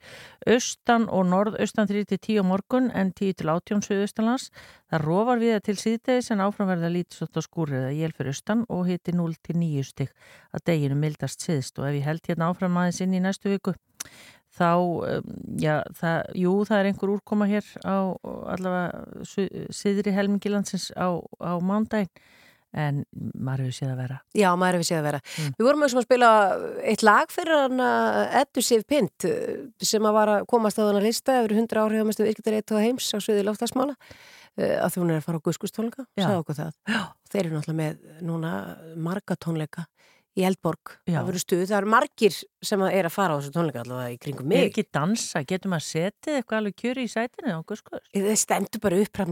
Austan 0.49 1.07
og 1.09 1.27
norðaustan 1.29 1.87
3-10 1.89 2.41
á 2.41 2.43
morgun 2.43 2.89
en 2.93 3.13
10-18 3.13 3.85
suðaustanlands. 3.85 4.49
Það 4.89 5.05
rofar 5.05 5.41
við 5.41 5.59
til 5.65 5.77
síðdegis 5.81 6.31
en 6.33 6.43
áframverða 6.45 6.91
lítið 6.93 7.19
svolítið 7.19 7.41
á 7.41 7.47
skúrið 7.47 7.79
eða 7.81 7.95
jél 7.97 8.13
fyrir 8.13 8.33
austan 8.33 8.65
og 8.69 8.83
hiti 8.89 9.13
0-9 9.15 9.85
stygg 9.85 10.11
að 10.53 10.65
deginu 10.69 10.97
mildast 10.99 11.45
síðst 11.45 11.79
og 11.81 11.89
ef 11.89 11.99
ég 11.99 12.05
held 12.09 12.29
hérna 12.29 12.49
áfram 12.51 12.77
aðeins 12.81 13.01
inn 13.05 13.17
í 13.17 13.21
næstu 13.23 13.49
viku 13.53 13.73
þá, 14.55 14.69
um, 14.77 15.35
já, 15.61 15.75
það, 15.99 16.31
jú, 16.41 16.53
það 16.69 16.79
er 16.79 16.89
einhver 16.91 17.13
úrkoma 17.17 17.49
hér 17.49 17.67
á 17.83 17.97
allavega 18.55 19.25
syðri 19.75 20.15
helmingilandsins 20.15 20.91
á, 20.95 21.19
á 21.43 21.53
mándaginn 21.59 22.11
en 22.75 23.03
maður 23.15 23.69
hefur 23.69 23.75
séð 23.77 23.91
að 23.93 23.99
vera. 24.01 24.17
Já, 24.35 24.49
maður 24.59 24.77
hefur 24.77 24.87
séð 24.89 24.97
að 24.99 25.05
vera. 25.07 25.19
Mm. 25.23 25.51
Við 25.55 25.67
vorum 25.69 25.85
eins 25.85 25.93
og 25.95 25.99
að 26.01 26.07
spila 26.09 26.31
eitt 26.91 27.03
lag 27.07 27.31
fyrir 27.31 27.55
hann 27.61 27.83
Eddu 28.41 28.63
Sif 28.65 28.83
Pint 28.89 29.27
sem 29.79 30.07
að 30.09 30.17
var 30.17 30.31
að 30.33 30.47
komast 30.51 30.81
á 30.81 30.83
þann 30.83 30.99
að 30.99 31.07
lista 31.07 31.37
yfir 31.39 31.55
100 31.55 31.83
áhrifamestu 31.85 32.27
virkitareitt 32.27 32.75
á 32.75 32.83
heims 32.83 33.07
á 33.15 33.17
sviði 33.23 33.45
loftasmála 33.47 33.95
að 34.55 34.91
því 34.91 35.01
hún 35.01 35.11
er 35.11 35.19
að 35.19 35.25
fara 35.25 35.39
á 35.39 35.45
guðskustónleika, 35.45 36.05
Já. 36.15 36.25
sagði 36.25 36.41
okkur 36.41 36.59
það. 36.59 36.75
Já. 36.87 36.99
Þeir 37.31 37.41
eru 37.41 37.55
náttúrulega 37.55 37.79
með 37.79 38.21
núna 38.23 38.51
marga 39.07 39.35
tónleika 39.35 39.87
í 40.35 40.43
Eldborg. 40.43 40.97
Það 41.07 41.27
verður 41.29 41.43
stuð, 41.45 41.61
það 41.69 41.77
eru 41.77 41.89
margir 41.93 42.37
sem 42.65 42.81
er 42.89 43.07
að 43.07 43.13
fara 43.15 43.35
á 43.35 43.39
þessu 43.39 43.53
tónleika 43.55 43.83
allavega 43.83 44.11
í 44.11 44.17
kringum 44.19 44.49
Er 44.49 44.51
mig. 44.51 44.69
ekki 44.71 44.83
dansa, 44.95 45.41
getur 45.47 45.71
maður 45.71 45.85
setið 45.87 46.39
eitthvað 46.39 46.57
alveg 46.59 46.75
kjöri 46.81 47.05
í 47.05 47.11
sætinu 47.11 47.53
á 47.55 47.59
guðskuður? 47.63 48.03
Það 48.15 48.39
stendur 48.41 48.83
bara 48.83 48.99
þetta 49.05 49.27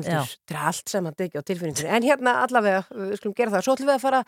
er 0.53 0.59
allt 0.69 0.93
sem 0.93 1.09
að 1.09 1.17
degja 1.23 1.43
á 1.43 1.47
tilfinningunni. 1.49 1.89
En 1.97 2.07
hérna 2.07 2.35
allavega, 2.45 2.83
við 2.93 3.15
skulum 3.19 3.35
gera 3.35 3.55
það. 3.55 3.65
Svo 3.67 3.75
ætlum 3.75 3.89
við 3.91 3.97
að 3.97 4.05
fara 4.05 4.21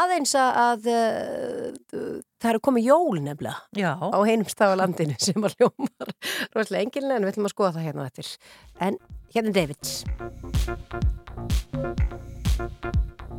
aðeins 0.00 0.34
að, 0.40 0.90
uh, 0.92 2.20
það 2.40 2.50
eru 2.52 2.64
komið 2.68 2.88
jól 2.90 3.20
nefnilega 3.24 3.56
Já. 3.80 3.92
á 3.96 4.18
einum 4.20 4.50
stað 4.50 4.76
á 4.76 4.80
landinu 4.84 5.16
sem 5.20 5.40
að 5.40 5.56
hljómar 5.56 6.14
rosalega 6.56 6.84
enginlega 6.84 7.16
en 7.16 7.24
við 7.24 7.32
ætlum 7.34 7.48
að 7.48 7.56
skoða 7.56 7.74
það 7.78 7.88
hérna 7.88 8.08
eftir. 8.10 8.34
En 8.80 9.00
hérna 9.32 9.48
er 9.48 9.56
Davids. 9.60 9.92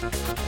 we 0.00 0.47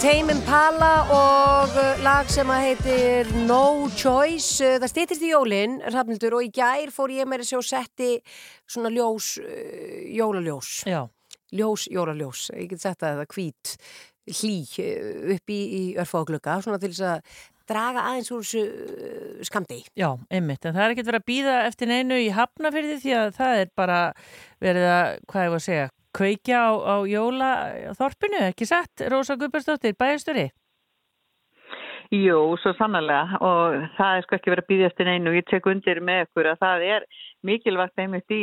Tame 0.00 0.32
Impala 0.32 0.94
og 1.12 1.74
uh, 1.76 1.98
lag 2.00 2.28
sem 2.32 2.48
að 2.48 2.62
heitir 2.64 3.28
No 3.44 3.84
Choice. 3.92 4.62
Uh, 4.64 4.78
Það 4.80 4.92
stýttist 4.94 5.24
í 5.26 5.32
jólinn, 5.34 5.74
Rafnildur, 5.92 6.38
og 6.38 6.46
í 6.46 6.48
gær 6.56 6.88
fór 6.94 7.12
ég 7.12 7.28
meira 7.28 7.44
sér 7.44 7.58
og 7.58 7.66
setti 7.68 8.14
svona 8.64 8.88
ljós, 8.94 9.34
uh, 9.44 10.00
jólaljós. 10.16 10.70
Já. 10.88 11.02
Ljós, 11.52 11.84
jólaljós. 11.92 12.46
Ég 12.56 12.72
get 12.72 12.80
sett 12.86 13.04
að 13.04 13.20
það 13.20 13.36
hvít 13.36 13.74
hlý 14.40 14.56
upp 15.36 15.52
í, 15.52 15.60
í 15.60 15.84
örfáglugga, 16.00 16.56
svona 16.64 16.80
til 16.80 16.94
þess 16.94 17.06
að 17.10 17.38
draga 17.68 18.08
aðeins 18.08 18.32
úr 18.32 18.48
þessu 18.48 19.44
skamdegi. 19.52 19.90
Já, 20.00 20.14
einmitt, 20.32 20.64
en 20.64 20.78
það 20.78 20.86
er 20.86 20.96
ekkert 20.96 21.12
verið 21.12 21.20
að 21.20 21.28
býða 21.28 21.62
eftir 21.68 21.92
neinu 21.92 22.22
í 22.24 22.32
hafnafyrði 22.40 23.00
því 23.04 23.16
að 23.20 23.32
það 23.36 23.64
er 23.66 23.72
bara 23.76 24.02
verið 24.64 24.92
að, 24.96 25.16
hvað 25.28 25.44
ég 25.44 25.52
var 25.52 25.60
að 25.60 25.68
segja, 25.68 25.88
kveikja 26.16 26.62
á, 26.66 26.70
á 26.74 26.96
jólaþorpinu, 27.08 28.42
ekki 28.50 28.68
satt, 28.68 29.06
Rósa 29.10 29.36
Guðbergsdóttir, 29.40 29.96
bæjastöri? 29.98 30.50
Jú, 32.10 32.56
svo 32.58 32.72
sannlega 32.74 33.38
og 33.38 33.76
það 33.94 34.16
er 34.16 34.24
sko 34.24 34.34
ekki 34.34 34.50
verið 34.50 34.64
að 34.64 34.70
býða 34.72 34.86
eftir 34.88 35.06
neinu 35.06 35.34
ég 35.36 35.46
tek 35.46 35.66
undir 35.70 36.00
með 36.02 36.24
ykkur 36.24 36.48
að 36.50 36.64
það 36.64 36.82
er 36.96 37.04
mikilvægt 37.46 38.02
einmitt 38.02 38.34
í, 38.34 38.40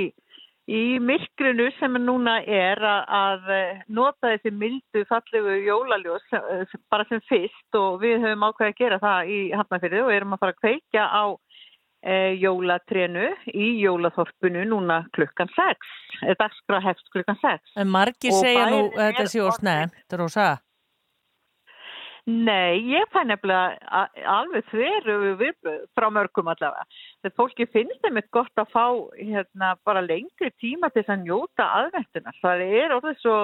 í 0.72 0.84
myrkrinu 1.04 1.66
sem 1.76 1.98
núna 2.00 2.38
er 2.48 2.80
að, 2.80 3.02
að 3.18 3.52
nota 3.92 4.32
þessi 4.32 4.54
mildu 4.56 5.04
fallegu 5.12 5.58
jólaljós 5.66 6.24
eh, 6.40 6.78
bara 6.88 7.04
sem 7.12 7.20
fyrst 7.28 7.80
og 7.82 8.00
við 8.06 8.24
höfum 8.24 8.48
ákveðið 8.48 8.72
að 8.72 8.80
gera 8.80 9.02
það 9.04 9.34
í 9.36 9.42
Hafnarfyrði 9.60 10.04
og 10.06 10.14
erum 10.16 10.38
að 10.38 10.44
fara 10.46 10.56
að 10.56 10.64
kveikja 10.64 11.10
á 11.12 11.24
e, 12.04 12.36
jólatrénu 12.42 13.32
í 13.54 13.72
jólaþorpunu 13.82 14.68
núna 14.70 15.04
klukkan 15.18 15.50
6, 15.56 15.92
dagskrá 16.40 16.82
hefst 16.84 17.10
klukkan 17.16 17.40
6. 17.42 17.76
En 17.82 17.92
margir 17.92 18.34
Og 18.34 18.42
segja 18.46 18.70
nú 18.72 18.88
þetta 18.96 19.26
er 19.26 19.34
sé 19.34 19.44
of 19.44 19.60
snemt, 19.60 20.18
Rósa. 20.20 20.56
Nei, 22.28 22.82
ég 22.92 23.08
fæ 23.16 23.22
nefnilega 23.24 24.02
alveg 24.28 24.66
þveru 24.68 25.52
frá 25.96 26.10
mörgum 26.12 26.50
allavega. 26.52 26.84
Þetta 27.24 27.40
fólki 27.40 27.68
finnst 27.72 28.02
þeim 28.04 28.20
eitthvað 28.20 28.42
gott 28.42 28.62
að 28.64 28.74
fá 28.74 28.86
hérna, 29.16 29.70
bara 29.88 30.04
lengri 30.04 30.52
tíma 30.60 30.90
til 30.92 31.06
þess 31.06 31.14
að 31.16 31.24
njóta 31.24 31.70
aðventuna. 31.78 32.34
Það 32.42 32.64
er 32.66 32.96
orðið 32.98 33.22
svo 33.22 33.38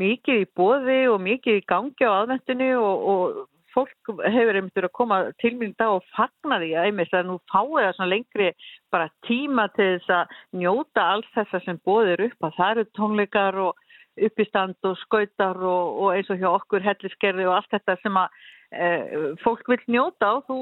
mikið 0.00 0.40
í 0.46 0.48
bóði 0.56 0.96
og 1.12 1.20
mikið 1.26 1.60
í 1.60 1.66
gangi 1.68 2.08
á 2.08 2.12
aðventinu 2.22 2.70
og, 2.80 3.04
og 3.12 3.44
fólk 3.76 4.12
hefur 4.24 4.58
einmitt 4.58 4.78
verið 4.78 4.90
að 4.90 4.96
koma 4.96 5.18
til 5.42 5.52
mín 5.60 5.74
dag 5.78 5.96
og 5.98 6.04
fagna 6.16 6.60
því 6.62 6.72
að 6.74 6.90
einmitt 6.90 7.16
að 7.16 7.30
nú 7.30 7.38
fáið 7.52 7.78
það 7.84 7.94
svona 7.98 8.12
lengri 8.12 8.50
bara 8.94 9.10
tíma 9.28 9.68
til 9.76 9.88
þess 9.94 10.14
að 10.18 10.36
njóta 10.62 11.08
alls 11.14 11.32
þessa 11.36 11.62
sem 11.64 11.80
bóðir 11.86 12.26
upp 12.30 12.48
að 12.48 12.56
það 12.58 12.72
eru 12.74 12.86
tónleikar 12.98 13.60
og 13.66 13.82
uppistand 14.26 14.88
og 14.88 14.98
skautar 15.04 15.58
og, 15.60 15.96
og 16.02 16.12
eins 16.16 16.30
og 16.32 16.40
hjá 16.40 16.48
okkur 16.54 16.84
helliskerði 16.84 17.48
og 17.48 17.58
allt 17.58 17.74
þetta 17.74 17.96
sem 18.00 18.16
að 18.16 18.44
e, 18.72 18.88
fólk 19.42 19.68
vil 19.70 19.80
njóta 19.92 20.32
og 20.38 20.46
þú 20.48 20.58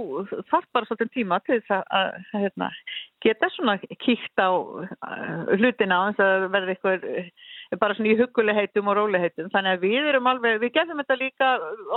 þarf 0.51 0.67
bara 0.75 0.89
svolítið 0.89 1.13
tíma 1.15 1.41
til 1.47 1.61
þess 1.61 1.77
að, 1.79 1.85
að, 1.99 2.09
að 2.35 2.47
hérna, 2.47 2.71
geta 3.25 3.51
svona 3.55 3.77
kíkt 4.03 4.43
á 4.43 4.51
uh, 4.51 5.55
hlutina 5.55 6.01
á 6.01 6.05
þess 6.11 6.25
að 6.27 6.49
verða 6.57 6.75
eitthvað 6.75 7.07
eh, 7.13 7.31
bara 7.81 7.97
svona 7.97 8.13
í 8.13 8.19
hugulegheitum 8.19 8.91
og 8.91 8.99
róliheitum 8.99 9.51
þannig 9.55 9.77
að 9.77 9.87
við 9.87 10.11
erum 10.11 10.29
alveg, 10.31 10.61
við 10.63 10.75
gerðum 10.77 11.01
þetta 11.03 11.17
líka 11.21 11.49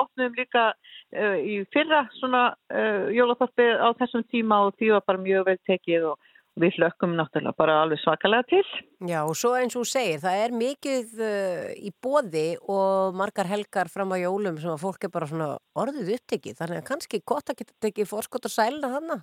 opnum 0.02 0.38
líka 0.38 0.64
uh, 0.72 1.38
í 1.38 1.60
fyrra 1.76 2.06
svona 2.20 2.48
uh, 2.74 3.12
jólaþorpi 3.14 3.68
á 3.78 3.90
þessum 4.00 4.26
tíma 4.32 4.64
og 4.68 4.76
því 4.80 4.96
var 4.96 5.06
bara 5.08 5.24
mjög 5.24 5.48
vel 5.52 5.58
tekið 5.70 6.10
og 6.14 6.34
við 6.58 6.80
hlökkum 6.80 7.14
náttúrulega 7.18 7.54
bara 7.58 7.76
alveg 7.84 8.02
svakalega 8.02 8.48
til. 8.50 8.64
Já, 9.06 9.20
og 9.22 9.36
svo 9.38 9.54
eins 9.60 9.76
og 9.78 9.86
þú 9.86 9.92
segir, 9.92 10.22
það 10.24 10.42
er 10.44 10.56
mikið 10.58 11.14
uh, 11.22 11.68
í 11.78 11.94
bóði 12.04 12.48
og 12.66 13.18
margar 13.18 13.50
helgar 13.52 13.92
fram 13.94 14.16
á 14.16 14.18
jólum 14.22 14.58
sem 14.62 14.74
að 14.74 14.82
fólk 14.82 15.06
er 15.06 15.14
bara 15.14 15.30
svona 15.30 15.52
orðið 15.78 16.16
upptekið, 16.18 16.58
þannig 16.62 16.82
að 16.82 16.90
kannski 16.90 17.22
gott 17.22 17.54
að 17.54 17.62
geta 17.62 17.78
tekið 17.86 18.10
fórskot 18.10 18.50
og 18.50 18.54
sælna 18.54 18.92
þarna, 18.96 19.22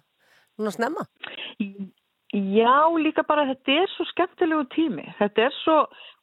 núna 0.59 0.75
snemma. 0.75 1.09
Já, 2.35 2.90
líka 2.98 3.23
bara 3.23 3.44
þetta 3.47 3.74
er 3.85 3.90
svo 3.93 4.05
skemmtilegu 4.09 4.65
tími. 4.73 5.05
Þetta 5.20 5.44
er 5.44 5.52
svo, 5.61 5.77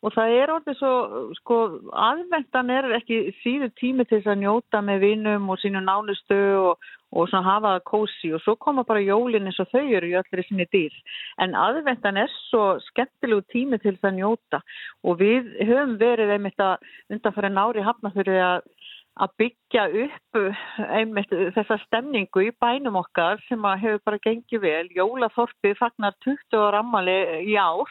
og 0.03 0.11
það 0.11 0.33
er 0.41 0.51
orðið 0.51 0.75
svo, 0.81 0.95
sko, 1.37 1.59
aðvendan 2.03 2.73
er 2.75 2.87
ekki 2.97 3.19
síður 3.39 3.71
tími 3.79 4.03
til 4.09 4.17
þess 4.17 4.33
að 4.33 4.41
njóta 4.41 4.81
með 4.83 5.05
vinum 5.05 5.47
og 5.53 5.61
sínu 5.61 5.79
nánustu 5.85 6.39
og, 6.59 6.89
og 7.15 7.31
svona 7.31 7.47
hafa 7.47 7.71
það 7.77 7.87
kósi 7.93 8.33
og 8.35 8.43
svo 8.43 8.57
koma 8.59 8.83
bara 8.89 9.05
jólin 9.05 9.47
eins 9.47 9.61
og 9.63 9.71
þau 9.71 9.85
eru 9.85 10.11
í 10.11 10.17
allir 10.19 10.43
sinni 10.49 10.67
dýr. 10.75 10.99
En 11.39 11.55
aðvendan 11.55 12.19
er 12.25 12.35
svo 12.49 12.65
skemmtilegu 12.89 13.47
tími 13.55 13.79
til 13.79 13.95
þess 13.95 14.11
að 14.11 14.19
njóta 14.19 14.59
og 15.07 15.21
við 15.23 15.47
höfum 15.63 15.95
verið 16.01 16.35
einmitt 16.35 16.59
að 16.59 16.83
undanfæra 17.07 17.55
nári 17.55 17.87
hafna 17.87 18.11
fyrir 18.17 18.43
að 18.49 18.67
að 19.19 19.33
byggja 19.41 19.87
upp 20.05 20.39
einmitt 20.87 21.33
þessa 21.55 21.77
stemningu 21.85 22.45
í 22.47 22.53
bænum 22.63 22.99
okkar 23.01 23.41
sem 23.47 23.65
að 23.67 23.83
hefur 23.85 24.05
bara 24.07 24.23
gengið 24.23 24.63
vel. 24.63 24.85
Jólaþorpið 24.95 25.75
fagnar 25.81 26.15
20 26.23 26.61
ára 26.61 26.79
ammali 26.85 27.17
í 27.51 27.57
ár 27.59 27.89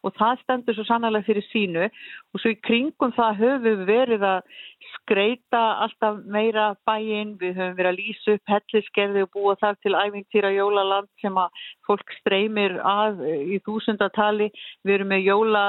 og 0.00 0.14
það 0.16 0.38
stendur 0.40 0.76
svo 0.76 0.84
sannlega 0.88 1.26
fyrir 1.26 1.44
sínu. 1.50 1.88
Og 2.32 2.40
svo 2.40 2.52
í 2.54 2.58
kringum 2.64 3.12
það 3.16 3.40
höfum 3.42 3.82
verið 3.88 4.24
að 4.24 4.54
skreita 4.94 5.60
alltaf 5.84 6.20
meira 6.24 6.70
bæinn, 6.88 7.34
við 7.40 7.58
höfum 7.58 7.76
verið 7.76 7.90
að 7.90 7.98
lýsa 7.98 8.36
upp 8.38 8.54
helliskerði 8.54 9.24
og 9.26 9.32
búa 9.34 9.56
þar 9.60 9.78
til 9.82 9.96
æfintýra 9.98 10.52
jólaland 10.54 11.10
sem 11.20 11.40
að 11.42 11.64
fólk 11.88 12.14
streymir 12.20 12.78
að 12.80 13.24
í 13.28 13.60
þúsundatali, 13.66 14.50
við 14.86 14.96
erum 14.96 15.12
með 15.12 15.26
jóla 15.26 15.64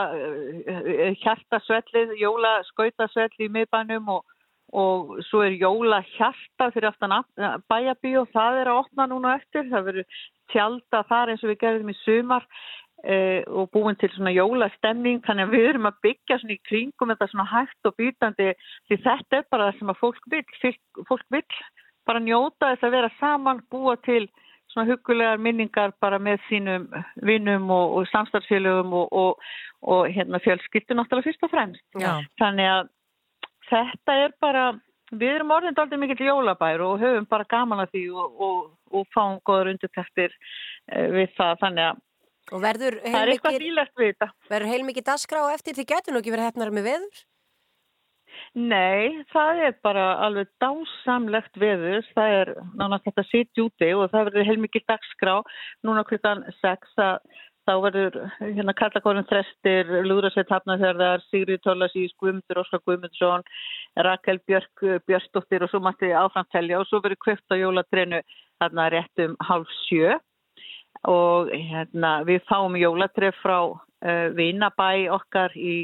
hjartasvellið, 1.26 2.16
jólaskautasvell 2.22 3.34
í 3.42 3.52
miðbænum 3.58 4.14
og 4.16 4.38
og 4.72 5.18
svo 5.28 5.42
er 5.46 5.58
jóla 5.60 6.02
hjarta 6.16 6.70
fyrir 6.72 6.92
aftan 6.92 7.16
bæjabí 7.72 8.14
og 8.22 8.30
það 8.32 8.62
er 8.62 8.72
að 8.72 8.84
opna 8.86 9.08
núna 9.12 9.36
eftir, 9.40 9.68
það 9.72 9.88
verður 9.90 10.22
tjálta 10.54 11.04
þar 11.10 11.34
eins 11.34 11.44
og 11.44 11.52
við 11.52 11.60
gerðum 11.64 11.92
í 11.92 11.98
sumar 12.02 12.46
eh, 13.04 13.42
og 13.48 13.72
búin 13.76 14.00
til 14.00 14.12
svona 14.16 14.34
jólastemning 14.36 15.24
þannig 15.26 15.48
að 15.48 15.56
við 15.58 15.68
erum 15.74 15.90
að 15.90 16.00
byggja 16.08 16.40
svona 16.42 16.56
í 16.56 16.62
kringum 16.70 17.14
þetta 17.14 17.30
svona 17.32 17.50
hægt 17.52 17.90
og 17.90 17.98
býtandi 18.00 18.54
því 18.88 19.00
þetta 19.08 19.42
er 19.42 19.50
bara 19.52 19.70
það 19.70 19.80
sem 19.80 19.94
að 19.94 20.02
fólk 20.04 20.32
vil 20.32 20.46
fólk, 21.10 21.28
vil 21.36 21.46
bara 22.08 22.24
njóta 22.24 22.72
þess 22.72 22.88
að 22.88 22.96
vera 22.96 23.12
saman, 23.20 23.62
búa 23.72 23.98
til 24.06 24.24
svona 24.72 24.88
hugulegar 24.88 25.42
minningar 25.42 25.92
bara 26.02 26.20
með 26.20 26.40
sínum 26.48 26.88
vinnum 27.28 27.68
og, 27.74 27.98
og 28.00 28.08
samstarfsfélögum 28.12 28.96
og, 29.02 29.12
og, 29.12 29.52
og 29.84 30.08
hérna 30.16 30.40
fjölskyldu 30.44 30.96
náttúrulega 30.96 31.28
fyrst 31.28 31.46
og 31.46 31.52
fremst. 31.52 31.84
Já. 32.00 32.14
Þannig 32.40 32.72
að 32.72 32.92
þetta 33.72 34.20
er 34.26 34.36
bara, 34.44 34.68
við 35.12 35.36
erum 35.38 35.56
orðin 35.56 35.82
aldrei 35.84 36.00
mikill 36.02 36.28
jólabær 36.28 36.86
og 36.86 37.02
höfum 37.02 37.28
bara 37.32 37.50
gaman 37.50 37.84
að 37.86 37.96
því 37.96 38.06
og, 38.14 38.46
og, 38.48 38.62
og 38.92 39.10
fáum 39.16 39.42
góður 39.48 39.74
undirtæktir 39.74 40.36
uh, 40.36 41.08
við 41.18 41.36
það. 41.40 41.60
Þannig 41.66 41.90
að 41.90 42.08
Og 42.52 42.60
verður 42.60 42.98
er 43.06 43.14
heilmikið, 43.14 43.60
bílegt 43.62 44.00
við 44.00 44.10
þetta. 44.12 44.28
verður 44.50 44.72
heilmikið 44.74 45.06
dasgrá 45.08 45.44
á 45.46 45.54
eftir 45.54 45.76
því 45.78 45.86
getur 45.92 46.16
nú 46.16 46.20
ekki 46.20 46.34
verið 46.34 46.50
hefnar 46.50 46.72
með 46.76 46.88
veður? 46.90 47.20
Nei, 48.58 49.22
það 49.32 49.62
er 49.68 49.76
bara 49.86 50.06
alveg 50.26 50.50
dásamlegt 50.64 51.60
veður. 51.62 52.04
Það 52.16 52.36
er 52.40 52.52
nánast 52.80 53.08
þetta 53.08 53.26
sitt 53.30 53.62
úti 53.62 53.92
og 53.96 54.10
það 54.12 54.28
verður 54.30 54.50
heilmikið 54.50 54.86
dagskrá 54.92 55.36
núna 55.88 56.04
klukkan 56.08 56.44
6 56.60 57.00
að 57.06 57.40
þá 57.72 57.78
verður 57.86 58.16
hérna 58.42 58.74
Karlakórun 58.76 59.28
Þrestir, 59.30 59.90
Lúðrasveit 60.08 60.50
Hafnarþjörðar, 60.52 61.24
Sigrid 61.30 61.62
Tólasís, 61.64 62.12
Guðmundur 62.20 62.62
Óskar 62.64 62.82
Guðmundsson, 62.88 63.46
Rakel 64.08 64.42
Björk 64.48 64.84
Björnsdóttir 65.08 65.64
og 65.64 65.72
svo 65.72 65.82
mætti 65.84 66.12
áframtelja 66.12 66.82
og 66.82 66.90
svo 66.90 67.02
verður 67.04 67.22
kvöpt 67.24 67.56
á 67.56 67.56
jólatrénu 67.62 68.20
þarna 68.62 68.90
rétt 68.92 69.24
um 69.24 69.38
hálf 69.48 69.72
sjö. 69.86 70.18
Og 71.08 71.50
hérna 71.54 72.20
við 72.28 72.44
fáum 72.50 72.76
jólatref 72.78 73.40
frá 73.42 73.58
uh, 73.72 74.28
Vinabæ 74.36 75.08
okkar 75.16 75.56
í 75.56 75.76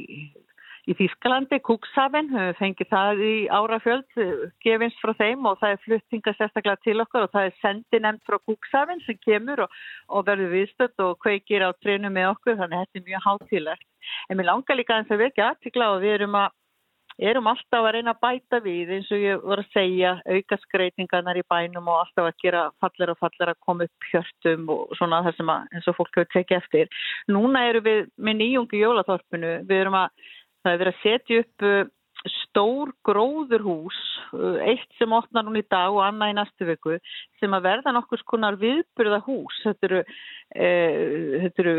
í 0.88 0.96
Þýskalandi, 0.96 1.60
Kúkshafin, 1.68 2.30
höfum 2.32 2.58
fengið 2.62 2.90
það 2.92 3.24
í 3.28 3.32
árafjöld, 3.52 4.20
gefins 4.64 4.96
frá 5.02 5.12
þeim 5.20 5.48
og 5.50 5.58
það 5.60 5.74
er 5.74 5.82
fluttinga 5.84 6.34
sérstaklega 6.38 6.80
til 6.86 7.02
okkar 7.04 7.26
og 7.28 7.34
það 7.34 7.50
er 7.50 7.58
sendinemnd 7.64 8.24
frá 8.28 8.38
Kúkshafin 8.48 9.04
sem 9.04 9.20
kemur 9.26 9.66
og, 9.66 9.82
og 10.08 10.28
verður 10.30 10.54
viðstöld 10.56 11.04
og 11.04 11.18
kveikir 11.26 11.68
á 11.68 11.76
trénu 11.84 12.14
með 12.14 12.32
okkur, 12.36 12.60
þannig 12.62 12.78
að 12.78 12.86
þetta 12.86 13.02
er 13.02 13.10
mjög 13.10 13.28
hátílegt. 13.28 13.90
En 14.30 14.40
mér 14.40 14.50
langar 14.54 14.80
líka 14.80 15.02
eins 15.02 15.12
að 15.12 15.26
vekja 15.26 15.50
aðtikla 15.52 15.92
og 15.92 16.00
við 16.06 16.16
erum, 16.22 16.40
að, 16.40 16.56
erum 17.34 17.52
alltaf 17.52 17.84
að 17.84 17.94
reyna 17.98 18.16
að 18.16 18.24
bæta 18.24 18.64
við 18.64 18.96
eins 18.96 19.12
og 19.12 19.28
ég 19.28 19.44
voru 19.44 19.68
að 19.68 19.76
segja, 19.76 20.16
auka 20.24 20.62
skreitingarnar 20.64 21.44
í 21.44 21.46
bænum 21.52 21.92
og 21.92 22.02
alltaf 22.06 22.32
að 22.32 22.42
gera 22.46 22.66
fallir 22.80 23.12
og 23.12 23.20
fallir 23.20 23.52
að 23.52 23.62
koma 23.68 23.92
upp 23.92 24.12
hjörtum 24.14 24.68
og 24.72 24.96
svona 24.96 25.24
það 25.28 25.40
sem 25.42 25.56
að, 25.58 25.70
eins 25.76 25.92
og 25.92 26.00
fólk 26.00 26.16
hefur 26.16 26.34
tekið 26.38 26.62
eftir. 26.62 27.00
Núna 27.28 27.68
erum 27.68 27.90
við 27.92 28.04
með 28.16 28.44
nýjungi 28.46 28.86
jólaþorpinu, 28.86 29.56
við 29.68 29.82
erum 29.84 30.04
að 30.06 30.36
Það 30.68 30.74
er 30.74 30.82
verið 30.82 30.96
að 30.98 31.04
setja 31.06 31.44
upp 31.44 31.64
uh, 31.64 31.78
stór 32.28 32.90
gróðurhús, 33.08 34.00
uh, 34.36 34.58
eitt 34.68 34.98
sem 35.00 35.14
opnar 35.16 35.46
núna 35.48 35.62
í 35.62 35.68
dag 35.72 35.96
og 35.96 36.02
annað 36.04 36.34
í 36.34 36.36
næstu 36.36 36.68
viku, 36.68 36.98
sem 37.40 37.56
að 37.56 37.70
verða 37.70 37.94
nokkus 37.96 38.26
konar 38.28 38.60
viðbyrða 38.60 39.22
hús. 39.30 39.62
Þetta 39.64 39.88
eru, 39.88 40.02
e, 40.52 40.68
þetta 41.46 41.64
eru 41.64 41.78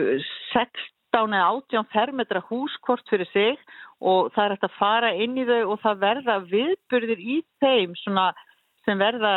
15 0.54 1.36
eða 1.36 1.52
18 1.52 1.92
fermetra 1.92 2.40
hús 2.48 2.80
hvort 2.86 3.04
fyrir 3.12 3.28
sig 3.34 3.60
og 4.00 4.32
það 4.32 4.44
er 4.44 4.54
hægt 4.54 4.68
að 4.70 4.78
fara 4.78 5.12
inn 5.20 5.36
í 5.36 5.44
þau 5.44 5.74
og 5.74 5.80
það 5.84 6.02
verða 6.06 6.40
viðburðir 6.48 7.20
í 7.20 7.40
þeim 7.60 7.96
svona 8.06 8.30
sem 8.86 9.00
verða 9.00 9.32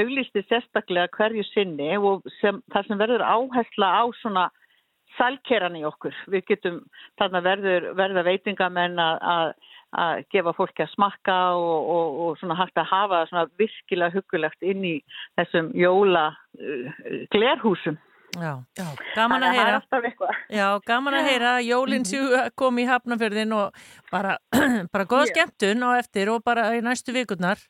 auglisti 0.00 0.40
sérstaklega 0.46 1.12
hverju 1.18 1.44
sinni 1.50 1.96
og 1.98 2.24
sem, 2.40 2.62
það 2.72 2.88
sem 2.88 3.02
verður 3.02 3.28
áhersla 3.28 3.90
á 3.92 4.04
svona 4.22 4.46
sælkeran 5.18 5.78
í 5.78 5.84
okkur. 5.88 6.14
Við 6.32 6.46
getum, 6.50 6.80
þarna 7.20 7.42
verður, 7.44 7.90
verða 7.98 8.24
veitingamenn 8.26 8.98
að, 9.02 9.26
að, 9.34 9.52
að 10.02 10.24
gefa 10.34 10.54
fólki 10.56 10.84
að 10.84 10.92
smakka 10.94 11.36
og, 11.58 11.92
og, 11.96 12.18
og 12.24 12.40
svona 12.40 12.58
hægt 12.58 12.80
að 12.82 12.90
hafa 12.92 13.22
svona 13.30 13.46
virkilega 13.60 14.16
huggulegt 14.16 14.66
inn 14.66 14.84
í 14.84 14.96
þessum 15.38 15.72
jóla 15.76 16.28
uh, 16.32 17.06
glerhúsum. 17.34 17.98
Já, 18.36 18.52
já, 18.76 18.88
gaman 19.14 19.44
að 19.46 19.54
er 19.54 19.62
heyra. 19.64 20.32
Já, 20.52 20.66
gaman 20.84 21.14
að 21.16 21.28
heyra 21.30 21.52
jólinn 21.64 22.04
að 22.36 22.50
koma 22.58 22.82
í 22.82 22.88
hafnafjörðin 22.88 23.54
og 23.56 23.78
bara, 24.10 24.34
bara 24.92 25.06
góða 25.08 25.24
Já. 25.24 25.32
skemmtun 25.32 25.86
á 25.88 25.90
eftir 25.96 26.28
og 26.32 26.44
bara 26.44 26.68
í 26.76 26.82
næstu 26.84 27.14
vikurnar. 27.16 27.62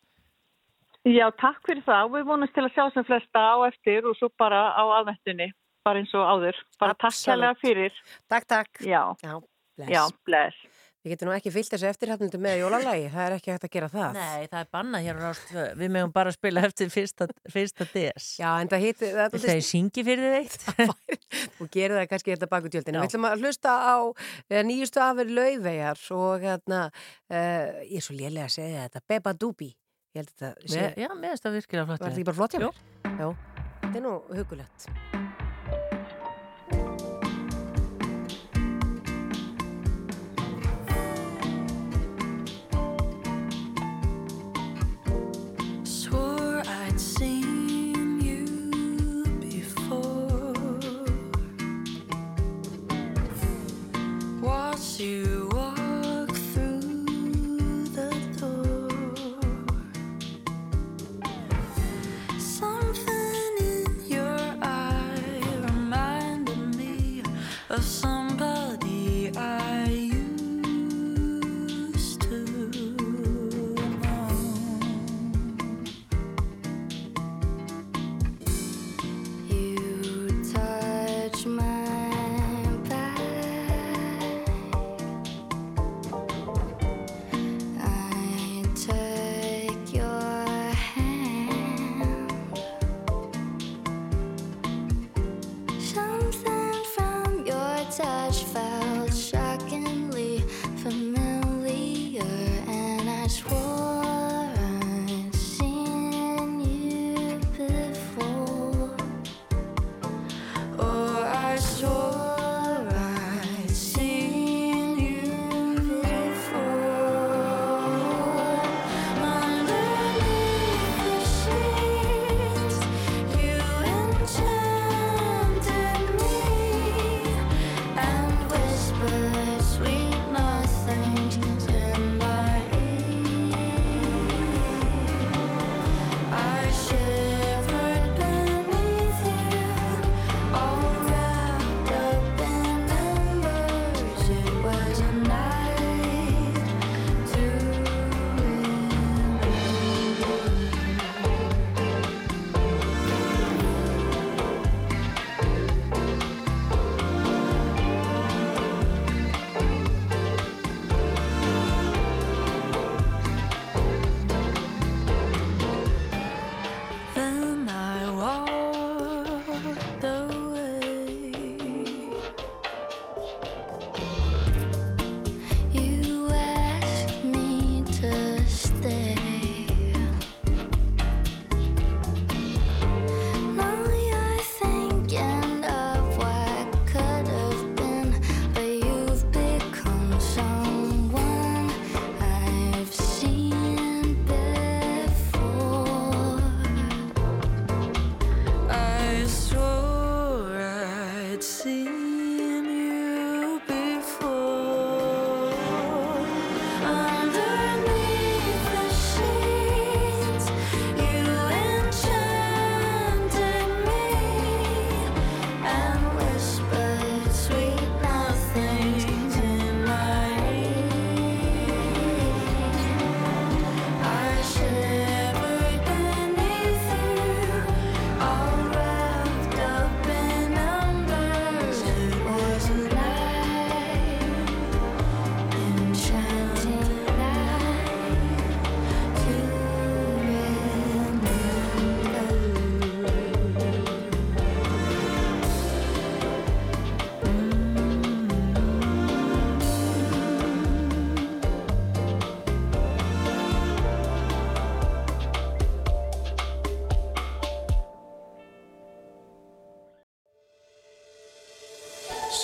Já, 1.07 1.29
takk 1.39 1.61
fyrir 1.69 1.85
það. 1.87 2.11
Við 2.17 2.27
vonumst 2.27 2.57
til 2.57 2.65
að 2.67 2.75
sjá 2.75 2.85
sem 2.95 3.07
flesta 3.07 3.39
á 3.39 3.57
eftir 3.69 4.09
og 4.11 4.17
svo 4.19 4.31
bara 4.35 4.65
á 4.75 4.83
aðventunni, 4.99 5.53
bara 5.87 6.03
eins 6.03 6.15
og 6.19 6.27
áður. 6.35 6.63
Bara 6.83 6.97
takk 6.99 7.13
Absolutt. 7.13 7.33
hérlega 7.33 7.61
fyrir. 7.63 8.01
Takk, 8.33 8.49
takk. 8.51 8.83
Já, 8.83 9.03
Já, 9.23 9.37
bless. 9.79 9.93
já, 9.95 10.03
bless. 10.27 10.65
Við 11.07 11.13
getum 11.15 11.29
nú 11.29 11.35
ekki 11.37 11.51
fyllt 11.55 11.71
þessu 11.71 11.87
eftirhæfnundu 11.87 12.39
með 12.43 12.57
jólalagi, 12.65 13.05
það 13.13 13.25
er 13.29 13.35
ekki 13.37 13.53
hægt 13.53 13.65
að 13.69 13.71
gera 13.77 13.89
það. 13.93 14.17
Nei, 14.17 14.47
það 14.51 14.57
er 14.59 14.71
bannað 14.75 15.05
hér 15.05 15.19
á 15.19 15.23
rást. 15.23 15.53
Við 15.79 15.93
mögum 15.95 16.13
bara 16.17 16.33
að 16.33 16.35
spila 16.35 16.65
eftir 16.67 16.89
fyrsta, 16.91 17.29
fyrsta 17.55 17.87
DS. 17.93 18.25
Já, 18.41 18.49
en 18.65 18.71
það 18.73 18.83
hitt... 18.83 19.05
Vil 19.05 19.43
það 19.45 19.53
ég 19.53 19.69
syngi 19.69 20.05
fyrir 20.09 20.35
þig 20.35 20.41
eitt? 20.41 20.97
Þú 21.61 21.69
gerir 21.77 21.95
það 22.01 22.09
kannski 22.11 22.35
þetta 22.35 22.49
baku 22.57 22.73
tjöldinu. 22.75 23.05
Við 23.05 23.13
ætlum 23.13 23.29
að 23.31 23.45
hlusta 23.47 23.75
á 23.87 23.97
uh, 24.03 24.59
nýjustu 24.67 25.03
afur 25.07 25.31
laufeyjar 25.39 26.03
og 26.19 26.43
hérna, 26.49 26.81
uh, 26.91 27.85
ég 27.87 28.01
er 28.01 28.07
svo 28.09 28.19
lélega 28.19 28.49
að 28.49 28.57
segja 28.57 28.89
þetta, 28.89 29.05
Beba 29.15 29.37
Dubi. 29.39 29.71
Ég 30.17 30.25
held 30.25 30.35
að 30.35 30.43
þetta 30.43 30.75
sé... 30.75 30.89
Já, 31.05 31.13
finnst 31.23 31.47
það 31.47 31.57
virkilega 31.61 31.87
flott. 31.93 32.03
Var 32.03 32.11
þetta 32.11 32.19
ekki 32.19 32.29
bara 32.33 32.41
flott 32.43 32.59
hjá 32.59 32.65
mér? 32.67 32.83
Já. 33.15 33.31
Þetta 33.87 33.95
er 34.03 34.07
nú 34.09 34.17
hugulegt. 34.35 34.91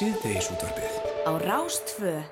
síðdegisútvarfið 0.02 0.94
á 1.30 1.32
Rástföð 1.46 2.31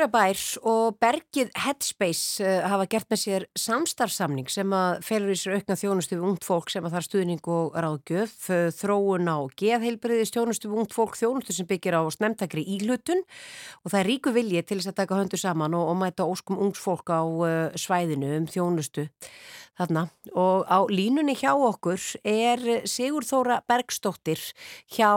Akureyrabær 0.00 0.40
og 0.64 0.94
Bergið 0.96 1.50
Headspace 1.60 2.40
eh, 2.40 2.62
hafa 2.64 2.86
gert 2.88 3.08
með 3.12 3.18
sér 3.20 3.44
samstarfsamning 3.58 4.48
sem 4.48 4.70
að 4.72 5.02
felur 5.04 5.34
í 5.34 5.36
sér 5.36 5.58
aukna 5.58 5.74
þjónustu 5.76 6.16
við 6.16 6.22
ungt 6.24 6.46
fólk 6.46 6.70
sem 6.72 6.86
að 6.88 6.94
þar 6.94 7.04
stuðning 7.04 7.50
og 7.52 7.76
ráðgjöf, 7.76 8.32
eh, 8.48 8.70
þróun 8.72 9.28
á 9.28 9.44
geðheilbriðis, 9.60 10.32
þjónustu 10.32 10.70
við 10.70 10.78
ungt 10.80 10.96
fólk, 10.96 11.18
þjónustu 11.20 11.52
sem 11.52 11.68
byggir 11.68 11.98
á 12.00 12.02
snemtakri 12.16 12.64
ílutun 12.78 13.20
og 13.20 13.92
það 13.92 13.98
er 14.00 14.08
ríku 14.08 14.32
vilji 14.32 14.62
til 14.64 14.78
þess 14.80 14.92
að 14.94 14.96
taka 15.02 15.18
höndu 15.20 15.40
saman 15.42 15.76
og, 15.76 15.90
og 15.92 16.00
mæta 16.00 16.24
óskum 16.24 16.62
ungt 16.64 16.80
fólk 16.80 17.12
á 17.12 17.20
eh, 17.50 17.76
svæðinu 17.76 18.32
um 18.38 18.48
þjónustu 18.48 19.04
þarna. 19.76 20.06
Og 20.32 20.64
á 20.64 20.80
línunni 20.88 21.36
hjá 21.36 21.52
okkur 21.52 22.00
er 22.24 22.88
Sigur 22.88 23.28
Þóra 23.28 23.60
Bergstóttir 23.68 24.40
hjá 24.96 25.12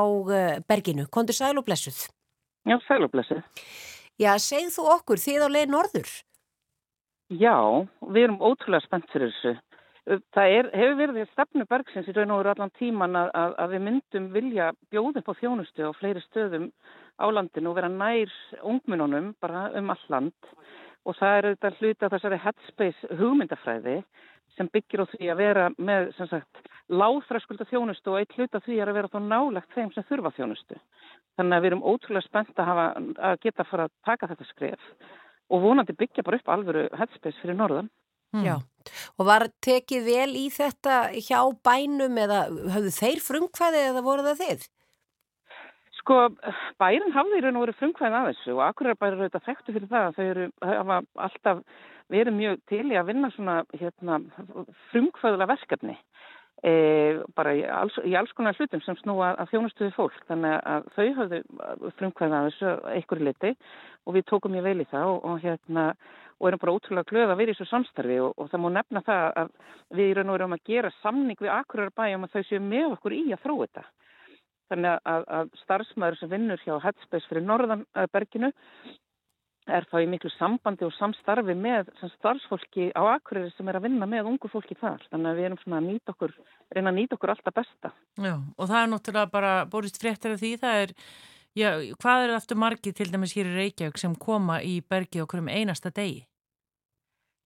Berginu. 0.67 1.07
Kondur 1.07 1.39
sæl 1.39 1.55
og 1.55 1.69
blessuð. 1.71 2.09
Já, 2.67 2.75
sæl 2.83 3.07
og 3.07 3.15
blessuð. 3.15 3.43
Já, 4.21 4.35
segð 4.37 4.75
þú 4.75 4.87
okkur, 4.93 5.21
þið 5.21 5.45
á 5.45 5.49
leið 5.49 5.69
norður? 5.73 6.09
Já, 7.33 7.57
við 8.13 8.25
erum 8.27 8.41
ótrúlega 8.43 8.85
spennt 8.85 9.09
fyrir 9.13 9.31
þessu. 9.33 9.53
Það 10.35 10.53
er, 10.57 10.67
hefur 10.75 10.97
verið 10.99 11.15
því 11.15 11.23
að 11.23 11.31
stefnu 11.31 11.65
Bergsins 11.69 12.07
í 12.11 12.13
raun 12.13 12.33
og 12.35 12.41
veru 12.41 12.51
allan 12.51 12.73
tíman 12.75 13.15
að, 13.15 13.29
að, 13.39 13.53
að 13.63 13.73
við 13.73 13.83
myndum 13.85 14.25
vilja 14.33 14.65
bjóðum 14.91 15.31
á 15.31 15.33
þjónustu 15.39 15.87
á 15.87 15.91
fleiri 15.95 16.23
stöðum 16.25 16.65
á 17.15 17.25
landinu 17.31 17.71
og 17.71 17.77
vera 17.77 17.89
nær 17.89 18.33
ungminnunum 18.67 19.31
bara 19.39 19.69
um 19.79 19.93
all 19.93 20.03
land 20.11 20.51
og 21.07 21.15
það 21.19 21.37
er 21.37 21.47
auðvitað 21.47 21.79
hluta 21.79 22.11
þessari 22.11 22.41
headspace 22.43 23.17
hugmyndafræði 23.21 23.95
sem 24.57 24.69
byggir 24.75 25.03
á 25.03 25.11
því 25.13 25.31
að 25.31 25.41
vera 25.41 25.69
með 25.77 26.11
láþraskulda 26.91 27.67
þjónustu 27.71 28.11
og 28.11 28.19
eitt 28.19 28.35
hluta 28.37 28.61
því 28.63 28.79
að 28.83 28.93
vera 28.99 29.11
þá 29.11 29.19
nálagt 29.23 29.71
þeim 29.73 29.91
sem 29.95 30.05
þurfa 30.09 30.33
þjónustu. 30.35 30.77
Þannig 31.39 31.57
að 31.57 31.63
við 31.63 31.71
erum 31.71 31.83
ótrúlega 31.89 32.27
spennt 32.27 32.59
að, 32.61 32.69
hafa, 32.69 32.85
að 33.29 33.39
geta 33.41 33.63
að 33.63 33.69
fara 33.71 33.87
að 33.87 33.93
taka 34.05 34.29
þetta 34.31 34.49
skref 34.51 34.87
og 35.53 35.63
vonandi 35.63 35.95
byggja 35.97 36.25
bara 36.25 36.39
upp 36.39 36.51
alvöru 36.53 36.83
headspace 36.97 37.41
fyrir 37.41 37.57
norðan. 37.57 37.89
Mm. 38.33 38.45
Já, 38.47 38.55
og 39.21 39.27
var 39.27 39.45
tekið 39.61 40.07
vel 40.07 40.31
í 40.39 40.47
þetta 40.53 40.95
hjá 41.21 41.39
bænum 41.65 42.15
eða 42.17 42.45
hafðu 42.73 42.93
þeir 42.95 43.19
frumkvæði 43.21 43.83
eða 43.91 44.01
voru 44.05 44.25
það 44.25 44.39
þið? 44.41 44.63
Sko, 45.99 46.17
bærin 46.81 47.13
hafði 47.13 47.37
í 47.37 47.43
raun 47.45 47.59
og 47.59 47.65
verið 47.67 47.77
frumkvæðin 47.79 48.17
af 48.17 48.29
þessu 48.31 48.55
og 48.57 48.63
akkur 48.65 48.89
er 48.89 48.97
bærin 48.99 49.21
auðvitað 49.21 49.45
þekktu 49.45 49.75
fyrir 49.75 49.91
það 49.91 50.07
að 50.07 50.17
þau 50.17 50.25
eru, 50.25 50.47
hafa 50.65 50.97
alltaf 51.27 51.61
verið 52.13 52.37
mjög 52.39 52.57
til 52.71 52.83
í 52.89 52.97
að 52.99 53.07
vinna 53.11 53.29
svona 53.35 53.59
hérna, 53.77 54.19
frumkvæðula 54.91 55.49
verkefni 55.53 55.95
bara 57.35 57.51
í 57.59 57.63
alls, 57.67 57.95
í 58.07 58.13
alls 58.15 58.31
konar 58.37 58.55
hlutum 58.55 58.79
sem 58.85 58.95
snúa 59.01 59.33
að 59.35 59.49
þjónustu 59.51 59.83
við 59.83 59.95
fólk 59.97 60.19
þannig 60.29 60.53
að 60.63 60.85
þau 60.95 61.07
hafðu 61.17 61.39
frumkvæðin 61.97 62.35
að 62.37 62.45
þessu 62.47 62.69
einhverju 62.93 63.27
liti 63.27 63.51
og 64.07 64.15
við 64.15 64.27
tókum 64.31 64.55
mjög 64.55 64.69
vel 64.69 64.83
í 64.85 64.87
það 64.91 65.09
og, 65.11 65.17
og 65.27 65.41
hérna 65.43 65.87
og 66.39 66.47
erum 66.47 66.61
bara 66.61 66.75
ótrúlega 66.75 67.09
glöð 67.09 67.33
að 67.33 67.41
vera 67.41 67.51
í 67.51 67.57
þessu 67.57 67.69
samstarfi 67.69 68.19
og, 68.23 68.31
og 68.37 68.49
það 68.51 68.63
má 68.63 68.69
nefna 68.77 69.03
það 69.07 69.25
að 69.41 69.51
við 69.99 70.21
og 70.23 70.31
verum 70.31 70.55
að 70.55 70.65
gera 70.71 70.93
samning 71.01 71.39
við 71.39 71.53
akkurar 71.53 71.93
bæjum 71.95 72.25
að 72.27 72.33
þau 72.37 72.47
séu 72.47 72.63
með 72.63 72.87
okkur 72.95 73.15
í 73.15 73.23
að 73.31 73.43
þróa 73.43 73.67
þetta. 73.67 73.85
Þannig 74.71 75.07
að, 75.13 75.25
að 75.37 75.53
starfsmæður 75.61 76.19
sem 76.19 76.31
vinnur 76.31 76.63
hjá 76.63 76.73
Headspace 76.83 77.29
fyrir 77.29 77.45
Norðanberginu 77.47 78.51
er 79.71 79.85
þá 79.87 79.97
í 80.03 80.07
miklu 80.11 80.31
sambandi 80.35 80.85
og 80.87 80.93
samstarfi 80.97 81.55
með 81.55 81.91
sem 81.99 82.11
starfsfólki 82.17 82.89
á 82.91 83.01
Akureyri 83.15 83.51
sem 83.55 83.69
er 83.71 83.79
að 83.79 83.87
vinna 83.87 84.07
með 84.09 84.31
ungu 84.33 84.49
fólki 84.51 84.75
þar. 84.79 85.03
Þannig 85.11 85.29
að 85.29 85.39
við 85.39 85.47
erum 85.47 85.61
svona 85.61 85.79
að 85.79 85.87
nýta 85.87 86.13
okkur, 86.15 86.33
reyna 86.75 86.91
að 86.91 86.97
nýta 86.99 87.17
okkur 87.17 87.33
alltaf 87.33 87.55
besta. 87.59 87.93
Já, 88.17 88.33
og 88.35 88.67
það 88.67 88.81
er 88.81 88.91
náttúrulega 88.91 89.31
bara 89.31 89.53
borist 89.71 90.01
fréttir 90.01 90.35
af 90.35 90.41
því, 90.41 90.51
það 90.63 90.81
er, 90.81 90.93
já, 91.59 91.69
hvað 92.03 92.25
er 92.25 92.35
aftur 92.35 92.61
margið 92.65 92.99
til 92.99 93.09
dæmis 93.13 93.35
hér 93.37 93.51
í 93.53 93.55
Reykjavík 93.61 94.03
sem 94.03 94.19
koma 94.19 94.59
í 94.59 94.75
bergi 94.83 95.23
okkur 95.23 95.43
um 95.45 95.49
einasta 95.53 95.93
degi? 95.95 96.25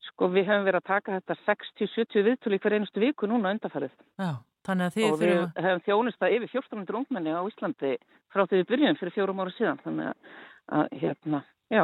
Sko 0.08 0.32
við 0.34 0.50
hefum 0.50 0.66
verið 0.66 0.82
að 0.82 0.90
taka 0.90 1.20
þetta 1.20 1.40
60-70 1.46 2.28
viðtölu 2.32 2.62
hver 2.64 2.78
einustu 2.80 3.04
viku 3.04 3.30
núna 3.30 3.52
undarfærið. 3.54 3.94
Já, 4.18 4.32
þannig 4.66 4.88
að 4.90 4.98
þið 4.98 5.08
og 5.12 5.22
við 5.22 5.38
hefum 5.68 5.86
þjónustað 5.86 6.36
yfir 6.40 6.54
1400 6.56 7.00
ungmenni 7.04 7.36
á 7.38 7.42
Íslandi 7.46 7.94
frá 8.34 8.48
því 8.48 8.64
við 8.64 8.68
byrjum 8.72 8.98
fyrir 8.98 9.14
fjórum 9.14 9.44
ára 9.44 9.54
síðan. 9.54 9.82
Þannig 9.84 10.10
að, 10.10 10.36
að 10.80 10.96
hérna, 11.04 11.44
já. 11.70 11.84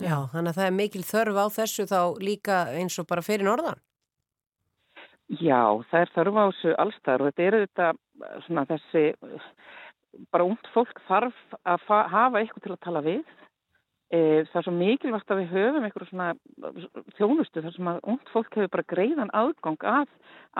Já, 0.00 0.24
þannig 0.32 0.52
að 0.52 0.58
það 0.58 0.66
er 0.66 0.76
mikil 0.78 1.02
þörf 1.04 1.36
á 1.36 1.46
þessu 1.52 1.84
þá 1.90 2.00
líka 2.24 2.58
eins 2.78 2.96
og 3.02 3.08
bara 3.10 3.24
fyrir 3.24 3.44
norðan. 3.46 3.80
Já, 5.32 5.80
það 5.90 6.00
er 6.00 6.12
þörf 6.16 6.38
á 6.40 6.44
þessu 6.48 6.72
allstar 6.82 7.22
og 7.22 7.28
þetta 7.30 7.44
er 7.44 7.58
þetta 7.62 7.90
svona 8.46 8.64
þessi, 8.70 9.04
bara 10.32 10.48
ungt 10.48 10.72
fólk 10.74 11.04
þarf 11.08 11.38
að 11.64 11.86
hafa 11.88 12.40
eitthvað 12.40 12.66
til 12.66 12.74
að 12.74 12.82
tala 12.88 13.04
við. 13.04 13.22
E, 14.12 14.44
það 14.50 14.58
er 14.60 14.64
svo 14.66 14.72
mikilvægt 14.76 15.30
að 15.32 15.38
við 15.40 15.52
höfum 15.54 15.84
eitthvað 15.86 16.08
svona 16.10 16.26
þjónustu 17.16 17.62
þar 17.64 17.72
sem 17.72 17.86
að 17.88 18.00
ungt 18.12 18.32
fólk 18.34 18.58
hefur 18.58 18.72
bara 18.74 18.84
greiðan 18.92 19.30
aðgang 19.32 19.86
að 19.88 20.10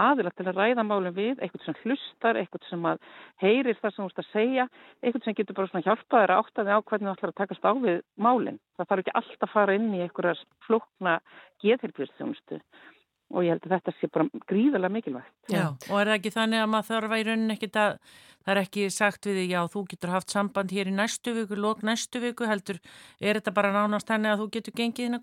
aðilagt 0.01 0.39
til 0.39 0.47
að 0.49 0.61
ræða 0.61 0.85
málum 0.89 1.12
við, 1.19 1.35
eitthvað 1.37 1.66
sem 1.66 1.77
hlustar, 1.83 2.39
eitthvað 2.41 2.65
sem 2.70 2.87
að 2.89 3.03
heyrir 3.45 3.77
það 3.83 3.93
sem 3.93 4.01
þú 4.01 4.09
ert 4.09 4.23
að 4.23 4.31
segja, 4.31 4.66
eitthvað 5.03 5.27
sem 5.27 5.37
getur 5.37 5.59
bara 5.59 5.69
svona 5.69 5.85
hjálpað 5.85 6.24
þér 6.24 6.33
að 6.33 6.43
átta 6.47 6.65
þig 6.65 6.73
á 6.73 6.87
hvernig 6.89 7.11
þú 7.11 7.12
ætlar 7.12 7.35
að 7.35 7.41
takast 7.43 7.69
á 7.69 7.73
við 7.85 8.01
málinn. 8.16 8.59
Það 8.81 8.89
þarf 8.89 9.05
ekki 9.05 9.16
alltaf 9.20 9.47
að 9.51 9.55
fara 9.59 9.77
inn 9.77 9.93
í 9.93 10.03
einhverja 10.07 10.35
flókna 10.65 11.19
geðhelbjörnstjónustu 11.61 12.62
og 13.32 13.46
ég 13.46 13.56
held 13.56 13.66
að 13.66 13.74
þetta 13.76 13.94
sé 13.98 14.10
bara 14.12 14.44
gríðarlega 14.50 14.96
mikilvægt. 14.96 15.32
Já, 15.52 15.64
og 15.72 15.96
er 15.98 16.12
það 16.12 16.18
ekki 16.18 16.34
þannig 16.36 16.62
að 16.62 16.70
maður 16.74 16.88
þarf 16.90 17.16
að 17.16 17.22
í 17.22 17.26
rauninni 17.28 17.56
ekkit 17.56 17.80
að, 17.82 17.98
það 18.44 18.54
er 18.54 18.62
ekki 18.62 18.86
sagt 18.92 19.28
við 19.28 19.40
því, 19.40 19.48
já, 19.56 19.60
þú 19.74 19.84
getur 19.90 20.14
haft 20.14 20.36
samband 20.36 20.76
hér 20.76 20.92
í 20.92 20.96
næstu 20.96 21.36
viku, 21.36 21.59
lók 21.59 21.84
næstu 21.86 22.22
viku, 22.22 22.48
heldur, 22.48 22.80
er 23.20 23.40
þetta 23.40 23.56
bara 23.59 23.74
nánast 23.74 24.10
þannig 24.10 24.34
að 24.34 24.42
þú 24.44 24.48
getur 24.59 24.80
gengið 24.82 25.09
inn 25.09 25.20
á 25.20 25.22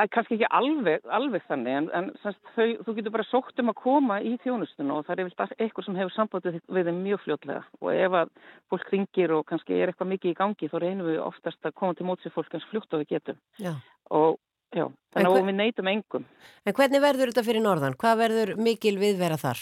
er 0.00 0.10
kannski 0.12 0.36
ekki 0.38 0.48
alveg, 0.56 1.04
alveg 1.12 1.44
þannig, 1.48 1.74
en, 1.76 1.88
en 1.96 2.08
semst, 2.22 2.40
þau, 2.56 2.68
þú 2.86 2.94
getur 2.96 3.14
bara 3.14 3.26
sótt 3.28 3.60
um 3.60 3.72
að 3.72 3.80
koma 3.82 4.18
í 4.24 4.34
þjónustuna 4.44 4.98
og 4.98 5.06
það 5.06 5.24
er 5.24 5.48
eitthvað 5.58 5.86
sem 5.86 5.98
hefur 6.00 6.14
sambandið 6.16 6.60
við 6.72 6.88
þeim 6.88 7.02
mjög 7.06 7.24
fljótlega 7.26 7.64
og 7.80 7.90
ef 7.92 8.16
að 8.22 8.32
fólk 8.72 8.94
ringir 8.94 9.34
og 9.36 9.44
kannski 9.50 9.76
er 9.76 9.92
eitthvað 9.92 10.12
mikið 10.14 10.32
í 10.32 10.38
gangi 10.38 10.70
þá 10.72 10.78
reynum 10.80 11.10
við 11.10 11.20
oftast 11.24 11.68
að 11.68 11.76
koma 11.82 11.98
til 11.98 12.08
mótsið 12.08 12.36
fólk 12.36 12.56
eins 12.56 12.68
fljótt 12.70 12.96
og 12.96 13.04
við 13.04 13.12
getum. 13.12 13.42
Já. 13.60 13.74
Og 14.16 14.40
Já, 14.72 14.86
þannig 15.12 15.36
að 15.36 15.48
við 15.50 15.56
neytum 15.58 15.92
engum. 15.92 16.26
En 16.64 16.76
hvernig 16.76 17.02
verður 17.04 17.32
þetta 17.32 17.46
fyrir 17.46 17.64
norðan? 17.64 17.96
Hvað 18.00 18.20
verður 18.22 18.52
mikil 18.56 18.94
viðvera 19.00 19.36
þar? 19.40 19.60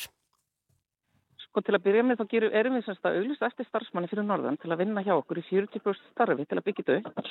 Sko 1.46 1.64
til 1.66 1.74
að 1.74 1.84
byrja 1.88 2.04
með 2.06 2.20
þá 2.20 2.26
gerum, 2.30 2.52
erum 2.60 2.76
við 2.78 2.86
semst 2.86 3.08
að 3.08 3.18
auðvist 3.18 3.48
eftir 3.48 3.66
starfsmanni 3.66 4.10
fyrir 4.10 4.26
norðan 4.28 4.60
til 4.62 4.70
að 4.70 4.84
vinna 4.84 5.02
hjá 5.02 5.16
okkur 5.16 5.40
í 5.40 5.46
40% 5.48 6.12
starfi 6.12 6.46
til 6.46 6.60
að 6.60 6.66
byggja 6.68 6.86
þetta 6.86 7.24
upp 7.24 7.30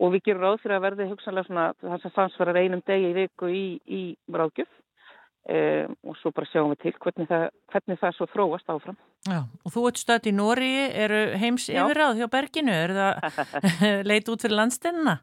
og 0.00 0.14
við 0.14 0.26
gerum 0.28 0.44
ráð 0.46 0.62
fyrir 0.62 0.78
að 0.78 0.84
verði 0.86 1.08
hugsanlega 1.10 1.48
svona 1.48 1.66
það 1.82 2.04
sem 2.04 2.14
samsvarar 2.14 2.60
einum 2.62 2.82
degi 2.88 3.10
í 3.10 3.16
viku 3.18 3.50
í, 3.52 3.64
í 3.84 4.02
ráðgjöf 4.32 4.70
um, 4.70 5.96
og 6.08 6.18
svo 6.22 6.32
bara 6.36 6.48
sjáum 6.48 6.72
við 6.72 6.86
til 6.86 6.94
hvernig 7.04 7.28
það, 7.30 7.46
hvernig 7.74 8.00
það 8.00 8.16
svo 8.16 8.28
þróast 8.32 8.72
áfram. 8.72 9.00
Já, 9.28 9.40
og 9.44 9.74
þú 9.74 9.86
ert 9.90 10.00
stöðt 10.00 10.30
í 10.30 10.32
Nóri, 10.32 10.70
eru 11.04 11.24
heims 11.40 11.68
yfirráð 11.68 12.22
hjá 12.22 12.30
Berginu, 12.32 12.72
er 12.72 12.96
það 12.96 13.42
leit 14.10 14.32
út 14.32 14.46
fyrir 14.46 14.56
landstennina? 14.56 15.20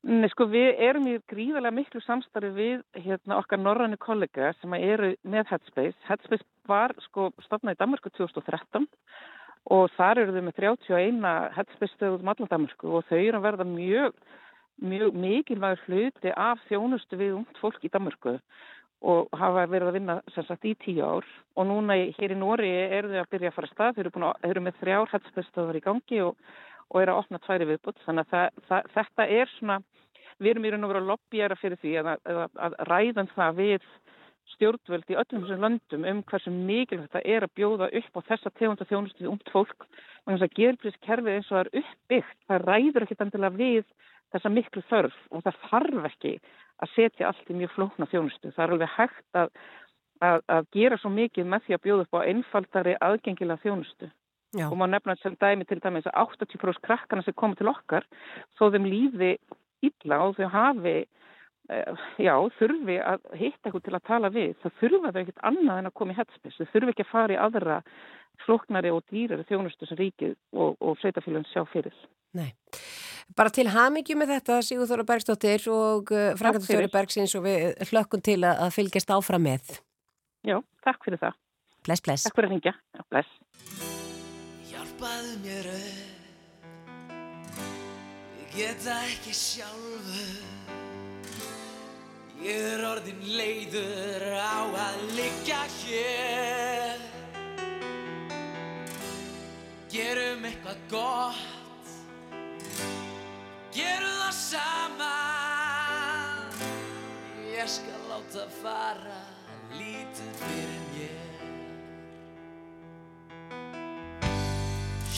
Nei, 0.00 0.30
sko, 0.32 0.46
við 0.48 0.78
erum 0.80 1.08
í 1.10 1.18
gríðarlega 1.28 1.76
miklu 1.76 2.00
samstarfi 2.00 2.48
við 2.56 3.02
hérna, 3.04 3.36
okkar 3.36 3.60
norrannu 3.60 3.98
kollega 4.00 4.54
sem 4.56 4.72
eru 4.78 5.10
með 5.28 5.50
Headspace. 5.52 5.98
Headspace 6.08 6.46
var 6.70 6.94
sko 7.04 7.26
stofnað 7.44 7.76
í 7.76 7.80
Danmarku 7.82 8.08
2013 8.16 8.86
og 9.76 9.92
þar 9.98 10.22
eru 10.22 10.32
þau 10.38 10.46
með 10.46 10.56
31 10.62 11.20
Headspace 11.58 11.92
stöðum 11.98 12.32
allan 12.32 12.48
Danmarku 12.48 12.94
og 12.96 13.04
þau 13.10 13.18
eru 13.18 13.42
að 13.42 13.44
verða 13.50 13.68
mjög, 13.68 14.16
mjög 14.80 15.20
mikilvægur 15.26 15.84
hluti 15.84 16.32
af 16.32 16.64
þjónustu 16.70 17.20
við 17.20 17.36
ungt 17.42 17.60
fólk 17.60 17.84
í 17.84 17.92
Danmarku 17.92 18.38
og 19.00 19.28
hafa 19.36 19.68
verið 19.68 19.90
að 19.92 19.96
vinna 19.96 20.18
sem 20.32 20.48
sagt 20.48 20.64
í 20.64 20.74
tíu 20.80 21.04
ár 21.04 21.28
og 21.60 21.68
núna 21.68 22.00
hér 22.16 22.32
í 22.32 22.40
Nóri 22.40 22.72
eru 22.88 23.12
þau 23.12 23.20
að 23.20 23.30
byrja 23.36 23.52
að 23.52 23.56
fara 23.58 23.70
stað, 23.74 23.94
þau 23.94 24.02
eru, 24.06 24.16
að, 24.16 24.40
þau 24.40 24.50
eru 24.50 24.64
með 24.64 24.80
þrjár 24.80 25.12
Headspace 25.12 25.48
stöður 25.52 25.76
í 25.76 25.84
gangi 25.84 26.24
og 26.24 26.58
og 26.90 27.00
er 27.00 27.12
að 27.12 27.22
opna 27.22 27.40
tværi 27.44 27.68
viðbútt 27.70 28.00
þannig 28.04 28.26
að 28.26 28.30
það, 28.34 28.62
það, 28.68 28.92
þetta 28.96 29.26
er 29.38 29.52
svona 29.56 29.80
við 30.40 30.54
erum 30.54 30.66
í 30.66 30.72
raun 30.72 30.86
og 30.86 30.92
veru 30.92 31.02
að 31.02 31.10
lobbyjara 31.10 31.58
fyrir 31.60 31.80
því 31.80 31.96
að, 32.00 32.10
að, 32.24 32.40
að 32.66 32.76
ræðan 32.88 33.30
það 33.34 33.58
við 33.60 33.88
stjórnvöld 34.54 35.10
í 35.12 35.16
öllum 35.20 35.44
þessum 35.44 35.64
löndum 35.64 36.06
um 36.10 36.22
hversu 36.30 36.52
mikilvægt 36.52 37.12
það 37.14 37.28
er 37.34 37.46
að 37.46 37.52
bjóða 37.58 37.90
upp 38.00 38.18
á 38.18 38.20
þessa 38.30 38.52
tegunda 38.58 38.86
þjónustu 38.88 39.28
umt 39.30 39.52
fólk. 39.52 39.86
Og 40.24 40.32
þess 40.32 40.46
að 40.46 40.56
gerðblískerfið 40.58 41.36
eins 41.36 41.50
og 41.50 41.56
það 41.56 41.62
er 41.62 41.82
uppbyggt 41.82 42.40
það 42.48 42.64
ræður 42.66 43.06
ekki 43.06 43.18
endilega 43.24 43.60
við 43.60 43.84
þessa 44.34 44.52
miklu 44.54 44.82
þörf 44.90 45.20
og 45.30 45.44
það 45.46 45.60
þarf 45.68 46.08
ekki 46.10 46.34
að 46.80 46.92
setja 46.94 47.28
allt 47.30 47.52
í 47.52 47.58
mjög 47.60 47.74
flókna 47.76 48.08
þjónustu. 48.10 48.52
Það 48.56 48.64
er 48.64 48.74
alveg 48.74 48.94
hægt 48.96 49.40
að, 49.40 49.52
að 50.56 50.70
gera 50.76 50.98
svo 51.00 51.12
mikið 51.14 51.50
með 51.52 51.66
því 51.66 51.76
að 51.76 51.84
bjóða 51.86 52.06
upp 52.06 52.18
á 52.18 52.28
einfaldari 52.32 52.96
aðgengilega 53.00 53.64
þjónustu 53.64 54.10
Já. 54.50 54.66
og 54.66 54.76
má 54.80 54.86
nefna 54.90 55.14
sem 55.22 55.36
dæmi 55.38 55.64
til 55.68 55.78
dæmis 55.78 56.08
að 56.10 56.34
80% 56.42 56.82
krakkana 56.82 57.22
sem 57.22 57.36
koma 57.38 57.54
til 57.54 57.70
okkar 57.70 58.06
þó 58.58 58.70
þeim 58.74 58.88
lífi 58.90 59.36
illa 59.86 60.22
og 60.26 60.38
þau 60.38 60.48
hafi 60.50 60.96
já, 62.18 62.34
þurfi 62.58 62.96
að 62.98 63.26
hitta 63.38 63.68
eitthvað 63.68 63.84
til 63.86 63.94
að 63.94 64.06
tala 64.08 64.30
við 64.34 64.54
það 64.62 64.78
þurfa 64.80 65.12
þau 65.12 65.20
ekkert 65.22 65.44
annað 65.50 65.80
en 65.80 65.90
að 65.90 65.96
koma 66.00 66.14
í 66.14 66.18
headspess 66.18 66.58
þau 66.58 66.72
þurfi 66.72 66.94
ekki 66.94 67.06
að 67.06 67.12
fara 67.12 67.36
í 67.36 67.38
aðra 67.44 67.76
floknari 68.44 68.92
og 68.94 69.04
dýrari 69.12 69.46
þjónustu 69.48 69.88
sem 69.88 70.00
ríkið 70.00 70.34
og, 70.56 70.74
og 70.80 70.96
sveitafélagin 71.02 71.46
sjá 71.50 71.62
fyrir. 71.70 71.94
Nei, 72.36 72.48
bara 73.36 73.52
til 73.54 73.68
hamingju 73.70 74.16
með 74.16 74.34
þetta 74.36 74.58
Sigur 74.64 74.88
Þóra 74.90 75.06
Bergsdóttir 75.12 75.68
og 75.74 76.14
uh, 76.14 76.32
Frankardur 76.40 76.88
Bergsins 76.94 77.36
og 77.38 77.46
við 77.46 77.86
hlökkum 77.92 78.24
til 78.24 78.40
að, 78.48 78.66
fylgjast 78.78 79.12
áfram 79.14 79.44
með. 79.50 79.76
Já, 80.46 80.58
takk 80.86 81.04
fyrir 81.04 81.20
það. 81.20 81.38
Bless, 81.84 82.04
bless. 82.04 82.28
Takk 82.28 82.40
fyrir 82.40 82.52
að 82.52 82.58
hingja, 82.58 82.76
bless 83.12 83.99
hjálpaðu 85.00 85.36
mér 85.42 85.66
upp. 85.66 86.08
Ég 88.40 88.48
geta 88.54 88.94
ekki 89.08 89.32
sjálfur. 89.32 90.42
Ég 92.40 92.60
er 92.74 92.84
orðin 92.84 93.22
leiður 93.36 94.24
á 94.36 94.60
að 94.68 95.00
liggja 95.16 95.62
hér. 95.80 97.00
Gerum 99.90 100.44
eitthvað 100.44 100.84
gott. 100.92 101.88
Gerum 103.72 104.20
það 104.20 104.36
sama. 104.36 105.14
Ég 107.50 107.68
skal 107.68 108.04
láta 108.08 108.46
fara 108.60 109.20
lítið 109.76 110.38
fyrir 110.44 110.86
mér 110.92 111.29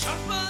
Hjálpaðu 0.02 0.26
mér 0.26 0.41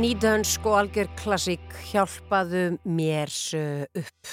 Nýdönsk 0.00 0.64
og 0.64 0.78
algjör 0.78 1.10
klassík 1.12 1.74
hjálpaðu 1.90 2.78
mér 2.88 3.28
upp. 4.00 4.30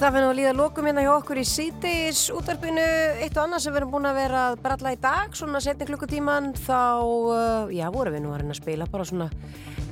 Það 0.00 0.16
finnum 0.16 0.30
að 0.30 0.38
líða 0.38 0.54
lokum 0.56 0.88
hérna 0.88 1.04
hjá 1.04 1.12
okkur 1.12 1.42
í 1.42 1.44
síðdeis 1.44 2.24
útvarpinu 2.32 2.88
eitt 3.20 3.36
og 3.36 3.44
annað 3.44 3.66
sem 3.66 3.76
við 3.76 3.82
erum 3.82 3.92
búin 3.92 4.08
að 4.08 4.22
vera 4.22 4.46
að 4.48 4.56
bralla 4.64 4.96
í 4.96 4.98
dag, 5.04 5.36
svona 5.36 5.60
setni 5.60 5.90
klukkutíman 5.92 6.54
þá, 6.64 6.80
uh, 7.04 7.68
já, 7.76 7.84
vorum 7.92 8.16
við 8.16 8.24
nú 8.24 8.32
að 8.32 8.40
reyna 8.40 8.56
að 8.56 8.62
spila 8.64 8.88
bara 8.88 9.06
svona 9.12 9.28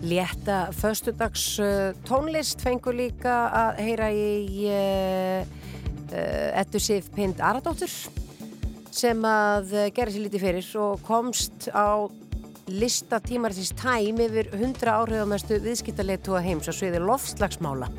létta 0.02 0.68
föstudags 0.76 1.58
uh, 1.60 1.90
tónlist 2.08 2.62
fengur 2.64 2.96
líka 2.96 3.34
að 3.52 3.82
heyra 3.84 4.08
í 4.14 4.64
uh, 4.70 5.44
uh, 5.44 6.60
Eddu 6.60 6.80
Sif 6.80 7.10
Pind 7.14 7.42
Aradóttur 7.44 7.92
sem 8.90 9.20
að 9.26 9.70
gera 9.94 10.10
sér 10.10 10.26
lítið 10.26 10.46
fyrir 10.46 10.70
og 10.82 11.04
komst 11.06 11.68
á 11.70 12.10
lista 12.70 13.20
tímarisins 13.22 13.72
tæm 13.78 14.18
yfir 14.24 14.50
100 14.54 14.90
áhrifamestu 14.94 15.60
viðskiptarleitu 15.62 16.36
heims 16.42 16.70
á 16.70 16.74
sviði 16.74 17.02
loftslagsmála 17.02 17.90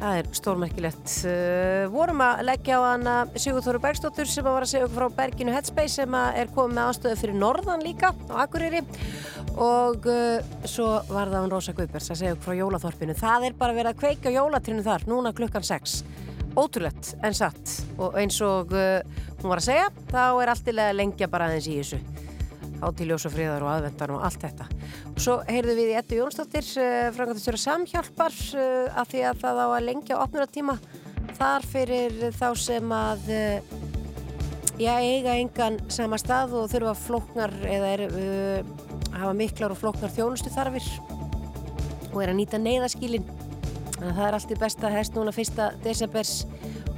Það 0.00 0.18
er 0.18 0.28
stórmerkilegt. 0.32 1.10
Uh, 1.28 1.82
vorum 1.92 2.22
að 2.24 2.38
leggja 2.48 2.78
á 2.80 2.82
hana 2.86 3.16
Sigurþóru 3.34 3.82
Bergsdóttur 3.84 4.30
sem 4.30 4.46
að 4.46 4.54
var 4.56 4.64
að 4.64 4.70
segja 4.70 4.86
okkur 4.86 4.96
frá 4.96 5.16
Berginu 5.18 5.52
Headspace 5.52 5.98
sem 5.98 6.16
er 6.16 6.52
komið 6.54 6.78
með 6.78 6.88
ástöðu 6.88 7.18
fyrir 7.20 7.36
Norðan 7.36 7.84
líka 7.84 8.14
á 8.32 8.34
Akureyri 8.46 8.80
og 9.60 10.08
uh, 10.08 10.40
svo 10.64 10.88
var 11.10 11.28
það 11.28 11.44
hún 11.44 11.52
Rósa 11.52 11.76
Guðbergs 11.76 12.08
að 12.14 12.20
segja 12.22 12.38
okkur 12.38 12.48
frá 12.48 12.58
Jólaþorpinu. 12.62 13.18
Það 13.20 13.46
er 13.50 13.58
bara 13.60 13.76
verið 13.76 13.92
að 13.92 14.00
kveika 14.00 14.32
jólatrinu 14.32 14.86
þar 14.88 15.04
núna 15.10 15.34
klukkan 15.36 15.68
6. 15.68 16.00
Ótrúlegt 16.56 17.12
en 17.20 17.36
satt 17.36 17.76
og 18.00 18.16
eins 18.18 18.40
og 18.46 18.72
uh, 18.72 19.04
hún 19.42 19.52
var 19.52 19.60
að 19.60 19.68
segja 19.68 19.92
þá 20.08 20.24
er 20.30 20.54
allt 20.54 20.66
til 20.70 20.78
að 20.80 20.96
lengja 20.96 21.28
bara 21.30 21.52
aðeins 21.52 21.68
í 21.68 21.76
þessu 21.82 22.00
hátíljós 22.80 23.26
og 23.28 23.34
friðar 23.34 23.64
og 23.66 23.72
aðvendan 23.74 24.14
og 24.16 24.24
allt 24.26 24.46
þetta. 24.46 24.66
Og 25.12 25.20
svo 25.20 25.36
heyrðu 25.48 25.76
við 25.78 25.92
í 25.92 25.98
Ettu 26.00 26.18
Jónsdóttir, 26.20 26.66
uh, 26.80 27.10
frangatistjóra 27.16 27.60
samhjálpar 27.60 28.40
uh, 28.56 29.00
að 29.02 29.12
því 29.12 29.22
að 29.30 29.44
það 29.44 29.62
á 29.62 29.66
að 29.68 29.86
lengja 29.88 30.20
opnuratíma 30.22 30.76
þar 31.38 31.66
fyrir 31.70 32.18
þá 32.36 32.48
sem 32.58 32.94
að 32.96 33.30
uh, 33.36 33.78
já, 34.80 34.94
eiga 35.00 35.36
engan 35.36 35.78
sama 35.92 36.18
stað 36.20 36.56
og 36.58 36.70
þurfa 36.72 36.96
flóknar 37.04 37.54
eða 37.68 37.92
er, 37.94 38.06
uh, 38.08 39.12
hafa 39.16 39.34
miklar 39.36 39.74
og 39.74 39.80
flóknar 39.80 40.12
þjónustu 40.14 40.52
þarfir 40.54 40.86
og 42.10 42.18
er 42.24 42.32
að 42.32 42.40
nýta 42.40 42.58
neyðaskílin. 42.58 43.28
Það 44.00 44.24
er 44.26 44.34
allt 44.34 44.52
í 44.52 44.58
besta 44.58 44.90
hest 44.90 45.14
núna 45.14 45.32
fyrsta 45.36 45.70
desembers 45.84 46.40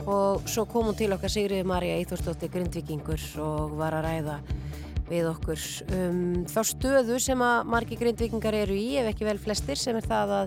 og 0.06 0.46
svo 0.50 0.64
kom 0.70 0.88
hún 0.88 0.98
til 0.98 1.10
okkar 1.14 1.30
Sigriði 1.30 1.66
Marja 1.66 1.98
Íþórsdóttir 2.02 2.50
Grindvikingur 2.52 3.22
og 3.42 3.74
var 3.78 3.96
að 3.98 4.06
ræða 4.06 4.36
við 5.12 5.24
okkur 5.30 5.60
um, 5.98 6.22
þá 6.48 6.60
stöðu 6.72 7.16
sem 7.22 7.40
að 7.44 7.68
margi 7.74 7.98
grindvikingar 8.00 8.54
eru 8.64 8.76
í, 8.78 8.88
ef 9.02 9.06
ekki 9.12 9.28
vel 9.28 9.38
flestir, 9.42 9.78
sem 9.80 9.98
er 10.00 10.06
það 10.08 10.28
að 10.40 10.46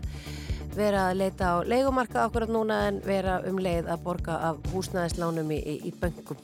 vera 0.75 1.01
að 1.09 1.19
leita 1.21 1.43
á 1.55 1.57
leikumarka 1.63 2.17
akkurat 2.25 2.51
núna 2.51 2.75
en 2.89 2.95
vera 3.05 3.33
um 3.47 3.57
leið 3.61 3.85
að 3.91 4.03
borga 4.03 4.33
af 4.49 4.55
húsnæðislánum 4.73 5.49
í, 5.55 5.59
í, 5.59 5.75
í 5.87 5.89
böngum. 6.01 6.39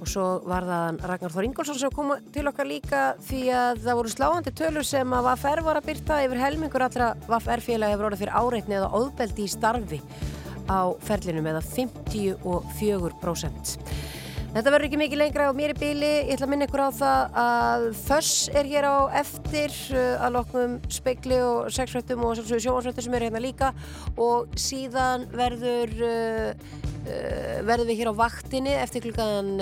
Og 0.00 0.08
svo 0.08 0.24
var 0.48 0.64
það 0.64 1.02
Ragnar 1.10 1.32
Þór 1.34 1.46
Ingólfsson 1.48 1.78
sem 1.80 1.92
kom 1.92 2.12
til 2.32 2.48
okkar 2.48 2.66
líka 2.68 3.00
því 3.26 3.40
að 3.52 3.82
það 3.84 3.98
voru 3.98 4.10
sláandi 4.14 4.52
tölur 4.56 4.86
sem 4.88 5.08
að 5.12 5.26
VFR 5.28 5.60
var 5.66 5.76
að 5.80 5.88
byrta 5.90 6.22
yfir 6.24 6.40
helmingur 6.40 6.84
allra 6.86 7.08
VFR-félag 7.26 7.92
hefur 7.92 8.06
orðið 8.08 8.22
fyrir 8.24 8.38
áreitni 8.40 8.74
eða 8.78 8.94
óðbeldi 8.96 9.42
í 9.44 9.52
starfi 9.52 10.00
á 10.70 10.80
ferlinum 11.04 11.50
eða 11.52 11.62
54%. 11.66 13.76
Þetta 14.50 14.70
verður 14.74 14.88
ekki 14.88 14.98
mikið 14.98 15.20
lengra 15.20 15.44
á 15.46 15.54
mér 15.54 15.70
í 15.70 15.78
bíli. 15.78 16.06
Ég 16.26 16.32
ætla 16.34 16.46
að 16.48 16.50
minna 16.50 16.66
ykkur 16.66 16.80
á 16.82 16.90
það 16.90 17.36
að 17.38 17.84
Föss 18.00 18.48
er 18.58 18.66
hér 18.66 18.86
á 18.90 18.96
eftir 19.20 19.76
uh, 19.94 20.24
að 20.26 20.32
loknum 20.34 20.72
speikli 20.90 21.38
og 21.46 21.68
sexfrættum 21.70 22.24
og 22.26 22.40
sjóansfrættum 22.40 23.06
sem 23.06 23.14
eru 23.14 23.28
hérna 23.28 23.42
líka 23.44 23.68
og 24.18 24.50
síðan 24.58 25.28
verður, 25.38 25.94
uh, 26.02 26.74
uh, 27.06 27.60
verður 27.68 27.92
við 27.92 28.00
hér 28.02 28.10
á 28.10 28.20
vaktinni 28.24 28.74
eftir 28.74 29.06
klukkan 29.06 29.52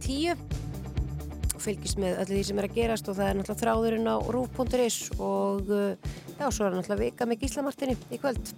tíu 0.00 0.32
og 0.32 1.60
fylgist 1.60 2.00
með 2.00 2.22
öllu 2.22 2.38
því 2.38 2.46
sem 2.48 2.62
er 2.62 2.70
að 2.70 2.78
gerast 2.80 3.12
og 3.12 3.20
það 3.20 3.28
er 3.28 3.40
náttúrulega 3.42 3.66
þráðurinn 3.66 4.08
á 4.08 4.16
rúf.is 4.32 4.98
og 5.18 5.68
já, 5.68 6.48
svo 6.48 6.70
er 6.70 6.78
náttúrulega 6.78 7.02
vika 7.04 7.28
með 7.28 7.44
Gíslamartinni 7.44 8.00
í 8.08 8.22
kvöld. 8.22 8.56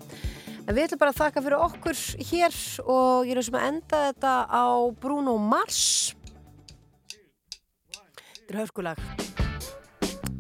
En 0.71 0.77
við 0.77 0.85
ætlum 0.87 1.01
bara 1.01 1.11
að 1.11 1.17
þakka 1.19 1.41
fyrir 1.43 1.63
okkur 1.65 2.01
hér 2.29 2.57
og 2.93 3.27
ég 3.27 3.39
er 3.41 3.43
sem 3.43 3.57
að 3.59 3.65
enda 3.67 4.03
þetta 4.05 4.35
á 4.55 4.67
Bruno 5.03 5.33
Mars. 5.43 5.81
Þetta 7.91 8.55
er 8.55 8.59
hörskulag. 8.61 9.03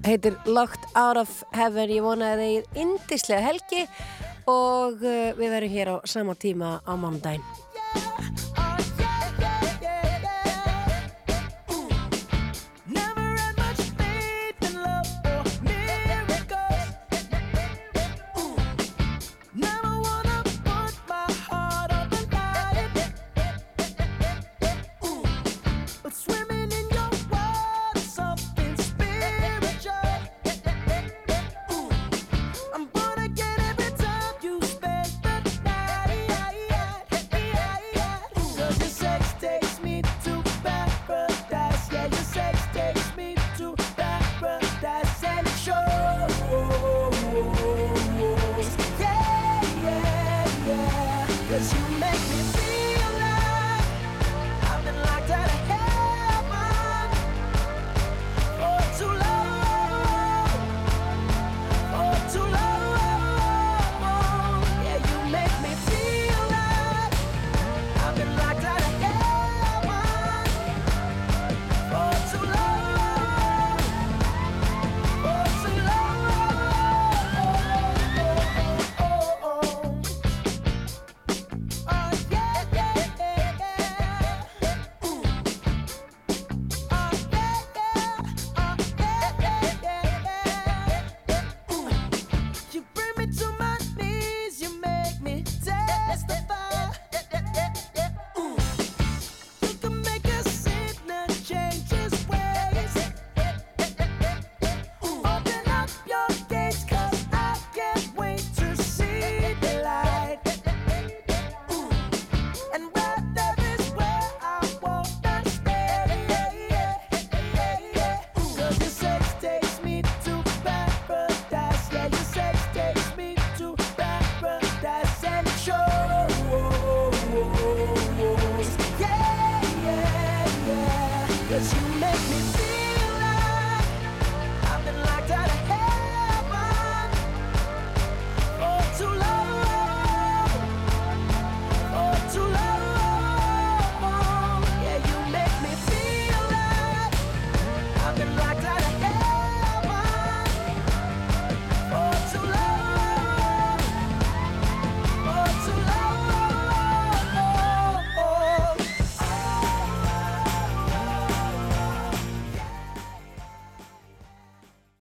Heitir 0.06 0.38
Locked 0.46 0.86
Out 0.94 1.18
of 1.24 1.32
Heaven. 1.50 1.90
Ég 1.90 2.06
vona 2.06 2.30
að 2.36 2.44
þeir 2.44 2.78
indislega 2.84 3.42
helgi 3.42 3.82
og 4.46 5.02
uh, 5.02 5.34
við 5.34 5.50
verðum 5.50 5.74
hér 5.74 5.90
á 5.90 5.96
sama 6.06 6.38
tíma 6.38 6.76
á 6.78 6.94
mánudaginn. 6.94 8.29